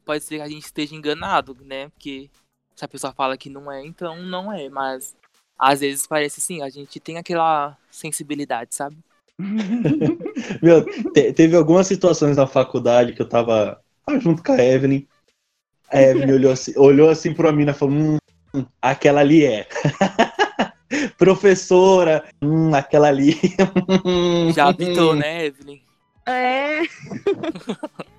Pode 0.05 0.23
ser 0.23 0.35
que 0.35 0.41
a 0.41 0.49
gente 0.49 0.65
esteja 0.65 0.93
enganado, 0.93 1.57
né? 1.63 1.89
Porque 1.89 2.29
se 2.84 2.86
a 2.86 2.88
pessoa 2.89 3.13
fala 3.13 3.38
que 3.38 3.49
não 3.49 3.71
é, 3.71 3.86
então 3.86 4.21
não 4.21 4.51
é. 4.51 4.67
Mas 4.69 5.15
às 5.57 5.79
vezes 5.79 6.05
parece 6.05 6.41
sim, 6.41 6.61
a 6.61 6.69
gente 6.69 6.99
tem 6.99 7.17
aquela 7.17 7.77
sensibilidade, 7.89 8.75
sabe? 8.75 8.97
Meu, 10.61 10.84
te- 11.13 11.34
teve 11.34 11.55
algumas 11.55 11.88
situações 11.88 12.36
na 12.38 12.45
faculdade 12.45 13.13
que 13.13 13.21
eu 13.21 13.27
tava 13.27 13.81
ah, 14.05 14.19
junto 14.19 14.43
com 14.43 14.51
a 14.51 14.63
Evelyn. 14.63 15.07
A 15.89 16.01
Evelyn 16.01 16.34
olhou 16.34 16.51
assim, 16.51 16.73
olhou 16.75 17.09
assim 17.09 17.34
pra 17.34 17.51
mim 17.51 17.65
e 17.67 17.73
falou: 17.73 17.95
hum, 17.95 18.17
hum, 18.53 18.65
aquela 18.81 19.21
ali 19.21 19.45
é. 19.45 19.67
Professora, 21.17 22.23
hum, 22.41 22.75
aquela 22.75 23.07
ali. 23.07 23.39
Já 24.53 24.67
habitou, 24.67 25.15
né, 25.15 25.45
Evelyn? 25.45 25.81
É, 26.25 26.81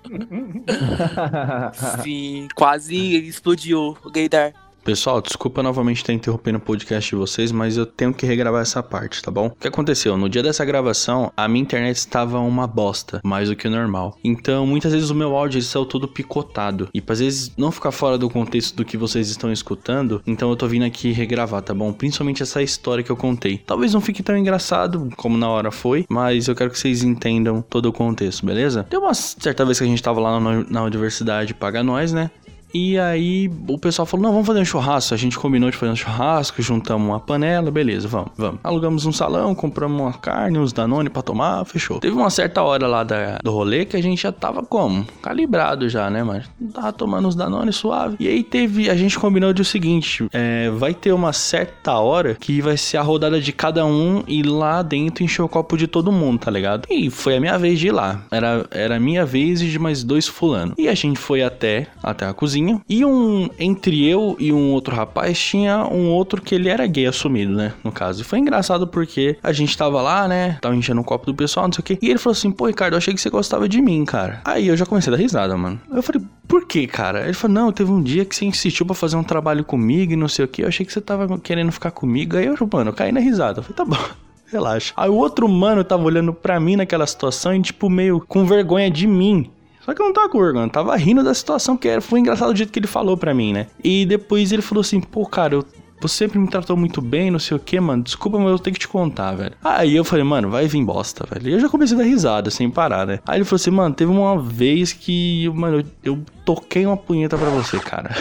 Sim, 2.03 2.47
quase 2.55 3.17
explodiu 3.27 3.97
o 4.03 4.11
gaydar. 4.11 4.53
Pessoal, 4.85 5.19
desculpa 5.19 5.63
novamente 5.63 5.97
estar 5.97 6.13
interrompendo 6.13 6.59
o 6.59 6.61
podcast 6.61 7.09
de 7.09 7.15
vocês, 7.15 7.51
mas 7.51 7.75
eu 7.75 7.87
tenho 7.87 8.13
que 8.13 8.23
regravar 8.23 8.61
essa 8.61 8.83
parte, 8.83 9.19
tá 9.19 9.31
bom? 9.31 9.47
O 9.47 9.55
que 9.55 9.67
aconteceu? 9.67 10.15
No 10.15 10.29
dia 10.29 10.43
dessa 10.43 10.63
gravação, 10.63 11.33
a 11.35 11.47
minha 11.47 11.63
internet 11.63 11.97
estava 11.97 12.39
uma 12.39 12.67
bosta, 12.67 13.19
mais 13.23 13.49
do 13.49 13.55
que 13.55 13.67
o 13.67 13.71
normal. 13.71 14.15
Então, 14.23 14.67
muitas 14.67 14.93
vezes 14.93 15.09
o 15.09 15.15
meu 15.15 15.35
áudio 15.35 15.59
saiu 15.63 15.87
todo 15.87 16.07
picotado. 16.07 16.87
E 16.93 17.01
às 17.07 17.19
vezes 17.19 17.51
não 17.57 17.71
ficar 17.71 17.91
fora 17.91 18.15
do 18.15 18.29
contexto 18.29 18.75
do 18.75 18.85
que 18.85 18.95
vocês 18.95 19.27
estão 19.27 19.51
escutando, 19.51 20.21
então 20.27 20.51
eu 20.51 20.55
tô 20.55 20.67
vindo 20.67 20.85
aqui 20.85 21.11
regravar, 21.11 21.63
tá 21.63 21.73
bom? 21.73 21.91
Principalmente 21.91 22.43
essa 22.43 22.61
história 22.61 23.03
que 23.03 23.11
eu 23.11 23.17
contei. 23.17 23.57
Talvez 23.57 23.91
não 23.91 24.01
fique 24.01 24.21
tão 24.21 24.37
engraçado 24.37 25.09
como 25.17 25.35
na 25.35 25.49
hora 25.49 25.71
foi, 25.71 26.05
mas 26.07 26.47
eu 26.47 26.53
quero 26.53 26.69
que 26.69 26.77
vocês 26.77 27.01
entendam 27.01 27.59
todo 27.67 27.87
o 27.87 27.91
contexto, 27.91 28.45
beleza? 28.45 28.83
Tem 28.83 28.99
uma 28.99 29.15
certa 29.15 29.65
vez 29.65 29.79
que 29.79 29.83
a 29.83 29.87
gente 29.87 30.03
tava 30.03 30.19
lá 30.19 30.39
na, 30.39 30.63
na 30.69 30.83
universidade 30.83 31.55
paga 31.55 31.81
nós, 31.81 32.13
né? 32.13 32.29
E 32.75 32.99
aí 32.99 33.49
o 33.69 33.79
pessoal 33.79 34.05
falou: 34.05 34.25
não, 34.25 34.33
vamos 34.33 34.45
fazer 34.45 34.59
um 34.59 34.65
churrasco. 34.65 35.13
A 35.13 35.17
gente 35.17 35.39
combinou 35.39 35.71
de 35.71 35.77
fazer 35.77 35.93
um 35.93 35.95
churrasco, 35.95 36.61
juntamos 36.61 37.07
uma 37.07 37.21
panela, 37.21 37.71
beleza, 37.71 38.05
vamos, 38.05 38.31
vamos. 38.35 38.59
Alugamos 38.61 39.05
um 39.05 39.13
salão, 39.13 39.55
compramos 39.55 40.01
uma 40.01 40.11
carne, 40.11 40.59
uns 40.59 40.73
Danone 40.73 41.09
pra 41.09 41.21
tomar, 41.21 41.63
fechou. 41.63 42.01
Teve 42.01 42.13
uma 42.13 42.29
certa 42.29 42.61
hora 42.61 42.85
lá 42.85 43.05
da, 43.05 43.37
do 43.41 43.49
rolê 43.49 43.85
que 43.85 43.95
a 43.95 44.03
gente 44.03 44.23
já 44.23 44.31
tava 44.33 44.61
como? 44.61 45.07
Calibrado 45.21 45.87
já, 45.87 46.09
né, 46.09 46.21
mas 46.21 46.49
tava 46.73 46.91
tomando 46.91 47.29
uns 47.29 47.35
Danone 47.35 47.71
suave. 47.71 48.17
E 48.19 48.27
aí 48.27 48.43
teve, 48.43 48.89
a 48.89 48.95
gente 48.95 49.17
combinou 49.17 49.53
de 49.53 49.61
o 49.61 49.65
seguinte: 49.65 50.27
é, 50.33 50.69
vai 50.71 50.93
ter 50.93 51.13
uma 51.13 51.31
certa 51.31 51.97
hora 51.97 52.35
que 52.35 52.59
vai 52.59 52.75
ser 52.75 52.97
a 52.97 53.01
rodada 53.01 53.39
de 53.39 53.53
cada 53.53 53.85
um 53.85 54.21
e 54.27 54.43
lá 54.43 54.81
dentro 54.81 55.23
encher 55.23 55.43
o 55.43 55.47
copo 55.47 55.77
de 55.77 55.87
todo 55.87 56.11
mundo, 56.11 56.39
tá 56.39 56.51
ligado? 56.51 56.85
E 56.89 57.09
foi 57.09 57.37
a 57.37 57.39
minha 57.39 57.57
vez 57.57 57.79
de 57.79 57.87
ir 57.87 57.91
lá. 57.91 58.25
Era, 58.29 58.65
era 58.69 58.97
a 58.97 58.99
minha 58.99 59.25
vez 59.25 59.61
e 59.61 59.69
de 59.69 59.79
mais 59.79 60.03
dois 60.03 60.27
fulano. 60.27 60.73
E 60.77 60.89
a 60.89 60.93
gente 60.93 61.17
foi 61.17 61.41
até, 61.41 61.87
até 62.03 62.25
a 62.27 62.33
cozinha. 62.33 62.64
E 62.87 63.05
um, 63.05 63.49
entre 63.59 64.07
eu 64.07 64.35
e 64.39 64.51
um 64.51 64.71
outro 64.71 64.95
rapaz, 64.95 65.37
tinha 65.37 65.85
um 65.85 66.09
outro 66.09 66.41
que 66.41 66.55
ele 66.55 66.69
era 66.69 66.85
gay 66.87 67.05
assumido, 67.05 67.53
né? 67.53 67.73
No 67.83 67.91
caso. 67.91 68.21
E 68.21 68.23
foi 68.23 68.39
engraçado 68.39 68.87
porque 68.87 69.37
a 69.43 69.51
gente 69.51 69.77
tava 69.77 70.01
lá, 70.01 70.27
né? 70.27 70.57
Tava 70.61 70.75
enchendo 70.75 71.01
o 71.01 71.03
copo 71.03 71.25
do 71.25 71.35
pessoal, 71.35 71.67
não 71.67 71.73
sei 71.73 71.81
o 71.81 71.83
quê. 71.83 71.97
E 72.01 72.09
ele 72.09 72.19
falou 72.19 72.33
assim: 72.33 72.51
pô, 72.51 72.67
Ricardo, 72.67 72.93
eu 72.93 72.97
achei 72.97 73.13
que 73.13 73.21
você 73.21 73.29
gostava 73.29 73.67
de 73.67 73.81
mim, 73.81 74.03
cara. 74.05 74.41
Aí 74.45 74.67
eu 74.67 74.77
já 74.77 74.85
comecei 74.85 75.11
a 75.11 75.15
dar 75.15 75.21
risada, 75.21 75.55
mano. 75.57 75.79
Eu 75.91 76.03
falei, 76.03 76.21
por 76.47 76.65
que, 76.65 76.87
cara? 76.87 77.23
Ele 77.23 77.33
falou, 77.33 77.55
não, 77.55 77.71
teve 77.71 77.91
um 77.91 78.01
dia 78.01 78.25
que 78.25 78.35
você 78.35 78.45
insistiu 78.45 78.85
pra 78.85 78.95
fazer 78.95 79.15
um 79.15 79.23
trabalho 79.23 79.63
comigo 79.63 80.13
e 80.13 80.15
não 80.15 80.27
sei 80.27 80.45
o 80.45 80.47
que. 80.47 80.63
Eu 80.63 80.67
achei 80.67 80.85
que 80.85 80.93
você 80.93 81.01
tava 81.01 81.37
querendo 81.39 81.71
ficar 81.71 81.91
comigo. 81.91 82.37
Aí 82.37 82.45
eu, 82.45 82.55
mano, 82.71 82.89
eu 82.89 82.93
caí 82.93 83.11
na 83.11 83.19
risada. 83.19 83.59
Eu 83.59 83.63
falei, 83.63 83.75
tá 83.75 83.85
bom. 83.85 84.15
Relaxa. 84.51 84.93
Aí 84.95 85.09
o 85.09 85.15
outro 85.15 85.49
mano 85.49 85.83
tava 85.83 86.03
olhando 86.03 86.31
pra 86.33 86.59
mim 86.59 86.75
naquela 86.75 87.05
situação 87.07 87.55
e, 87.55 87.61
tipo, 87.61 87.89
meio 87.89 88.23
com 88.27 88.45
vergonha 88.45 88.89
de 88.89 89.07
mim. 89.07 89.49
Só 89.85 89.93
que 89.93 90.01
eu 90.01 90.07
não 90.07 90.13
tava 90.13 90.29
com 90.29 90.39
vergonha, 90.39 90.67
tava 90.67 90.95
rindo 90.95 91.23
da 91.23 91.31
situação, 91.31 91.77
porque 91.77 92.01
foi 92.01 92.19
engraçado 92.19 92.51
o 92.51 92.55
jeito 92.55 92.73
que 92.73 92.79
ele 92.79 92.87
falou 92.87 93.15
pra 93.15 93.35
mim, 93.35 93.53
né? 93.53 93.67
E 93.83 94.03
depois 94.03 94.51
ele 94.51 94.63
falou 94.63 94.81
assim, 94.81 94.99
pô, 94.99 95.27
cara, 95.27 95.53
eu, 95.53 95.65
você 96.01 96.25
sempre 96.25 96.39
me 96.39 96.47
tratou 96.47 96.75
muito 96.75 97.03
bem, 97.03 97.29
não 97.29 97.37
sei 97.37 97.55
o 97.55 97.59
que, 97.59 97.79
mano. 97.79 98.01
Desculpa, 98.01 98.39
mas 98.39 98.49
eu 98.49 98.57
tenho 98.57 98.73
que 98.73 98.79
te 98.79 98.87
contar, 98.87 99.35
velho. 99.35 99.53
Aí 99.63 99.95
eu 99.95 100.03
falei, 100.03 100.25
mano, 100.25 100.49
vai 100.49 100.67
vir 100.67 100.83
bosta, 100.83 101.23
velho. 101.31 101.49
E 101.49 101.53
eu 101.53 101.59
já 101.59 101.69
comecei 101.69 101.95
a 101.95 101.99
dar 101.99 102.05
risada, 102.05 102.49
sem 102.49 102.67
parar, 102.67 103.05
né? 103.05 103.19
Aí 103.27 103.37
ele 103.37 103.45
falou 103.45 103.57
assim, 103.57 103.69
mano, 103.69 103.93
teve 103.93 104.11
uma 104.11 104.41
vez 104.41 104.91
que, 104.91 105.47
mano, 105.49 105.77
eu, 105.77 105.85
eu 106.13 106.19
toquei 106.43 106.83
uma 106.83 106.97
punheta 106.97 107.37
pra 107.37 107.49
você, 107.49 107.77
cara. 107.77 108.09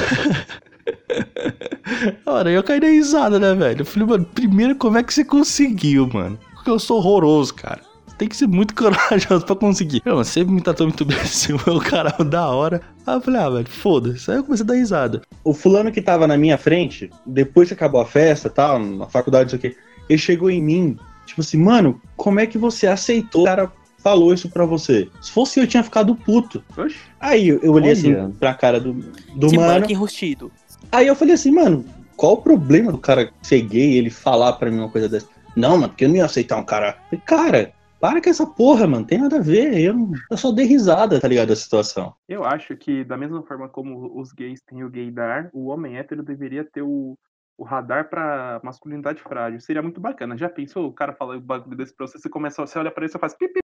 Ora, 2.26 2.50
eu 2.50 2.62
caí 2.62 2.78
na 2.78 2.88
risada, 2.88 3.40
né, 3.40 3.54
velho? 3.54 3.80
Eu 3.80 3.86
falei, 3.86 4.06
mano, 4.06 4.26
primeiro, 4.26 4.76
como 4.76 4.98
é 4.98 5.02
que 5.02 5.14
você 5.14 5.24
conseguiu, 5.24 6.10
mano? 6.12 6.38
Porque 6.52 6.68
eu 6.68 6.78
sou 6.78 6.98
horroroso, 6.98 7.54
cara. 7.54 7.80
Tem 8.18 8.28
que 8.28 8.36
ser 8.36 8.46
muito 8.46 8.74
corajoso 8.76 9.44
pra 9.44 9.56
conseguir. 9.56 10.02
Eu, 10.04 10.14
mano, 10.14 10.24
sempre 10.24 10.54
me 10.54 10.60
tratou 10.60 10.86
muito 10.86 11.04
bem, 11.04 11.18
assim, 11.20 11.52
o 11.52 11.80
cara 11.80 12.10
da 12.24 12.48
hora. 12.48 12.80
Aí 13.06 13.14
eu 13.14 13.20
falei, 13.20 13.40
ah, 13.40 13.50
velho, 13.50 13.68
foda-se. 13.68 14.30
Aí 14.30 14.36
eu 14.36 14.44
comecei 14.44 14.64
a 14.64 14.66
dar 14.66 14.74
risada. 14.74 15.22
O 15.42 15.52
fulano 15.52 15.92
que 15.92 16.00
tava 16.00 16.26
na 16.26 16.36
minha 16.36 16.56
frente, 16.56 17.10
depois 17.26 17.68
que 17.68 17.74
acabou 17.74 18.00
a 18.00 18.06
festa 18.06 18.48
e 18.48 18.50
tal, 18.50 18.78
na 18.78 19.06
faculdade, 19.06 19.52
não 19.52 19.60
sei 19.60 19.70
o 19.70 19.72
quê, 19.72 19.78
ele 20.08 20.18
chegou 20.18 20.50
em 20.50 20.62
mim, 20.62 20.96
tipo 21.26 21.40
assim, 21.40 21.58
mano, 21.58 22.00
como 22.16 22.40
é 22.40 22.46
que 22.46 22.58
você 22.58 22.86
aceitou? 22.86 23.42
O 23.42 23.46
cara 23.46 23.72
falou 24.04 24.34
isso 24.34 24.50
pra 24.50 24.66
você. 24.66 25.08
Se 25.22 25.30
fosse 25.30 25.58
eu, 25.58 25.66
tinha 25.66 25.82
ficado 25.82 26.14
puto. 26.14 26.62
Oxi. 26.76 26.96
Aí 27.18 27.48
eu, 27.48 27.72
olhei 27.72 27.92
assim 27.92 28.14
Olha. 28.14 28.30
pra 28.38 28.52
cara 28.52 28.78
do, 28.78 28.92
do 29.34 29.46
mano. 29.54 29.66
mano 29.66 29.86
que 29.86 29.94
enrustido. 29.94 30.52
Aí 30.92 31.06
eu 31.06 31.16
falei 31.16 31.34
assim, 31.34 31.50
mano, 31.50 31.84
qual 32.14 32.34
o 32.34 32.42
problema 32.42 32.92
do 32.92 32.98
cara 32.98 33.32
ser 33.42 33.62
gay 33.62 33.92
e 33.92 33.96
ele 33.96 34.10
falar 34.10 34.52
pra 34.54 34.70
mim 34.70 34.78
uma 34.78 34.90
coisa 34.90 35.08
dessa? 35.08 35.26
Não, 35.56 35.78
mano, 35.78 35.88
porque 35.88 36.04
eu 36.04 36.08
não 36.08 36.16
ia 36.16 36.24
aceitar 36.26 36.58
um 36.58 36.64
cara. 36.64 36.98
Cara, 37.24 37.72
para 38.04 38.20
com 38.20 38.28
essa 38.28 38.46
porra, 38.46 38.86
mano, 38.86 39.06
tem 39.06 39.16
nada 39.18 39.38
a 39.38 39.40
ver. 39.40 39.80
Eu, 39.80 39.94
não- 39.94 40.12
eu 40.30 40.36
só 40.36 40.52
dei 40.52 40.66
risada, 40.66 41.18
tá 41.18 41.26
ligado, 41.26 41.48
da 41.48 41.56
situação. 41.56 42.14
Eu 42.28 42.44
acho 42.44 42.76
que, 42.76 43.02
da 43.02 43.16
mesma 43.16 43.42
forma 43.44 43.66
como 43.66 44.20
os 44.20 44.30
gays 44.30 44.60
têm 44.60 44.84
o 44.84 44.90
gaydar, 44.90 45.48
o 45.54 45.68
homem 45.68 45.96
hétero 45.96 46.22
deveria 46.22 46.62
ter 46.70 46.82
o, 46.82 47.16
o 47.56 47.64
radar 47.64 48.10
pra 48.10 48.60
masculinidade 48.62 49.22
frágil. 49.22 49.58
Seria 49.58 49.80
muito 49.80 50.02
bacana. 50.02 50.36
Já 50.36 50.50
pensou? 50.50 50.86
O 50.86 50.92
cara 50.92 51.14
fala 51.14 51.34
o 51.34 51.40
bagulho 51.40 51.78
desse 51.78 51.96
pra 51.96 52.06
você, 52.06 52.18
você 52.18 52.28
começa, 52.28 52.60
você 52.60 52.78
olha 52.78 52.90
pra 52.90 53.04
ele 53.04 53.08
e 53.08 53.12
você 53.12 53.18
faz 53.18 53.32
pipi. 53.34 53.60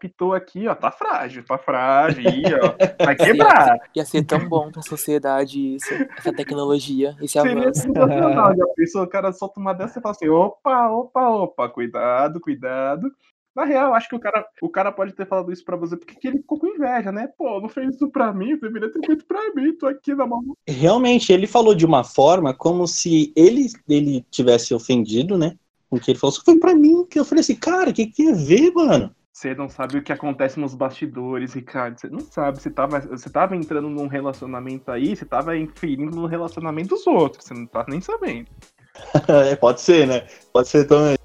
Pitou 0.00 0.32
aqui, 0.32 0.66
ó, 0.66 0.74
tá 0.74 0.90
frágil, 0.90 1.44
tá 1.44 1.58
frágil, 1.58 2.24
aí, 2.26 2.42
ó, 2.54 2.74
vai 3.04 3.14
quebrar. 3.16 3.78
Ia 3.94 4.04
ser 4.06 4.24
tão 4.24 4.48
bom 4.48 4.70
pra 4.72 4.80
sociedade 4.82 5.76
isso, 5.76 5.92
essa 6.18 6.32
tecnologia, 6.32 7.14
esse 7.20 7.38
Seria 7.38 7.60
avanço. 7.60 7.82
sensacional. 7.82 8.52
Já 8.56 8.64
pensou? 8.76 9.02
O 9.02 9.08
cara 9.08 9.30
solta 9.32 9.60
uma 9.60 9.72
dessa 9.74 9.98
e 9.98 10.02
fala 10.02 10.14
assim: 10.14 10.28
opa, 10.28 10.88
opa, 10.90 11.28
opa, 11.28 11.68
cuidado, 11.68 12.40
cuidado. 12.40 13.10
Na 13.54 13.64
real, 13.64 13.94
acho 13.94 14.08
que 14.08 14.16
o 14.16 14.20
cara, 14.20 14.44
o 14.60 14.68
cara 14.68 14.90
pode 14.90 15.12
ter 15.12 15.26
falado 15.26 15.52
isso 15.52 15.64
pra 15.64 15.76
você 15.76 15.96
porque 15.96 16.16
que 16.16 16.26
ele 16.26 16.38
ficou 16.38 16.58
com 16.58 16.66
inveja, 16.66 17.12
né? 17.12 17.28
Pô, 17.38 17.60
não 17.60 17.68
fez 17.68 17.94
isso 17.94 18.10
pra 18.10 18.32
mim, 18.32 18.58
deveria 18.58 18.92
ter 18.92 19.06
feito 19.06 19.24
pra 19.26 19.54
mim, 19.54 19.76
tô 19.76 19.86
aqui 19.86 20.14
na 20.14 20.26
mão. 20.26 20.42
Realmente, 20.66 21.32
ele 21.32 21.46
falou 21.46 21.74
de 21.74 21.86
uma 21.86 22.02
forma 22.02 22.52
como 22.52 22.88
se 22.88 23.32
ele, 23.36 23.66
ele 23.88 24.26
tivesse 24.30 24.74
ofendido, 24.74 25.38
né? 25.38 25.56
Com 25.88 25.96
o 25.96 26.00
que 26.00 26.10
ele 26.10 26.18
falou, 26.18 26.32
só 26.32 26.42
foi 26.44 26.58
pra 26.58 26.74
mim. 26.74 27.06
Que 27.08 27.20
eu 27.20 27.24
falei 27.24 27.42
assim, 27.42 27.54
cara, 27.54 27.90
o 27.90 27.94
que, 27.94 28.06
que 28.06 28.16
tem 28.16 28.32
a 28.32 28.34
ver, 28.34 28.72
mano? 28.72 29.14
Você 29.32 29.52
não 29.52 29.68
sabe 29.68 29.98
o 29.98 30.02
que 30.02 30.12
acontece 30.12 30.60
nos 30.60 30.74
bastidores, 30.74 31.54
Ricardo. 31.54 31.98
Você 31.98 32.08
não 32.08 32.20
sabe. 32.20 32.60
Você 32.60 32.70
tava, 32.70 33.00
você 33.00 33.28
tava 33.28 33.56
entrando 33.56 33.88
num 33.88 34.06
relacionamento 34.06 34.92
aí, 34.92 35.16
você 35.16 35.24
tava 35.24 35.56
inferindo 35.56 36.14
no 36.16 36.26
relacionamento 36.26 36.90
dos 36.90 37.04
outros. 37.06 37.44
Você 37.44 37.52
não 37.52 37.66
tá 37.66 37.84
nem 37.88 38.00
sabendo. 38.00 38.48
É, 39.26 39.56
pode 39.56 39.80
ser, 39.80 40.06
né? 40.06 40.24
Pode 40.52 40.68
ser 40.68 40.86
também. 40.86 41.16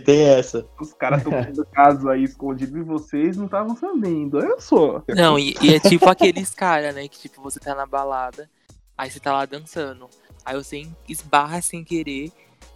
Tem 0.00 0.22
essa. 0.22 0.66
Os 0.80 0.92
caras 0.94 1.22
tomando 1.22 1.66
caso 1.66 2.08
aí 2.08 2.24
escondido 2.24 2.78
e 2.78 2.82
vocês 2.82 3.36
não 3.36 3.44
estavam 3.44 3.76
sabendo. 3.76 4.38
Olha 4.38 4.58
só. 4.58 5.02
Não, 5.08 5.38
e, 5.38 5.54
e 5.60 5.74
é 5.74 5.80
tipo 5.80 6.08
aqueles 6.08 6.54
caras, 6.54 6.94
né? 6.94 7.06
Que 7.08 7.18
tipo, 7.18 7.42
você 7.42 7.60
tá 7.60 7.74
na 7.74 7.84
balada, 7.84 8.48
aí 8.96 9.10
você 9.10 9.20
tá 9.20 9.32
lá 9.32 9.44
dançando. 9.44 10.08
Aí 10.44 10.56
você 10.56 10.86
esbarra 11.08 11.60
sem 11.60 11.84
querer. 11.84 12.32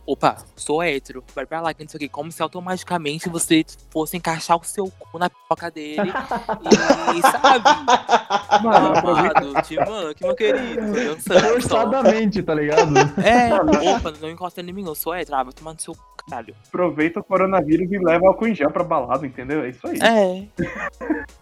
Opa, 0.06 0.36
sou 0.54 0.80
hétero, 0.80 1.24
vai 1.34 1.44
pra 1.44 1.60
lá, 1.60 1.74
que 1.74 1.82
não 1.82 1.88
sei 1.88 1.98
o 1.98 2.00
quê. 2.00 2.08
Como 2.08 2.30
se 2.30 2.40
automaticamente 2.40 3.28
você 3.28 3.64
fosse 3.90 4.16
encaixar 4.16 4.56
o 4.56 4.64
seu 4.64 4.88
cu 4.90 5.18
na 5.18 5.28
pipoca 5.28 5.68
dele. 5.68 6.12
e, 7.16 7.22
sabe? 7.22 7.64
Mano. 8.62 8.96
Amado, 8.98 9.46
manque, 9.90 10.24
meu 10.24 10.36
querido. 10.36 10.92
Dançando. 10.92 11.40
Forçadamente, 11.40 12.40
tá 12.40 12.54
ligado? 12.54 12.94
É, 13.20 13.52
opa, 13.96 14.12
não 14.20 14.30
encosta 14.30 14.60
em 14.60 14.72
mim, 14.72 14.84
não. 14.84 14.94
Sou 14.94 15.12
hétero, 15.12 15.38
ah, 15.38 15.42
vai 15.42 15.52
tomar 15.52 15.74
no 15.74 15.80
seu 15.80 15.96
caralho. 16.28 16.54
Aproveita 16.68 17.18
o 17.18 17.24
coronavírus 17.24 17.90
e 17.90 17.98
leva 17.98 18.28
álcool 18.28 18.46
em 18.46 18.54
gel 18.54 18.70
pra 18.70 18.84
balada, 18.84 19.26
entendeu? 19.26 19.64
É 19.64 19.70
isso 19.70 19.86
aí. 19.88 19.98
É. 20.00 20.46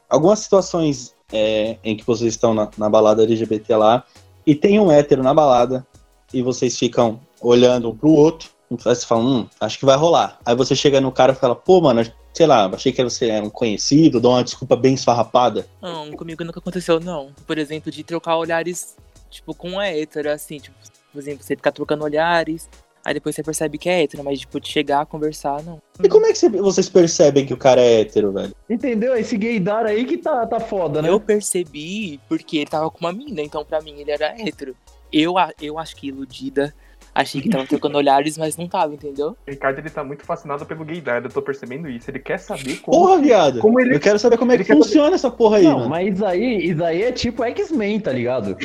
Algumas 0.09 0.39
situações 0.39 1.15
é, 1.31 1.77
em 1.85 1.97
que 1.97 2.07
vocês 2.07 2.33
estão 2.33 2.55
na, 2.55 2.71
na 2.79 2.89
balada 2.89 3.25
LGBT 3.25 3.77
lá 3.77 4.05
e 4.47 4.55
tem 4.55 4.81
um 4.81 4.91
hétero 4.91 5.23
na 5.23 5.35
balada 5.35 5.87
e 6.33 6.43
vocês 6.43 6.79
ficam 6.79 7.21
olhando 7.41 7.91
um 7.91 7.97
pro 7.97 8.11
outro. 8.11 8.54
Aí 8.87 8.95
você 8.95 9.07
fala, 9.07 9.23
hum, 9.23 9.49
acho 9.61 9.79
que 9.79 9.85
vai 9.85 9.97
rolar. 9.97 10.39
Aí 10.45 10.55
você 10.55 10.75
chega 10.75 11.01
no 11.01 11.13
cara 11.13 11.33
e 11.33 11.37
fala, 11.37 11.55
pô, 11.55 11.81
mano, 11.81 12.05
sei 12.33 12.47
lá, 12.47 12.67
achei 12.67 12.93
que 12.93 13.03
você 13.03 13.29
era 13.29 13.45
um 13.45 13.51
conhecido, 13.51 14.21
dá 14.21 14.29
uma 14.29 14.45
desculpa 14.45 14.75
bem 14.77 14.95
esfarrapada. 14.95 15.67
Não, 15.81 16.11
comigo 16.13 16.45
nunca 16.45 16.59
aconteceu, 16.61 16.99
não. 17.01 17.33
Por 17.47 17.59
exemplo, 17.59 17.91
de 17.93 18.03
trocar 18.03 18.37
olhares, 18.37 18.97
tipo, 19.31 19.55
com 19.55 19.71
um 19.73 19.81
hétero, 19.81 20.31
assim, 20.31 20.59
tipo, 20.59 20.77
por 21.13 21.19
exemplo, 21.21 21.45
você 21.45 21.55
ficar 21.57 21.71
trocando 21.73 22.03
olhares, 22.05 22.69
aí 23.05 23.15
depois 23.15 23.35
você 23.37 23.43
percebe 23.43 23.79
que 23.79 23.89
é 23.89 24.03
hétero, 24.03 24.25
mas, 24.25 24.41
tipo, 24.41 24.59
de 24.59 24.69
chegar 24.69 25.03
a 25.03 25.07
conversar, 25.07 25.63
não. 25.63 25.81
E 26.03 26.09
como 26.09 26.27
é 26.27 26.33
que 26.33 26.39
você- 26.39 26.49
vocês 26.49 26.89
percebem 26.89 27.47
que 27.47 27.55
o 27.55 27.57
cara 27.57 27.81
é 27.81 28.01
hétero, 28.01 28.33
velho? 28.33 28.55
Entendeu? 28.69 29.15
Esse 29.17 29.37
gaydar 29.37 29.87
aí 29.87 30.05
que 30.05 30.17
tá, 30.19 30.45
tá 30.47 30.59
foda, 30.59 31.01
né? 31.01 31.09
Eu 31.09 31.21
percebi 31.21 32.19
porque 32.29 32.57
ele 32.59 32.67
tava 32.71 32.91
com 32.91 32.99
uma 33.01 33.13
mina, 33.13 33.41
então 33.43 33.65
pra 33.65 33.81
mim 33.81 33.95
ele 34.01 34.11
era 34.11 34.35
hétero. 34.41 34.75
Eu, 35.13 35.35
eu 35.61 35.79
acho 35.79 35.95
que 35.95 36.09
iludida, 36.09 36.75
achei 37.15 37.41
que 37.41 37.49
tava 37.49 37.67
trocando 37.67 37.97
olhares, 37.97 38.37
mas 38.37 38.57
não 38.57 38.67
tava, 38.69 38.93
entendeu? 38.95 39.37
O 39.47 39.51
Ricardo 39.51 39.79
ele 39.79 39.91
tá 39.91 40.03
muito 40.03 40.25
fascinado 40.25 40.67
pelo 40.67 40.85
gaydar, 40.85 41.23
eu 41.25 41.31
tô 41.31 41.41
percebendo 41.41 41.89
isso. 41.89 42.11
Ele 42.11 42.19
quer 42.19 42.39
saber 42.39 42.77
como. 42.81 42.97
Porra, 42.99 43.21
viado! 43.21 43.59
como 43.61 43.81
ele- 43.81 43.95
Eu 43.95 44.01
quero 44.01 44.19
saber 44.19 44.37
como 44.37 44.51
é 44.53 44.57
ele 44.57 44.65
que 44.65 44.73
funciona 44.73 45.15
essa 45.15 45.31
porra 45.31 45.59
aí, 45.59 45.65
Não, 45.65 45.79
mano. 45.79 45.91
mas 45.91 46.15
isso 46.15 46.25
aí, 46.27 46.71
isso 46.71 46.85
aí 46.85 47.03
é 47.03 47.13
tipo 47.13 47.45
X-Men, 47.45 48.01
tá 48.01 48.13
ligado? 48.13 48.57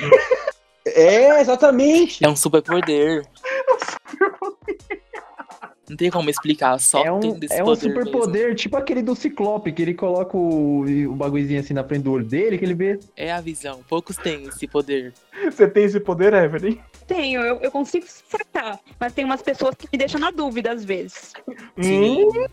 É, 0.86 1.40
exatamente. 1.42 2.24
É 2.26 2.30
um 2.30 2.36
superpoder. 2.36 3.24
Não 5.90 5.98
tem 5.98 6.12
como 6.12 6.30
explicar, 6.30 6.80
só 6.80 7.04
é 7.04 7.12
um, 7.12 7.20
tem 7.20 7.34
desse 7.34 7.56
é 7.56 7.64
um 7.64 7.66
poder 7.66 7.82
superpoder, 7.82 8.56
tipo 8.56 8.78
aquele 8.78 9.02
do 9.02 9.16
Ciclope, 9.16 9.72
que 9.72 9.82
ele 9.82 9.96
coloca 9.96 10.38
o, 10.38 10.82
o 10.84 11.16
bagulhozinho 11.16 11.60
assim 11.60 11.74
na 11.74 11.84
frente 11.84 12.04
do 12.04 12.12
olho 12.12 12.26
dele, 12.26 12.60
que 12.60 12.66
ele 12.66 12.76
vê. 12.76 13.00
É 13.16 13.32
a 13.32 13.42
visão. 13.42 13.82
Poucos 13.90 14.16
têm 14.16 14.44
esse 14.44 14.68
poder. 14.68 15.14
Você 15.50 15.68
tem 15.68 15.86
esse 15.86 16.00
poder, 16.00 16.32
Evelyn? 16.34 16.78
Tenho, 17.08 17.42
eu, 17.42 17.58
eu 17.58 17.72
consigo 17.72 18.06
sacar. 18.08 18.80
Mas 19.00 19.14
tem 19.14 19.26
umas 19.26 19.42
pessoas 19.42 19.74
que 19.74 19.88
me 19.92 19.98
deixam 19.98 20.20
na 20.22 20.30
dúvida 20.30 20.72
às 20.72 20.86
vezes. 20.86 21.34
Sim. 21.82 22.24
Hum, 22.26 22.46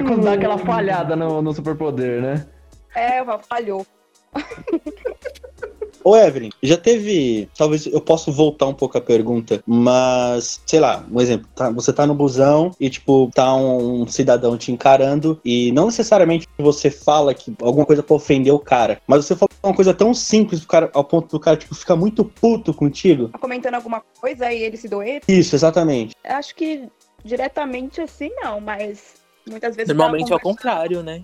É 0.00 0.02
quando 0.02 0.24
dá 0.24 0.32
aquela 0.32 0.58
falhada 0.58 1.14
no, 1.14 1.40
no 1.40 1.52
superpoder, 1.52 2.20
né? 2.20 2.46
É, 2.94 3.22
falhou. 3.48 3.86
Ô, 6.04 6.14
Evelyn, 6.14 6.50
já 6.62 6.76
teve. 6.76 7.48
Talvez 7.56 7.86
eu 7.86 8.00
possa 8.00 8.30
voltar 8.30 8.66
um 8.66 8.74
pouco 8.74 8.98
a 8.98 9.00
pergunta, 9.00 9.62
mas, 9.66 10.60
sei 10.66 10.78
lá, 10.78 11.02
um 11.10 11.18
exemplo. 11.20 11.48
tá- 11.54 11.70
você 11.70 11.92
tá 11.92 12.06
no 12.06 12.14
busão 12.14 12.70
e, 12.78 12.90
tipo, 12.90 13.30
tá 13.34 13.54
um, 13.54 14.06
cidadão 14.06 14.56
te 14.58 14.70
encarando 14.70 15.40
e 15.44 15.72
não 15.72 15.86
necessariamente 15.86 16.46
você 16.58 16.90
fala 16.90 17.32
que 17.32 17.54
alguma 17.62 17.86
coisa 17.86 18.02
pra 18.02 18.14
ofender 18.14 18.52
o 18.52 18.58
cara, 18.58 19.00
mas 19.06 19.24
você 19.24 19.34
fala 19.34 19.48
uma 19.62 19.74
coisa 19.74 19.94
tão 19.94 20.12
simples 20.12 20.60
pro 20.60 20.68
cara, 20.68 20.90
ao 20.92 21.04
ponto 21.04 21.30
do 21.30 21.40
cara, 21.40 21.56
tipo, 21.56 21.74
ficar 21.74 21.96
muito 21.96 22.24
puto 22.24 22.74
contigo. 22.74 23.30
Comentando 23.40 23.74
alguma 23.74 24.02
coisa 24.20 24.52
e 24.52 24.62
ele 24.62 24.76
se 24.76 24.88
doer. 24.88 25.22
Isso, 25.26 25.54
exatamente. 25.56 26.14
Acho 26.24 26.54
que 26.54 26.88
diretamente 27.24 28.00
assim 28.00 28.30
não, 28.42 28.60
mas 28.60 29.14
muitas 29.48 29.74
vezes. 29.74 29.94
Normalmente 29.94 30.32
é 30.32 30.36
o 30.36 30.40
contrário, 30.40 31.02
né? 31.02 31.22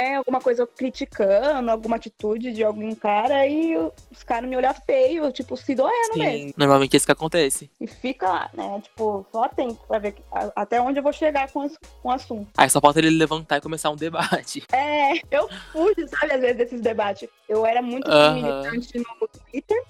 É 0.00 0.14
alguma 0.14 0.40
coisa 0.40 0.66
criticando, 0.66 1.70
alguma 1.70 1.96
atitude 1.96 2.52
de 2.52 2.62
algum 2.62 2.94
cara 2.94 3.46
e 3.46 3.76
os 3.76 4.22
caras 4.24 4.48
me 4.48 4.56
olham 4.56 4.74
feio, 4.86 5.30
tipo, 5.32 5.56
se 5.56 5.74
doendo 5.74 6.16
mesmo. 6.16 6.48
Sim. 6.48 6.54
Normalmente 6.56 6.94
é 6.94 6.96
isso 6.96 7.06
que 7.06 7.12
acontece. 7.12 7.70
E 7.80 7.86
fica 7.86 8.28
lá, 8.28 8.50
né? 8.54 8.80
Tipo, 8.82 9.26
só 9.32 9.44
atento 9.44 9.80
pra 9.86 9.98
ver 9.98 10.14
até 10.54 10.80
onde 10.80 10.98
eu 10.98 11.02
vou 11.02 11.12
chegar 11.12 11.50
com, 11.50 11.68
com 11.68 12.08
o 12.08 12.12
assunto. 12.12 12.48
Aí 12.56 12.70
só 12.70 12.80
falta 12.80 13.00
ele 13.00 13.10
levantar 13.10 13.58
e 13.58 13.60
começar 13.60 13.90
um 13.90 13.96
debate. 13.96 14.62
É, 14.72 15.18
eu 15.30 15.48
fujo, 15.72 16.08
sabe, 16.08 16.32
às 16.32 16.40
vezes, 16.40 16.56
desses 16.56 16.80
debates. 16.80 17.28
Eu 17.48 17.66
era 17.66 17.82
muito 17.82 18.08
Aham. 18.08 18.34
militante 18.34 18.98
no 18.98 19.28
Twitter. 19.28 19.82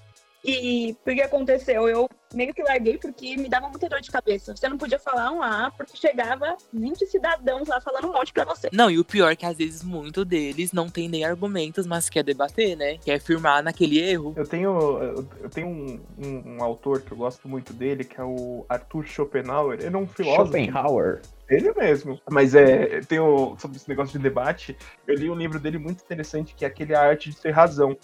E 0.49 0.91
o 1.05 1.15
que 1.15 1.21
aconteceu? 1.21 1.87
Eu 1.87 2.09
meio 2.33 2.53
que 2.53 2.61
larguei 2.63 2.97
porque 2.97 3.37
me 3.37 3.47
dava 3.49 3.69
muita 3.69 3.87
dor 3.87 4.01
de 4.01 4.09
cabeça. 4.11 4.55
Você 4.55 4.67
não 4.67 4.77
podia 4.77 4.99
falar 4.99 5.31
um 5.31 5.41
A, 5.41 5.71
porque 5.75 5.95
chegava 5.97 6.55
20 6.73 7.05
cidadãos 7.07 7.67
lá 7.67 7.79
falando 7.81 8.07
um 8.09 8.13
monte 8.13 8.33
pra 8.33 8.45
você. 8.45 8.69
Não, 8.71 8.89
e 8.89 8.99
o 8.99 9.05
pior 9.05 9.31
é 9.31 9.35
que 9.35 9.45
às 9.45 9.57
vezes 9.57 9.83
muito 9.83 10.23
deles 10.25 10.71
não 10.71 10.89
tem 10.89 11.07
nem 11.07 11.23
argumentos, 11.23 11.85
mas 11.85 12.09
quer 12.09 12.23
debater, 12.23 12.75
né? 12.75 12.97
Quer 12.97 13.19
firmar 13.19 13.63
naquele 13.63 13.99
erro. 13.99 14.33
Eu 14.35 14.47
tenho, 14.47 14.77
eu 15.41 15.49
tenho 15.49 15.67
um, 15.67 15.99
um- 16.17 16.55
um 16.57 16.63
autor 16.63 17.01
que 17.01 17.11
eu 17.11 17.17
gosto 17.17 17.47
muito 17.47 17.73
dele, 17.73 18.03
que 18.03 18.19
é 18.19 18.23
o 18.23 18.65
Arthur 18.69 19.05
Schopenhauer. 19.05 19.79
Ele 19.81 19.95
é 19.95 19.97
um 19.99 20.07
filósofo. 20.07 20.45
Schopenhauer. 20.45 21.21
Ele 21.49 21.71
mesmo. 21.73 22.19
Mas 22.29 22.53
é, 22.53 23.01
tem 23.01 23.19
o, 23.19 23.55
sobre 23.57 23.77
esse 23.77 23.89
negócio 23.89 24.15
de 24.17 24.21
debate, 24.23 24.77
eu 25.07 25.15
li 25.15 25.29
um 25.31 25.35
livro 25.35 25.59
dele 25.59 25.79
muito 25.79 26.03
interessante, 26.03 26.53
que 26.53 26.63
é 26.63 26.67
aquele 26.67 26.93
A 26.93 27.01
Arte 27.01 27.31
de 27.31 27.37
Ter 27.37 27.49
Razão. 27.51 27.97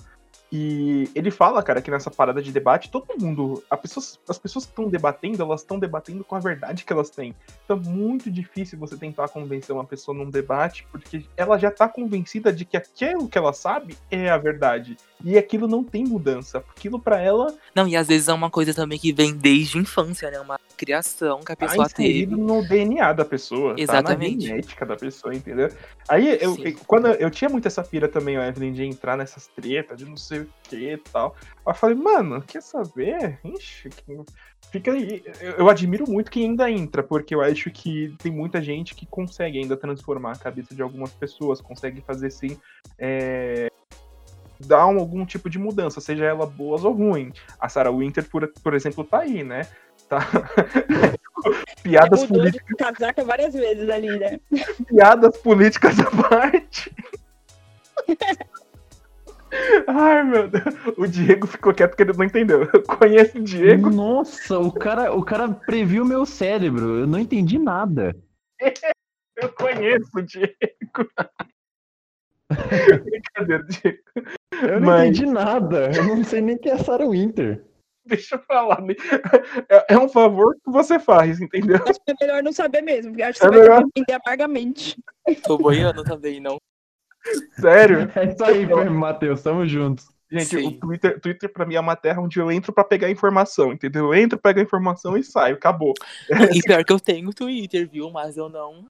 E 0.57 1.09
ele 1.13 1.31
fala, 1.31 1.61
cara, 1.61 1.81
que 1.81 1.91
nessa 1.91 2.09
parada 2.09 2.41
de 2.41 2.49
debate, 2.49 2.89
todo 2.89 3.07
mundo, 3.19 3.61
pessoas- 3.81 4.17
as 4.29 4.37
pessoas 4.37 4.63
que 4.65 4.71
estão 4.71 4.87
debatendo, 4.87 5.43
elas 5.43 5.61
estão 5.61 5.77
debatendo 5.77 6.23
com 6.23 6.33
a 6.33 6.39
verdade 6.39 6.85
que 6.85 6.93
elas 6.93 7.09
têm. 7.09 7.35
Então 7.65 7.75
é 7.77 7.79
muito 7.81 8.31
difícil 8.31 8.79
você 8.79 8.95
tentar 8.95 9.27
convencer 9.27 9.75
uma 9.75 9.83
pessoa 9.83 10.17
num 10.17 10.29
debate, 10.29 10.87
porque 10.89 11.25
ela 11.35 11.57
já 11.57 11.69
tá 11.69 11.89
convencida 11.89 12.53
de 12.53 12.63
que 12.63 12.77
aquilo 12.77 13.27
que 13.27 13.37
ela 13.37 13.51
sabe 13.51 13.97
é 14.09 14.29
a 14.29 14.37
verdade. 14.37 14.95
E 15.23 15.37
aquilo 15.37 15.67
não 15.67 15.83
tem 15.83 16.05
mudança. 16.05 16.59
Aquilo 16.69 16.99
pra 16.99 17.19
ela 17.19 17.53
Não, 17.73 17.87
e 17.87 17.95
às 17.97 18.07
vezes 18.07 18.27
é 18.29 18.33
uma 18.33 18.49
coisa 18.49 18.73
também 18.73 18.97
que 18.97 19.11
vem 19.11 19.35
desde 19.35 19.77
a 19.77 19.81
infância, 19.81 20.29
né? 20.31 20.39
Uma 20.39 20.59
criação 20.77 21.39
que 21.41 21.51
a 21.51 21.55
tá 21.55 21.65
pessoa 21.67 21.89
teve. 21.89 22.09
inserido 22.09 22.37
no 22.37 22.65
DNA 22.67 23.11
da 23.13 23.25
pessoa, 23.25 23.75
Exatamente. 23.77 24.37
tá 24.37 24.41
na 24.43 24.49
genética 24.55 24.85
da 24.85 24.95
pessoa, 24.95 25.33
entendeu? 25.33 25.69
Aí, 26.07 26.37
eu, 26.41 26.55
Sim. 26.55 26.75
quando 26.85 27.07
eu, 27.07 27.13
eu 27.15 27.31
tinha 27.31 27.49
muito 27.49 27.67
essa 27.67 27.81
pira 27.83 28.07
também, 28.07 28.37
o 28.37 28.41
Evelyn, 28.43 28.71
de 28.73 28.83
entrar 28.85 29.17
nessas 29.17 29.47
tretas, 29.47 29.97
de 29.97 30.05
não 30.05 30.17
sei 30.17 30.44
o 30.45 30.69
que 30.69 30.93
e 30.93 30.97
tal. 30.97 31.35
Aí 31.65 31.71
eu 31.71 31.75
falei, 31.75 31.95
mano, 31.95 32.41
quer 32.41 32.61
saber? 32.61 33.39
Ixi, 33.43 33.89
fica 34.71 34.91
aí. 34.91 35.23
Eu, 35.57 35.69
admiro 35.69 36.09
muito 36.09 36.31
quem 36.31 36.49
ainda 36.49 36.69
entra, 36.69 37.03
porque 37.03 37.33
eu 37.33 37.41
acho 37.41 37.69
que 37.71 38.15
tem 38.19 38.31
muita 38.31 38.61
gente 38.61 38.95
que 38.95 39.05
consegue 39.05 39.59
ainda 39.59 39.77
transformar 39.77 40.33
a 40.33 40.37
cabeça 40.37 40.73
de 40.73 40.81
algumas 40.81 41.11
pessoas, 41.11 41.61
consegue 41.61 42.01
fazer 42.01 42.29
sim. 42.29 42.57
é, 42.97 43.69
dar 44.59 44.87
um- 44.87 44.99
algum 44.99 45.25
tipo 45.25 45.49
de 45.49 45.59
mudança, 45.59 45.99
seja 45.99 46.25
ela 46.25 46.45
boas 46.45 46.83
ou 46.83 46.93
ruim. 46.93 47.31
A 47.59 47.67
Sarah 47.67 47.91
Winter, 47.91 48.27
por, 48.29 48.47
por 48.47 48.73
exemplo, 48.73 49.03
tá 49.03 49.19
aí, 49.19 49.43
né? 49.43 49.67
Tá. 50.07 50.19
Piadas 51.83 52.21
Mudou 52.21 52.37
políticas 52.37 52.67
de 52.67 52.75
casaca 52.75 53.23
várias 53.23 53.53
vezes 53.53 53.89
ali, 53.89 54.17
né? 54.17 54.39
piadas 54.87 55.37
políticas 55.37 55.99
à 55.99 56.29
parte. 56.29 56.91
Ai, 59.87 60.23
meu 60.23 60.47
Deus. 60.49 60.63
O 60.97 61.07
Diego 61.07 61.47
ficou 61.47 61.73
quieto 61.73 61.91
porque 61.91 62.03
ele 62.03 62.13
não 62.13 62.25
entendeu. 62.25 62.63
Eu 62.73 62.83
conheço 62.83 63.37
o 63.37 63.43
Diego. 63.43 63.89
Nossa, 63.89 64.57
o 64.59 64.71
cara, 64.71 65.13
o 65.13 65.23
cara 65.23 65.47
previu 65.49 66.03
meu 66.05 66.25
cérebro. 66.25 66.99
Eu 66.99 67.07
não 67.07 67.19
entendi 67.19 67.57
nada. 67.59 68.15
Eu 69.37 69.49
conheço 69.51 70.09
o 70.15 70.21
Diego. 70.21 70.55
Brincadeira, 73.03 73.63
Diego. 73.65 73.97
Eu 74.63 74.79
não 74.79 74.87
Mas- 74.87 75.01
entendi 75.09 75.25
nada. 75.25 75.91
Eu 75.95 76.03
não 76.05 76.23
sei 76.23 76.41
nem 76.41 76.57
quem 76.57 76.71
é 76.71 76.77
Sarah 76.77 77.07
Winter. 77.07 77.63
Deixa 78.05 78.35
eu 78.35 78.39
falar. 78.43 78.81
né? 78.81 78.93
É, 79.69 79.95
é 79.95 79.97
um 79.97 80.07
favor 80.07 80.55
que 80.63 80.71
você 80.71 80.99
faz, 80.99 81.41
entendeu? 81.41 81.77
Acho 81.77 81.99
que 82.05 82.11
é 82.11 82.15
melhor 82.21 82.43
não 82.43 82.53
saber 82.53 82.81
mesmo, 82.81 83.11
porque 83.11 83.23
acho 83.23 83.39
que 83.39 83.45
É 83.45 83.49
você 83.49 83.55
vai 83.57 83.61
melhor. 83.67 83.81
entender 83.81 84.21
amargamente. 84.23 84.95
Tô 85.43 85.57
boiando 85.57 86.03
também, 86.03 86.39
não. 86.39 86.57
Sério. 87.59 88.11
É 88.15 88.25
isso 88.25 88.43
aí, 88.43 88.65
Matheus. 88.89 89.41
Tamo 89.41 89.65
juntos. 89.65 90.07
Gente, 90.31 90.57
Sim. 90.57 90.67
o 90.67 90.71
Twitter, 90.79 91.19
Twitter 91.19 91.51
pra 91.51 91.65
mim 91.65 91.75
é 91.75 91.79
uma 91.79 91.95
terra 91.95 92.21
onde 92.21 92.39
eu 92.39 92.51
entro 92.51 92.73
pra 92.73 92.83
pegar 92.83 93.09
informação, 93.09 93.71
entendeu? 93.71 94.05
Eu 94.05 94.15
entro, 94.15 94.39
pego 94.39 94.59
a 94.59 94.63
informação 94.63 95.15
e 95.15 95.23
saio. 95.23 95.55
Acabou. 95.55 95.93
E 96.53 96.61
pior 96.61 96.83
que 96.83 96.91
eu 96.91 96.99
tenho 96.99 97.33
Twitter, 97.33 97.87
viu? 97.89 98.09
Mas 98.09 98.35
eu 98.35 98.49
não. 98.49 98.85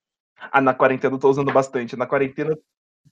Ah, 0.51 0.61
na 0.61 0.73
quarentena 0.73 1.15
eu 1.15 1.19
tô 1.19 1.29
usando 1.29 1.51
bastante. 1.51 1.95
Na 1.95 2.07
quarentena. 2.07 2.57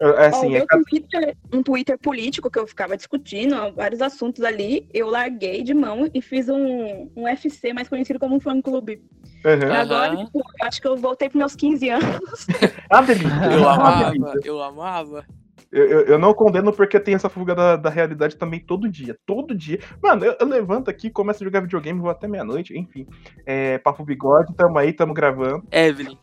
É 0.01 0.27
assim, 0.27 0.55
é 0.55 0.59
meu 0.59 0.67
Twitter, 0.67 1.35
um 1.53 1.63
Twitter 1.63 1.97
político 1.97 2.49
que 2.49 2.59
eu 2.59 2.67
ficava 2.67 2.97
discutindo 2.97 3.55
ó, 3.55 3.71
vários 3.71 4.01
assuntos 4.01 4.43
ali, 4.43 4.87
eu 4.93 5.07
larguei 5.07 5.63
de 5.63 5.73
mão 5.73 6.09
e 6.13 6.21
fiz 6.21 6.49
um, 6.49 7.09
um 7.15 7.27
FC, 7.27 7.73
mais 7.73 7.87
conhecido 7.87 8.19
como 8.19 8.35
um 8.35 8.39
fã-clube. 8.39 9.01
Aham. 9.45 9.63
Aham. 9.63 9.73
Agora, 9.75 10.17
tipo, 10.17 10.39
eu 10.39 10.67
acho 10.67 10.81
que 10.81 10.87
eu 10.87 10.97
voltei 10.97 11.29
pros 11.29 11.39
meus 11.39 11.55
15 11.55 11.89
anos. 11.89 12.47
Ah, 12.89 13.01
delícia. 13.01 13.45
Eu 13.51 13.67
Ah, 13.67 13.73
amava, 13.73 14.39
eu 14.43 14.61
amava. 14.61 15.25
Eu, 15.71 15.85
eu, 15.85 16.01
eu 16.01 16.19
não 16.19 16.31
condeno 16.31 16.71
porque 16.71 16.99
tem 16.99 17.15
essa 17.15 17.27
fuga 17.27 17.55
da, 17.55 17.75
da 17.75 17.89
realidade 17.89 18.35
também 18.35 18.59
todo 18.59 18.87
dia. 18.87 19.17
Todo 19.25 19.55
dia. 19.55 19.79
Mano, 20.01 20.23
eu, 20.23 20.35
eu 20.39 20.45
levanto 20.45 20.89
aqui, 20.89 21.09
começo 21.09 21.43
a 21.43 21.45
jogar 21.45 21.61
videogame, 21.61 21.99
vou 21.99 22.11
até 22.11 22.27
meia-noite, 22.27 22.77
enfim. 22.77 23.07
É, 23.47 23.79
Papo 23.79 24.03
Bigode, 24.05 24.53
tamo 24.55 24.77
aí, 24.77 24.93
tamo 24.93 25.13
gravando. 25.13 25.63
Evelyn, 25.71 26.17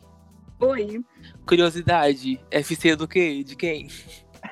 Oi. 0.60 1.00
Curiosidade, 1.50 2.40
FC 2.48 2.94
do 2.94 3.08
quê? 3.08 3.42
De 3.42 3.56
quem? 3.56 3.88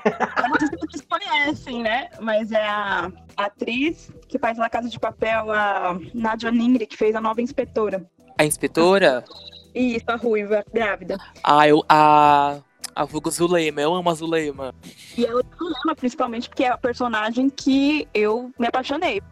Eu 0.04 0.48
não 0.48 0.58
sei 0.58 0.68
se 0.68 0.76
vocês 0.76 1.06
conhecem, 1.08 1.82
né? 1.82 2.08
Mas 2.20 2.50
é 2.50 2.66
a 2.66 3.08
atriz 3.36 4.10
que 4.28 4.36
faz 4.36 4.58
La 4.58 4.68
Casa 4.68 4.88
de 4.88 4.98
Papel, 4.98 5.52
a 5.52 5.96
Nadia 6.12 6.50
Ningri, 6.50 6.86
que 6.88 6.96
fez 6.96 7.14
a 7.14 7.20
nova 7.20 7.40
inspetora. 7.40 8.04
A 8.36 8.44
inspetora? 8.44 9.24
E 9.72 9.94
isso, 9.94 10.06
a 10.08 10.16
ruiva, 10.16 10.64
grávida. 10.74 11.16
Ah, 11.44 11.68
eu. 11.68 11.84
A. 11.88 12.58
A 12.96 13.06
Fuga 13.06 13.30
Zulema, 13.30 13.80
eu 13.80 13.94
amo 13.94 14.10
a 14.10 14.14
Zulema. 14.14 14.74
E 15.16 15.24
ela 15.24 15.40
ama, 15.84 15.94
principalmente, 15.94 16.48
porque 16.48 16.64
é 16.64 16.68
a 16.68 16.76
personagem 16.76 17.48
que 17.48 18.08
eu 18.12 18.50
me 18.58 18.66
apaixonei. 18.66 19.22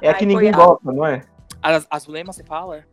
É 0.00 0.10
a 0.10 0.14
que 0.14 0.24
ninguém 0.24 0.50
a- 0.50 0.56
gosta, 0.56 0.92
não 0.92 1.04
é? 1.04 1.22
A, 1.60 1.80
a 1.90 1.98
Zulema, 1.98 2.32
você 2.32 2.44
fala? 2.44 2.84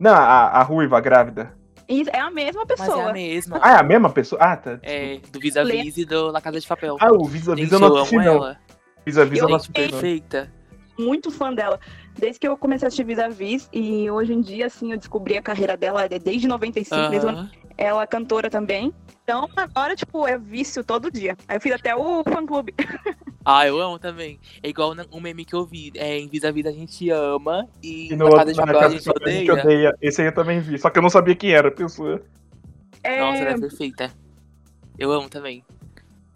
Não, 0.00 0.10
a, 0.12 0.48
a 0.48 0.62
ruiva, 0.64 0.98
a 0.98 1.00
grávida. 1.00 1.56
É 1.88 2.18
a 2.20 2.30
mesma 2.30 2.64
Mas 2.68 2.80
é 2.80 2.84
pessoa. 2.84 3.10
a 3.10 3.12
mesma. 3.12 3.58
Ah, 3.62 3.72
é 3.72 3.76
a 3.80 3.82
mesma 3.82 4.10
pessoa? 4.10 4.40
Ah, 4.42 4.56
tá. 4.56 4.78
É, 4.82 5.18
do 5.30 5.38
Vis-a-Vis 5.38 5.98
e 5.98 6.04
do 6.04 6.30
La 6.30 6.40
Casa 6.40 6.60
de 6.60 6.66
Papel. 6.66 6.96
Ah, 7.00 7.12
o 7.12 7.24
Visa 7.24 7.54
Gente, 7.56 7.64
Visa 7.64 7.76
eu 7.76 7.80
não 7.80 7.96
assisti, 7.96 8.16
não. 8.16 8.24
ela. 8.24 8.58
Visa 9.04 9.24
Visa 9.24 9.44
eu 9.44 9.48
não 9.48 9.56
assisti, 9.56 9.80
não. 9.80 9.88
Perfeita. 9.90 10.52
Muito 10.98 11.30
fã 11.30 11.52
dela. 11.52 11.78
Desde 12.18 12.38
que 12.38 12.46
eu 12.48 12.56
comecei 12.56 12.86
a 12.86 12.88
assistir 12.88 13.04
Vis-a-Vis, 13.04 13.68
e 13.72 14.10
hoje 14.10 14.32
em 14.32 14.40
dia, 14.40 14.66
assim, 14.66 14.92
eu 14.92 14.98
descobri 14.98 15.36
a 15.36 15.42
carreira 15.42 15.76
dela 15.76 16.04
é 16.04 16.18
desde 16.18 16.46
95, 16.46 17.10
desde 17.10 17.28
Aham. 17.28 17.50
ela 17.76 18.02
é 18.02 18.06
cantora 18.06 18.48
também. 18.48 18.92
Então, 19.22 19.48
agora, 19.56 19.96
tipo, 19.96 20.26
é 20.26 20.38
vício 20.38 20.84
todo 20.84 21.10
dia. 21.10 21.36
Aí 21.48 21.56
eu 21.56 21.60
fiz 21.60 21.72
até 21.72 21.94
o 21.96 22.22
fã-clube. 22.24 22.74
Ah, 23.46 23.66
eu 23.66 23.78
amo 23.78 23.98
também. 23.98 24.40
É 24.62 24.70
igual 24.70 24.94
um 25.12 25.20
meme 25.20 25.44
que 25.44 25.54
eu 25.54 25.66
vi. 25.66 25.92
É, 25.96 26.18
em 26.18 26.26
Vis-a-Vis 26.28 26.64
a 26.64 26.72
gente 26.72 27.10
ama 27.10 27.68
e, 27.82 28.10
E 28.10 28.16
na 28.16 28.24
no 28.24 28.30
Casa 28.30 28.50
outro, 28.50 28.54
de 28.54 28.72
Papel 28.72 28.80
a 28.80 28.88
gente 28.88 29.10
a 29.10 29.30
gente 29.30 29.50
odeia. 29.50 29.62
odeia. 29.62 29.98
Esse 30.00 30.22
aí 30.22 30.28
eu 30.28 30.34
também 30.34 30.60
vi. 30.60 30.78
Só 30.78 30.88
que 30.88 30.98
eu 30.98 31.02
não 31.02 31.10
sabia 31.10 31.34
quem 31.36 31.50
era 31.52 31.68
a 31.68 31.70
pessoa. 31.70 32.22
É, 33.02 33.20
Nossa, 33.20 33.42
ela 33.42 33.50
é 33.50 33.58
perfeita. 33.60 34.10
Eu 34.98 35.12
amo 35.12 35.28
também. 35.28 35.62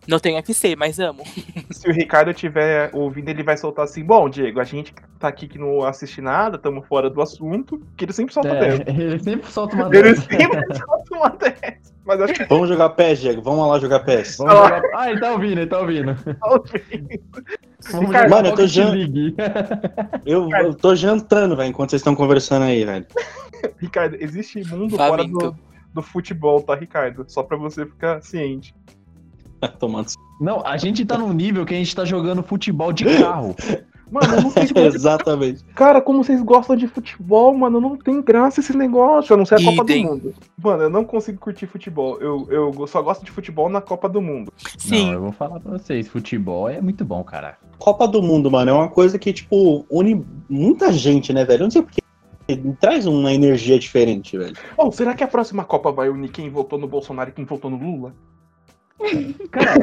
Não 0.08 0.18
tenho 0.18 0.38
FC, 0.38 0.74
mas 0.74 0.98
amo. 0.98 1.22
Se 1.70 1.86
o 1.86 1.92
Ricardo 1.92 2.30
estiver 2.30 2.90
ouvindo, 2.94 3.28
ele 3.28 3.42
vai 3.42 3.58
soltar 3.58 3.84
assim: 3.84 4.02
Bom, 4.02 4.28
Diego, 4.30 4.58
a 4.58 4.64
gente 4.64 4.94
tá 5.18 5.28
aqui 5.28 5.46
que 5.46 5.58
não 5.58 5.84
assiste 5.84 6.22
nada, 6.22 6.56
estamos 6.56 6.86
fora 6.86 7.10
do 7.10 7.20
assunto. 7.20 7.78
Que 7.94 8.06
ele 8.06 8.12
sempre 8.14 8.32
solta 8.32 8.54
dessa. 8.54 8.82
É, 8.82 8.90
ele 8.96 9.18
sempre 9.18 9.50
solta 9.50 9.76
uma 9.76 9.86
Ele 9.94 10.02
dessa. 10.02 10.22
sempre 10.22 10.76
solta 10.78 11.14
uma 11.14 11.28
dessa. 11.30 11.92
Mas 12.06 12.20
acho 12.22 12.32
que 12.32 12.44
Vamos 12.44 12.70
jogar 12.70 12.88
PES, 12.90 13.20
Diego. 13.20 13.42
Vamos 13.42 13.68
lá 13.68 13.78
jogar 13.78 14.00
PES. 14.00 14.38
Vamos 14.38 14.54
jogar- 14.54 14.82
Ah, 14.94 15.10
ele 15.10 15.20
tá 15.20 15.32
ouvindo, 15.32 15.58
ele 15.58 15.66
tá 15.66 15.78
ouvindo. 15.78 16.16
Vamos 17.90 18.06
Ricardo, 18.08 18.28
jogar 18.28 18.28
mano, 18.30 18.48
eu 18.48 18.56
tô 18.56 18.90
League. 18.90 19.34
Eu, 20.24 20.48
eu 20.50 20.74
tô 20.74 20.96
jantando, 20.96 21.54
velho, 21.54 21.68
enquanto 21.68 21.90
vocês 21.90 22.00
estão 22.00 22.14
conversando 22.14 22.62
aí, 22.64 22.82
velho. 22.82 23.06
Ricardo, 23.78 24.16
existe 24.18 24.64
mundo 24.74 24.96
fora 24.96 25.22
do, 25.24 25.54
do 25.92 26.00
futebol, 26.02 26.62
tá, 26.62 26.74
Ricardo? 26.74 27.26
Só 27.28 27.42
pra 27.42 27.58
você 27.58 27.84
ficar 27.84 28.22
ciente. 28.22 28.74
Tomando. 29.78 30.08
Não, 30.40 30.64
a 30.64 30.76
gente 30.76 31.04
tá 31.04 31.18
num 31.18 31.32
nível 31.32 31.66
que 31.66 31.74
a 31.74 31.78
gente 31.78 31.94
tá 31.94 32.04
jogando 32.04 32.42
futebol 32.42 32.92
de 32.92 33.04
carro. 33.04 33.54
Mano, 34.10 34.34
eu 34.34 34.42
não 34.42 34.50
sei 34.50 34.66
se 34.66 34.72
você... 34.74 34.96
Exatamente. 34.96 35.64
Cara, 35.74 36.00
como 36.00 36.22
vocês 36.24 36.42
gostam 36.42 36.76
de 36.76 36.86
futebol, 36.88 37.54
mano, 37.56 37.80
não 37.80 37.96
tem 37.96 38.22
graça 38.22 38.60
esse 38.60 38.76
negócio. 38.76 39.34
A 39.34 39.36
não 39.36 39.44
ser 39.44 39.56
a 39.56 39.64
Copa 39.64 39.84
do 39.84 39.90
Idem. 39.90 40.06
Mundo. 40.06 40.34
Mano, 40.62 40.82
eu 40.84 40.90
não 40.90 41.04
consigo 41.04 41.38
curtir 41.38 41.66
futebol. 41.66 42.18
Eu, 42.20 42.46
eu 42.50 42.86
só 42.86 43.02
gosto 43.02 43.24
de 43.24 43.30
futebol 43.30 43.68
na 43.68 43.80
Copa 43.80 44.08
do 44.08 44.20
Mundo. 44.20 44.52
Sim. 44.78 45.06
Não, 45.06 45.12
eu 45.12 45.20
vou 45.20 45.32
falar 45.32 45.60
pra 45.60 45.72
vocês, 45.72 46.08
futebol 46.08 46.68
é 46.68 46.80
muito 46.80 47.04
bom, 47.04 47.22
cara. 47.22 47.58
Copa 47.78 48.08
do 48.08 48.22
Mundo, 48.22 48.50
mano, 48.50 48.70
é 48.70 48.74
uma 48.74 48.88
coisa 48.88 49.18
que, 49.18 49.32
tipo, 49.32 49.84
une 49.90 50.24
muita 50.48 50.92
gente, 50.92 51.32
né, 51.32 51.44
velho? 51.44 51.60
Eu 51.60 51.64
não 51.64 51.70
sei 51.70 51.82
porque. 51.82 52.00
Traz 52.80 53.04
uma 53.04 53.30
energia 53.30 53.78
diferente, 53.78 54.38
velho. 54.38 54.56
Oh, 54.74 54.90
será 54.90 55.14
que 55.14 55.22
a 55.22 55.28
próxima 55.28 55.64
Copa 55.64 55.92
vai 55.92 56.08
unir 56.08 56.30
quem 56.30 56.48
votou 56.48 56.78
no 56.78 56.88
Bolsonaro 56.88 57.28
e 57.28 57.32
quem 57.34 57.44
votou 57.44 57.70
no 57.70 57.76
Lula? 57.76 58.14
Cara, 59.50 59.74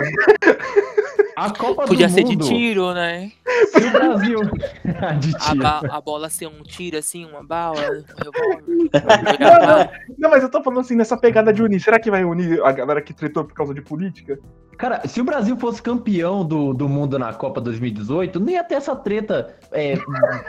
a 1.35 1.49
Copa 1.51 1.85
Podia 1.85 2.07
do 2.07 2.13
ser 2.13 2.23
Mundo, 2.23 2.43
de 2.43 2.47
tiro, 2.47 2.93
né? 2.93 3.31
se 3.67 3.77
o 3.77 3.91
Brasil... 3.91 4.39
A, 5.63 5.97
a 5.97 6.01
bola 6.01 6.29
ser 6.29 6.47
um 6.47 6.63
tiro 6.63 6.97
assim, 6.97 7.25
uma 7.25 7.43
bala, 7.43 7.79
um 7.81 8.03
revólver. 8.23 8.63
Jogar 9.31 9.59
bala. 9.59 9.91
Não, 10.17 10.29
mas 10.29 10.43
eu 10.43 10.49
tô 10.49 10.63
falando 10.63 10.79
assim, 10.79 10.95
nessa 10.95 11.17
pegada 11.17 11.51
de 11.51 11.61
unir. 11.61 11.81
Será 11.81 11.99
que 11.99 12.09
vai 12.09 12.23
unir 12.23 12.63
a 12.63 12.71
galera 12.71 13.01
que 13.01 13.13
tretou 13.13 13.43
por 13.43 13.53
causa 13.53 13.73
de 13.73 13.81
política? 13.81 14.39
Cara, 14.77 15.07
se 15.07 15.21
o 15.21 15.23
Brasil 15.23 15.55
fosse 15.57 15.81
campeão 15.81 16.45
do, 16.45 16.73
do 16.73 16.87
mundo 16.89 17.17
na 17.17 17.33
Copa 17.33 17.61
2018, 17.61 18.39
não 18.39 18.49
ia 18.49 18.63
ter 18.63 18.75
essa 18.75 18.95
treta 18.95 19.55
é, 19.71 19.97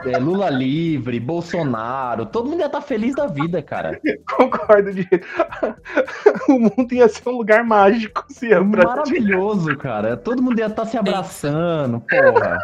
é, 0.04 0.18
Lula 0.18 0.50
livre, 0.50 1.20
Bolsonaro, 1.20 2.26
todo 2.26 2.48
mundo 2.48 2.60
ia 2.60 2.66
estar 2.66 2.80
feliz 2.80 3.14
da 3.14 3.26
vida, 3.26 3.62
cara. 3.62 4.00
Concordo, 4.36 4.92
de 4.92 5.08
O 6.48 6.58
mundo 6.58 6.92
ia 6.92 7.08
ser 7.08 7.28
um 7.28 7.38
lugar 7.38 7.64
mágico 7.64 8.24
se 8.28 8.48
Brasil 8.48 8.88
Maravilhoso, 8.88 9.76
cara. 9.76 10.16
Todo 10.16 10.42
mundo 10.42 10.58
ia 10.58 10.66
estar 10.66 10.86
se 10.86 10.96
abraçando, 10.96 12.00
porra. 12.00 12.58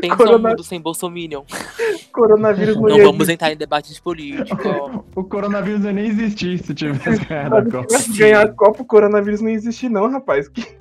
Pensa 0.00 0.16
Corona- 0.16 0.36
um 0.36 0.50
mundo 0.50 0.64
sem 0.64 0.80
Bolsominion. 0.80 1.42
coronavírus 2.12 2.76
Não 2.76 2.88
ia 2.96 3.04
vamos 3.04 3.28
entrar 3.28 3.52
em 3.52 3.56
debate 3.56 3.92
de 3.94 4.00
política. 4.02 4.56
O 5.14 5.24
coronavírus 5.24 5.84
ia 5.84 5.92
nem 5.92 6.06
existir 6.06 6.58
se 6.62 6.74
tivesse 6.74 7.24
ganhado 7.26 7.56
a 7.56 7.64
Se 7.64 7.70
Copa. 7.70 7.86
tivesse 7.86 8.18
ganhar 8.18 8.42
a 8.46 8.52
Copa, 8.52 8.82
o 8.82 8.84
coronavírus 8.84 9.40
não 9.40 9.48
existe, 9.50 9.88
não, 9.88 10.10
rapaz. 10.10 10.48
Que- 10.48 10.76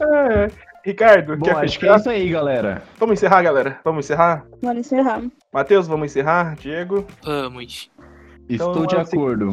É. 0.00 0.50
Ricardo, 0.84 1.36
Bom, 1.36 1.46
quer 1.46 1.56
acho 1.56 1.78
que 1.78 1.86
é 1.86 1.88
fechar? 1.88 2.00
isso 2.00 2.10
aí, 2.10 2.28
galera. 2.28 2.82
Vamos 2.98 3.14
encerrar, 3.18 3.42
galera? 3.42 3.80
Vamos 3.82 4.04
encerrar? 4.04 4.46
Bora 4.62 4.78
encerrar. 4.78 5.22
Matheus, 5.52 5.86
vamos 5.88 6.10
encerrar? 6.10 6.56
Diego? 6.56 7.06
Vamos. 7.22 7.90
Estou 8.48 8.72
Então, 8.72 8.86
de 8.86 8.94
é 8.94 8.98
o 9.00 9.04
seguinte. 9.06 9.14
acordo. 9.22 9.50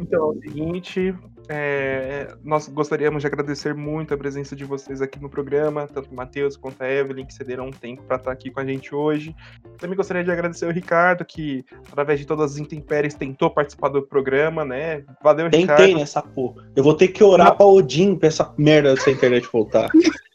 Então, 0.00 0.32
é 0.32 0.36
o 0.38 0.40
seguinte, 0.40 1.14
é, 1.48 2.28
nós 2.44 2.68
gostaríamos 2.68 3.22
de 3.22 3.26
agradecer 3.26 3.74
muito 3.74 4.12
a 4.12 4.16
presença 4.16 4.54
de 4.54 4.64
vocês 4.64 5.00
aqui 5.00 5.20
no 5.20 5.30
programa, 5.30 5.86
tanto 5.86 6.10
o 6.10 6.14
Matheus 6.14 6.56
quanto 6.56 6.82
a 6.82 6.90
Evelyn, 6.90 7.24
que 7.24 7.32
cederam 7.34 7.66
um 7.66 7.70
tempo 7.70 8.02
para 8.02 8.16
estar 8.16 8.30
aqui 8.32 8.50
com 8.50 8.60
a 8.60 8.64
gente 8.64 8.94
hoje. 8.94 9.34
Também 9.78 9.96
gostaria 9.96 10.22
de 10.22 10.30
agradecer 10.30 10.66
o 10.66 10.70
Ricardo, 10.70 11.24
que, 11.24 11.64
através 11.90 12.20
de 12.20 12.26
todas 12.26 12.52
as 12.52 12.58
intempéries, 12.58 13.14
tentou 13.14 13.50
participar 13.50 13.88
do 13.88 14.02
programa, 14.02 14.64
né? 14.64 15.04
Valeu, 15.22 15.46
Tentei 15.50 15.60
Ricardo. 15.62 15.94
nessa 15.98 16.22
porra. 16.22 16.68
Eu 16.76 16.84
vou 16.84 16.94
ter 16.94 17.08
que 17.08 17.24
orar 17.24 17.48
Não. 17.48 17.56
pra 17.56 17.66
Odin 17.66 18.14
pra 18.16 18.28
essa 18.28 18.54
merda 18.58 18.94
dessa 18.94 19.10
internet 19.10 19.48
voltar. 19.52 19.88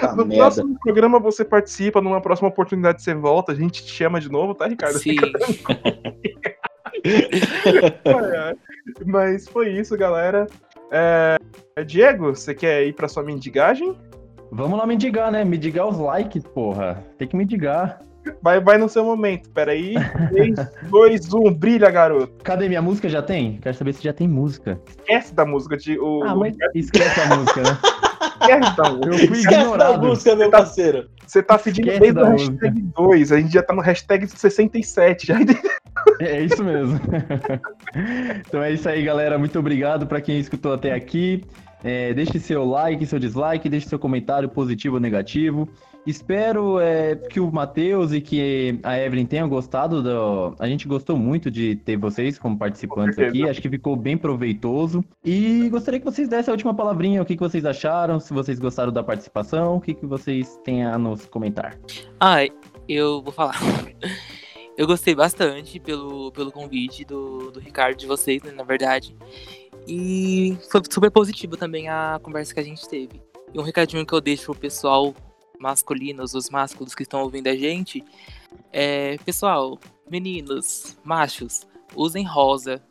Tá 0.00 0.12
No 0.16 0.24
merda. 0.24 0.36
próximo 0.44 0.78
programa 0.80 1.20
você 1.20 1.44
participa, 1.44 2.00
numa 2.00 2.22
próxima 2.22 2.48
oportunidade 2.48 3.02
você 3.02 3.12
volta, 3.14 3.52
a 3.52 3.54
gente 3.54 3.84
te 3.84 3.92
chama 3.92 4.18
de 4.18 4.30
novo, 4.30 4.54
tá, 4.54 4.66
Ricardo? 4.66 4.98
Sim. 4.98 5.16
Ai, 8.04 8.36
ai. 8.36 8.56
Mas 9.04 9.48
foi 9.48 9.70
isso, 9.70 9.96
galera. 9.96 10.46
É, 10.90 11.36
Diego, 11.84 12.34
você 12.34 12.54
quer 12.54 12.86
ir 12.86 12.94
pra 12.94 13.08
sua 13.08 13.22
mendigagem? 13.22 13.96
Vamos 14.50 14.78
lá 14.78 14.86
mendigar, 14.86 15.30
né? 15.30 15.44
Mendigar 15.44 15.86
os 15.86 15.98
likes, 15.98 16.42
porra. 16.42 17.04
Tem 17.18 17.28
que 17.28 17.36
mendigar. 17.36 18.00
Vai, 18.42 18.60
vai 18.60 18.78
no 18.78 18.88
seu 18.88 19.04
momento. 19.04 19.50
Peraí. 19.50 19.94
3, 20.30 20.54
2, 20.90 21.34
1, 21.34 21.54
brilha, 21.54 21.90
garoto. 21.90 22.32
Cadê 22.42 22.68
minha 22.68 22.82
música? 22.82 23.08
Já 23.08 23.22
tem? 23.22 23.58
Quero 23.58 23.76
saber 23.76 23.92
se 23.92 24.02
já 24.02 24.12
tem 24.12 24.26
música. 24.28 24.80
Esquece 24.88 25.34
da 25.34 25.44
música. 25.44 25.76
De, 25.76 25.98
o, 25.98 26.22
Ah, 26.24 26.34
mas 26.34 26.56
esquece 26.74 27.20
a 27.20 27.36
música, 27.36 27.62
né? 27.62 27.78
Eu 29.06 29.12
fui 29.18 29.38
Esquece 29.38 29.44
da 29.50 29.60
ignorado. 29.60 30.06
música, 30.06 30.36
meu 30.36 30.50
parceiro. 30.50 31.08
Você 31.26 31.42
tá 31.42 31.58
pedindo 31.58 31.88
Esquece 31.88 32.00
desde 32.00 32.20
da 32.20 32.28
o 32.28 32.30
hashtag 32.30 32.80
2. 32.96 33.32
A 33.32 33.40
gente 33.40 33.52
já 33.52 33.62
tá 33.62 33.74
no 33.74 33.82
hashtag 33.82 34.26
67. 34.26 35.26
Já 35.26 35.38
É 36.20 36.40
isso 36.40 36.62
mesmo. 36.64 36.98
então 38.46 38.62
é 38.62 38.72
isso 38.72 38.88
aí, 38.88 39.02
galera. 39.02 39.38
Muito 39.38 39.58
obrigado 39.58 40.06
para 40.06 40.20
quem 40.20 40.38
escutou 40.38 40.72
até 40.72 40.92
aqui. 40.92 41.44
É, 41.84 42.12
deixe 42.12 42.38
seu 42.40 42.64
like, 42.64 43.06
seu 43.06 43.18
dislike, 43.18 43.68
deixe 43.68 43.88
seu 43.88 43.98
comentário 43.98 44.48
positivo 44.48 44.96
ou 44.96 45.00
negativo. 45.00 45.68
Espero 46.08 46.80
é, 46.80 47.16
que 47.16 47.38
o 47.38 47.52
Matheus 47.52 48.14
e 48.14 48.20
que 48.22 48.80
a 48.82 48.98
Evelyn 48.98 49.26
tenham 49.26 49.46
gostado. 49.46 50.02
Do... 50.02 50.56
A 50.58 50.66
gente 50.66 50.88
gostou 50.88 51.18
muito 51.18 51.50
de 51.50 51.76
ter 51.76 51.98
vocês 51.98 52.38
como 52.38 52.56
participantes 52.56 53.18
aqui. 53.18 53.46
Acho 53.46 53.60
que 53.60 53.68
ficou 53.68 53.94
bem 53.94 54.16
proveitoso. 54.16 55.04
E 55.22 55.68
gostaria 55.68 56.00
que 56.00 56.06
vocês 56.06 56.26
dessem 56.26 56.50
a 56.50 56.54
última 56.54 56.72
palavrinha. 56.72 57.20
O 57.20 57.26
que, 57.26 57.34
que 57.34 57.42
vocês 57.42 57.62
acharam? 57.66 58.18
Se 58.18 58.32
vocês 58.32 58.58
gostaram 58.58 58.90
da 58.90 59.02
participação, 59.02 59.76
o 59.76 59.80
que, 59.82 59.92
que 59.92 60.06
vocês 60.06 60.58
têm 60.64 60.82
a 60.82 60.96
nos 60.96 61.26
comentar? 61.26 61.78
Ah, 62.18 62.38
eu 62.88 63.20
vou 63.20 63.30
falar. 63.30 63.60
Eu 64.78 64.86
gostei 64.86 65.14
bastante 65.14 65.78
pelo, 65.78 66.32
pelo 66.32 66.50
convite 66.50 67.04
do, 67.04 67.50
do 67.50 67.60
Ricardo, 67.60 67.98
de 67.98 68.06
vocês, 68.06 68.42
né, 68.42 68.50
na 68.52 68.62
verdade. 68.62 69.14
E 69.86 70.56
foi 70.70 70.80
super 70.88 71.10
positivo 71.10 71.54
também 71.54 71.90
a 71.90 72.18
conversa 72.22 72.54
que 72.54 72.60
a 72.60 72.64
gente 72.64 72.88
teve. 72.88 73.20
E 73.52 73.58
um 73.58 73.62
recadinho 73.62 74.06
que 74.06 74.14
eu 74.14 74.22
deixo 74.22 74.52
pro 74.52 74.54
pessoal 74.54 75.14
masculinos, 75.60 76.34
os 76.34 76.50
másculos 76.50 76.94
que 76.94 77.02
estão 77.02 77.22
ouvindo 77.22 77.48
a 77.48 77.56
gente. 77.56 78.04
É, 78.72 79.16
pessoal, 79.18 79.78
meninos, 80.10 80.96
machos, 81.04 81.66
usem 81.94 82.24
rosa. 82.24 82.82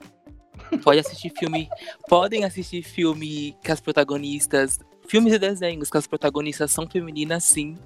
Pode 0.84 1.00
assistir 1.00 1.32
filme. 1.38 1.70
Podem 2.10 2.44
assistir 2.44 2.84
filme 2.84 3.56
que 3.64 3.72
as 3.72 3.80
protagonistas. 3.80 4.80
Filmes 5.08 5.34
e 5.34 5.40
desenhos 5.40 5.90
que 5.90 5.98
as 5.98 6.06
protagonistas 6.06 6.72
são 6.72 6.86
femininas, 6.88 7.44
sim. 7.44 7.78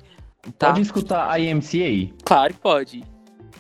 Tá? 0.58 0.68
Pode 0.68 0.82
escutar 0.82 1.30
a 1.30 1.40
IMCA? 1.40 2.14
Claro 2.24 2.54
que 2.54 2.60
pode. 2.60 3.04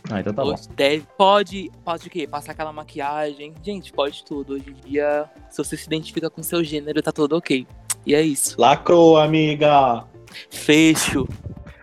Ah, 0.09 0.19
então 0.19 0.33
tá 0.33 0.43
bom. 0.43 0.55
Deve, 0.75 1.05
pode, 1.15 1.71
pode 1.85 2.07
o 2.07 2.09
quê? 2.09 2.27
Passar 2.27 2.53
aquela 2.53 2.73
maquiagem. 2.73 3.53
Gente, 3.61 3.93
pode 3.93 4.25
tudo. 4.25 4.53
Hoje 4.53 4.71
em 4.71 4.89
dia, 4.89 5.29
se 5.49 5.57
você 5.57 5.77
se 5.77 5.85
identifica 5.85 6.29
com 6.29 6.41
seu 6.41 6.63
gênero, 6.63 7.01
tá 7.03 7.11
tudo 7.11 7.37
ok. 7.37 7.67
E 8.05 8.15
é 8.15 8.21
isso. 8.21 8.59
Lacrou, 8.59 9.17
amiga. 9.17 10.05
Fecho. 10.49 11.27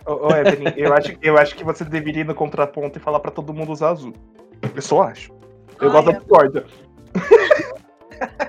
Ô, 0.07 0.27
ô 0.27 0.31
Evelyn, 0.31 0.73
eu 0.77 0.93
acho, 0.93 1.17
eu 1.21 1.39
acho 1.39 1.55
que 1.55 1.65
você 1.65 1.85
deveria 1.85 2.23
ir 2.23 2.27
no 2.27 2.35
contraponto 2.35 2.99
e 2.99 3.03
falar 3.03 3.21
pra 3.21 3.31
todo 3.31 3.53
mundo 3.53 3.73
usar 3.73 3.91
azul. 3.91 4.13
Eu 4.75 4.83
só 4.83 5.03
acho. 5.03 5.33
Eu 5.81 5.91
gosto 5.91 6.07
da 6.07 6.11
Olha. 6.11 6.19
discórdia. 6.19 6.67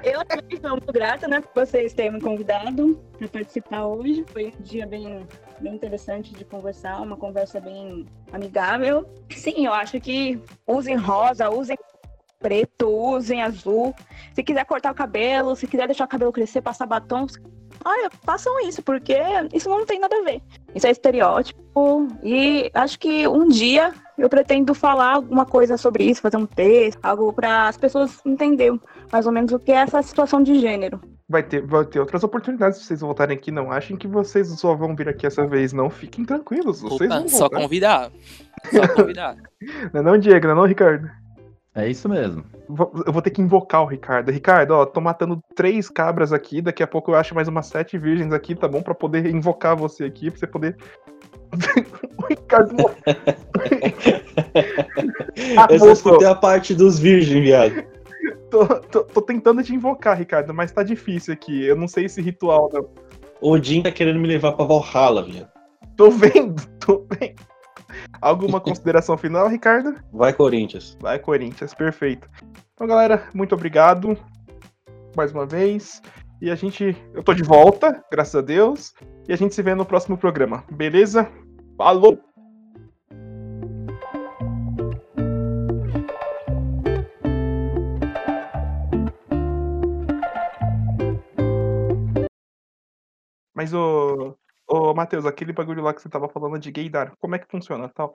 Eu 0.04 0.26
também 0.26 0.56
estou 0.56 0.72
muito 0.72 0.92
grata, 0.92 1.28
né, 1.28 1.42
por 1.42 1.66
vocês 1.66 1.94
terem 1.94 2.14
me 2.14 2.22
convidado 2.22 3.00
para 3.18 3.28
participar 3.28 3.86
hoje. 3.86 4.26
Foi 4.32 4.48
um 4.48 4.64
dia 4.64 4.88
bem, 4.88 5.28
bem 5.60 5.76
interessante 5.76 6.34
de 6.34 6.44
conversar, 6.44 7.02
uma 7.02 7.16
conversa 7.16 7.60
bem 7.60 8.06
amigável. 8.32 9.08
Sim, 9.30 9.66
eu 9.66 9.74
acho 9.74 10.00
que 10.00 10.40
usem 10.66 10.96
rosa, 10.96 11.50
usem 11.50 11.78
preto, 12.40 12.90
usem 12.90 13.44
azul. 13.44 13.94
Se 14.34 14.42
quiser 14.42 14.66
cortar 14.66 14.92
o 14.92 14.96
cabelo, 14.96 15.56
se 15.56 15.68
quiser 15.68 15.86
deixar 15.86 16.06
o 16.06 16.10
cabelo 16.10 16.32
crescer, 16.32 16.62
passar 16.62 16.86
batom, 16.86 17.28
olha, 17.86 18.10
façam 18.24 18.60
isso, 18.68 18.82
porque 18.82 19.16
isso 19.54 19.70
não 19.70 19.86
tem 19.86 20.00
nada 20.00 20.16
a 20.16 20.24
ver. 20.24 20.42
Isso 20.74 20.88
é 20.88 20.92
estereótipo. 20.92 21.60
E 22.24 22.70
acho 22.74 23.00
que 23.00 23.28
um 23.28 23.48
dia 23.48 23.94
eu 24.18 24.30
pretendo 24.30 24.74
falar 24.74 25.16
alguma 25.16 25.46
coisa 25.46 25.78
sobre 25.78 26.04
isso, 26.04 26.22
fazer 26.22 26.38
um 26.38 26.46
texto, 26.46 27.00
algo 27.02 27.32
para 27.32 27.68
as 27.68 27.78
pessoas 27.78 28.20
entenderem 28.26 28.80
mais 29.12 29.26
ou 29.26 29.32
menos 29.32 29.52
o 29.52 29.60
que 29.60 29.72
é 29.72 29.76
essa 29.76 30.02
situação 30.02 30.44
de 30.44 30.60
gênero. 30.60 31.00
Vai 31.28 31.44
ter, 31.44 31.62
vai 31.62 31.86
ter 31.86 32.00
outras 32.00 32.24
oportunidades 32.24 32.80
se 32.80 32.86
vocês 32.86 33.02
voltarem 33.02 33.38
aqui. 33.38 33.52
Não 33.52 33.72
achem 33.72 33.96
que 33.96 34.08
vocês 34.08 34.48
só 34.60 34.76
vão 34.76 34.96
vir 34.96 35.08
aqui 35.08 35.28
essa 35.28 35.46
vez, 35.46 35.72
não. 35.72 35.90
Fiquem 35.90 36.26
tranquilos. 36.26 36.82
Vocês 36.82 37.10
Opa, 37.10 37.20
vão 37.20 37.30
só 37.30 37.48
convidar. 37.48 38.12
Só 38.72 38.88
convidar. 38.96 39.38
Não 39.94 40.00
é 40.00 40.04
não, 40.04 40.18
Diego? 40.18 40.48
Não 40.48 40.54
é 40.54 40.56
não, 40.56 40.66
Ricardo? 40.66 41.10
É 41.80 41.90
isso 41.90 42.10
mesmo. 42.10 42.44
Eu 43.06 43.14
vou 43.14 43.22
ter 43.22 43.30
que 43.32 43.42
invocar 43.42 43.82
o 43.84 43.86
Ricardo. 43.86 44.32
Ricardo, 44.32 44.72
ó, 44.72 44.86
tô 44.86 45.00
matando 45.00 45.42
três 45.56 45.90
cabras 45.90 46.34
aqui. 46.34 46.62
Daqui 46.62 46.84
a 46.84 46.88
pouco 46.88 47.12
eu 47.12 47.16
acho 47.16 47.34
mais 47.34 47.48
umas 47.48 47.68
sete 47.68 47.98
virgens 47.98 48.34
aqui, 48.34 48.54
tá 48.54 48.68
bom? 48.68 48.82
Pra 48.82 48.94
poder 48.94 49.26
invocar 49.28 49.76
você 49.76 50.04
aqui, 50.04 50.30
pra 50.30 50.40
você 50.40 50.48
poder. 50.48 50.76
o 52.18 52.26
Ricardo. 52.28 52.76
Ah, 55.58 55.68
Eu 55.72 55.80
só 55.80 55.86
moço, 55.88 56.08
escutei 56.08 56.28
a 56.28 56.36
parte 56.36 56.76
dos 56.76 57.00
virgens, 57.00 57.42
viado. 57.44 57.84
tô, 58.52 58.66
tô- 58.66 59.04
tô 59.06 59.22
tentando 59.22 59.64
te 59.64 59.74
invocar, 59.74 60.18
Ricardo, 60.18 60.54
mas 60.54 60.72
tá 60.72 60.84
difícil 60.84 61.34
aqui. 61.34 61.64
Eu 61.66 61.76
não 61.76 61.88
sei 61.88 62.06
esse 62.06 62.22
ritual, 62.22 62.70
não. 62.74 62.90
Odin 63.42 63.82
tá 63.82 63.92
querendo 63.92 64.20
me 64.20 64.28
levar 64.28 64.52
pra 64.52 64.66
Valhalla, 64.66 65.24
viado. 65.24 65.50
Tô 65.96 66.10
vendo, 66.12 66.62
tô 66.80 67.06
vendo. 67.20 67.36
Alguma 68.22 68.60
consideração 68.62 69.18
final, 69.18 69.48
Ricardo? 69.48 69.96
Vai, 70.12 70.34
Corinthians. 70.34 70.98
Vai, 71.00 71.20
Corinthians, 71.20 71.74
perfeito. 71.74 72.30
Então, 72.74 72.88
galera, 72.88 73.28
muito 73.34 73.54
obrigado 73.54 74.18
mais 75.16 75.32
uma 75.32 75.46
vez. 75.46 76.02
E 76.42 76.50
a 76.50 76.56
gente. 76.56 76.96
Eu 77.14 77.24
tô 77.24 77.34
de 77.34 77.44
volta, 77.44 78.04
graças 78.12 78.36
a 78.36 78.42
Deus. 78.42 78.94
E 79.28 79.34
a 79.34 79.36
gente 79.36 79.54
se 79.54 79.62
vê 79.62 79.76
no 79.76 79.86
próximo 79.86 80.18
programa, 80.18 80.64
beleza? 80.72 81.30
Falou! 81.78 82.18
Mas 93.54 93.74
o. 93.74 94.38
Ô, 94.72 94.94
Matheus, 94.94 95.26
aquele 95.26 95.52
bagulho 95.52 95.82
lá 95.82 95.92
que 95.92 96.00
você 96.00 96.08
tava 96.08 96.30
falando 96.30 96.60
de 96.60 96.72
gaydar, 96.72 97.14
como 97.20 97.34
é 97.34 97.40
que 97.40 97.48
funciona, 97.50 97.90
tal? 97.90 98.14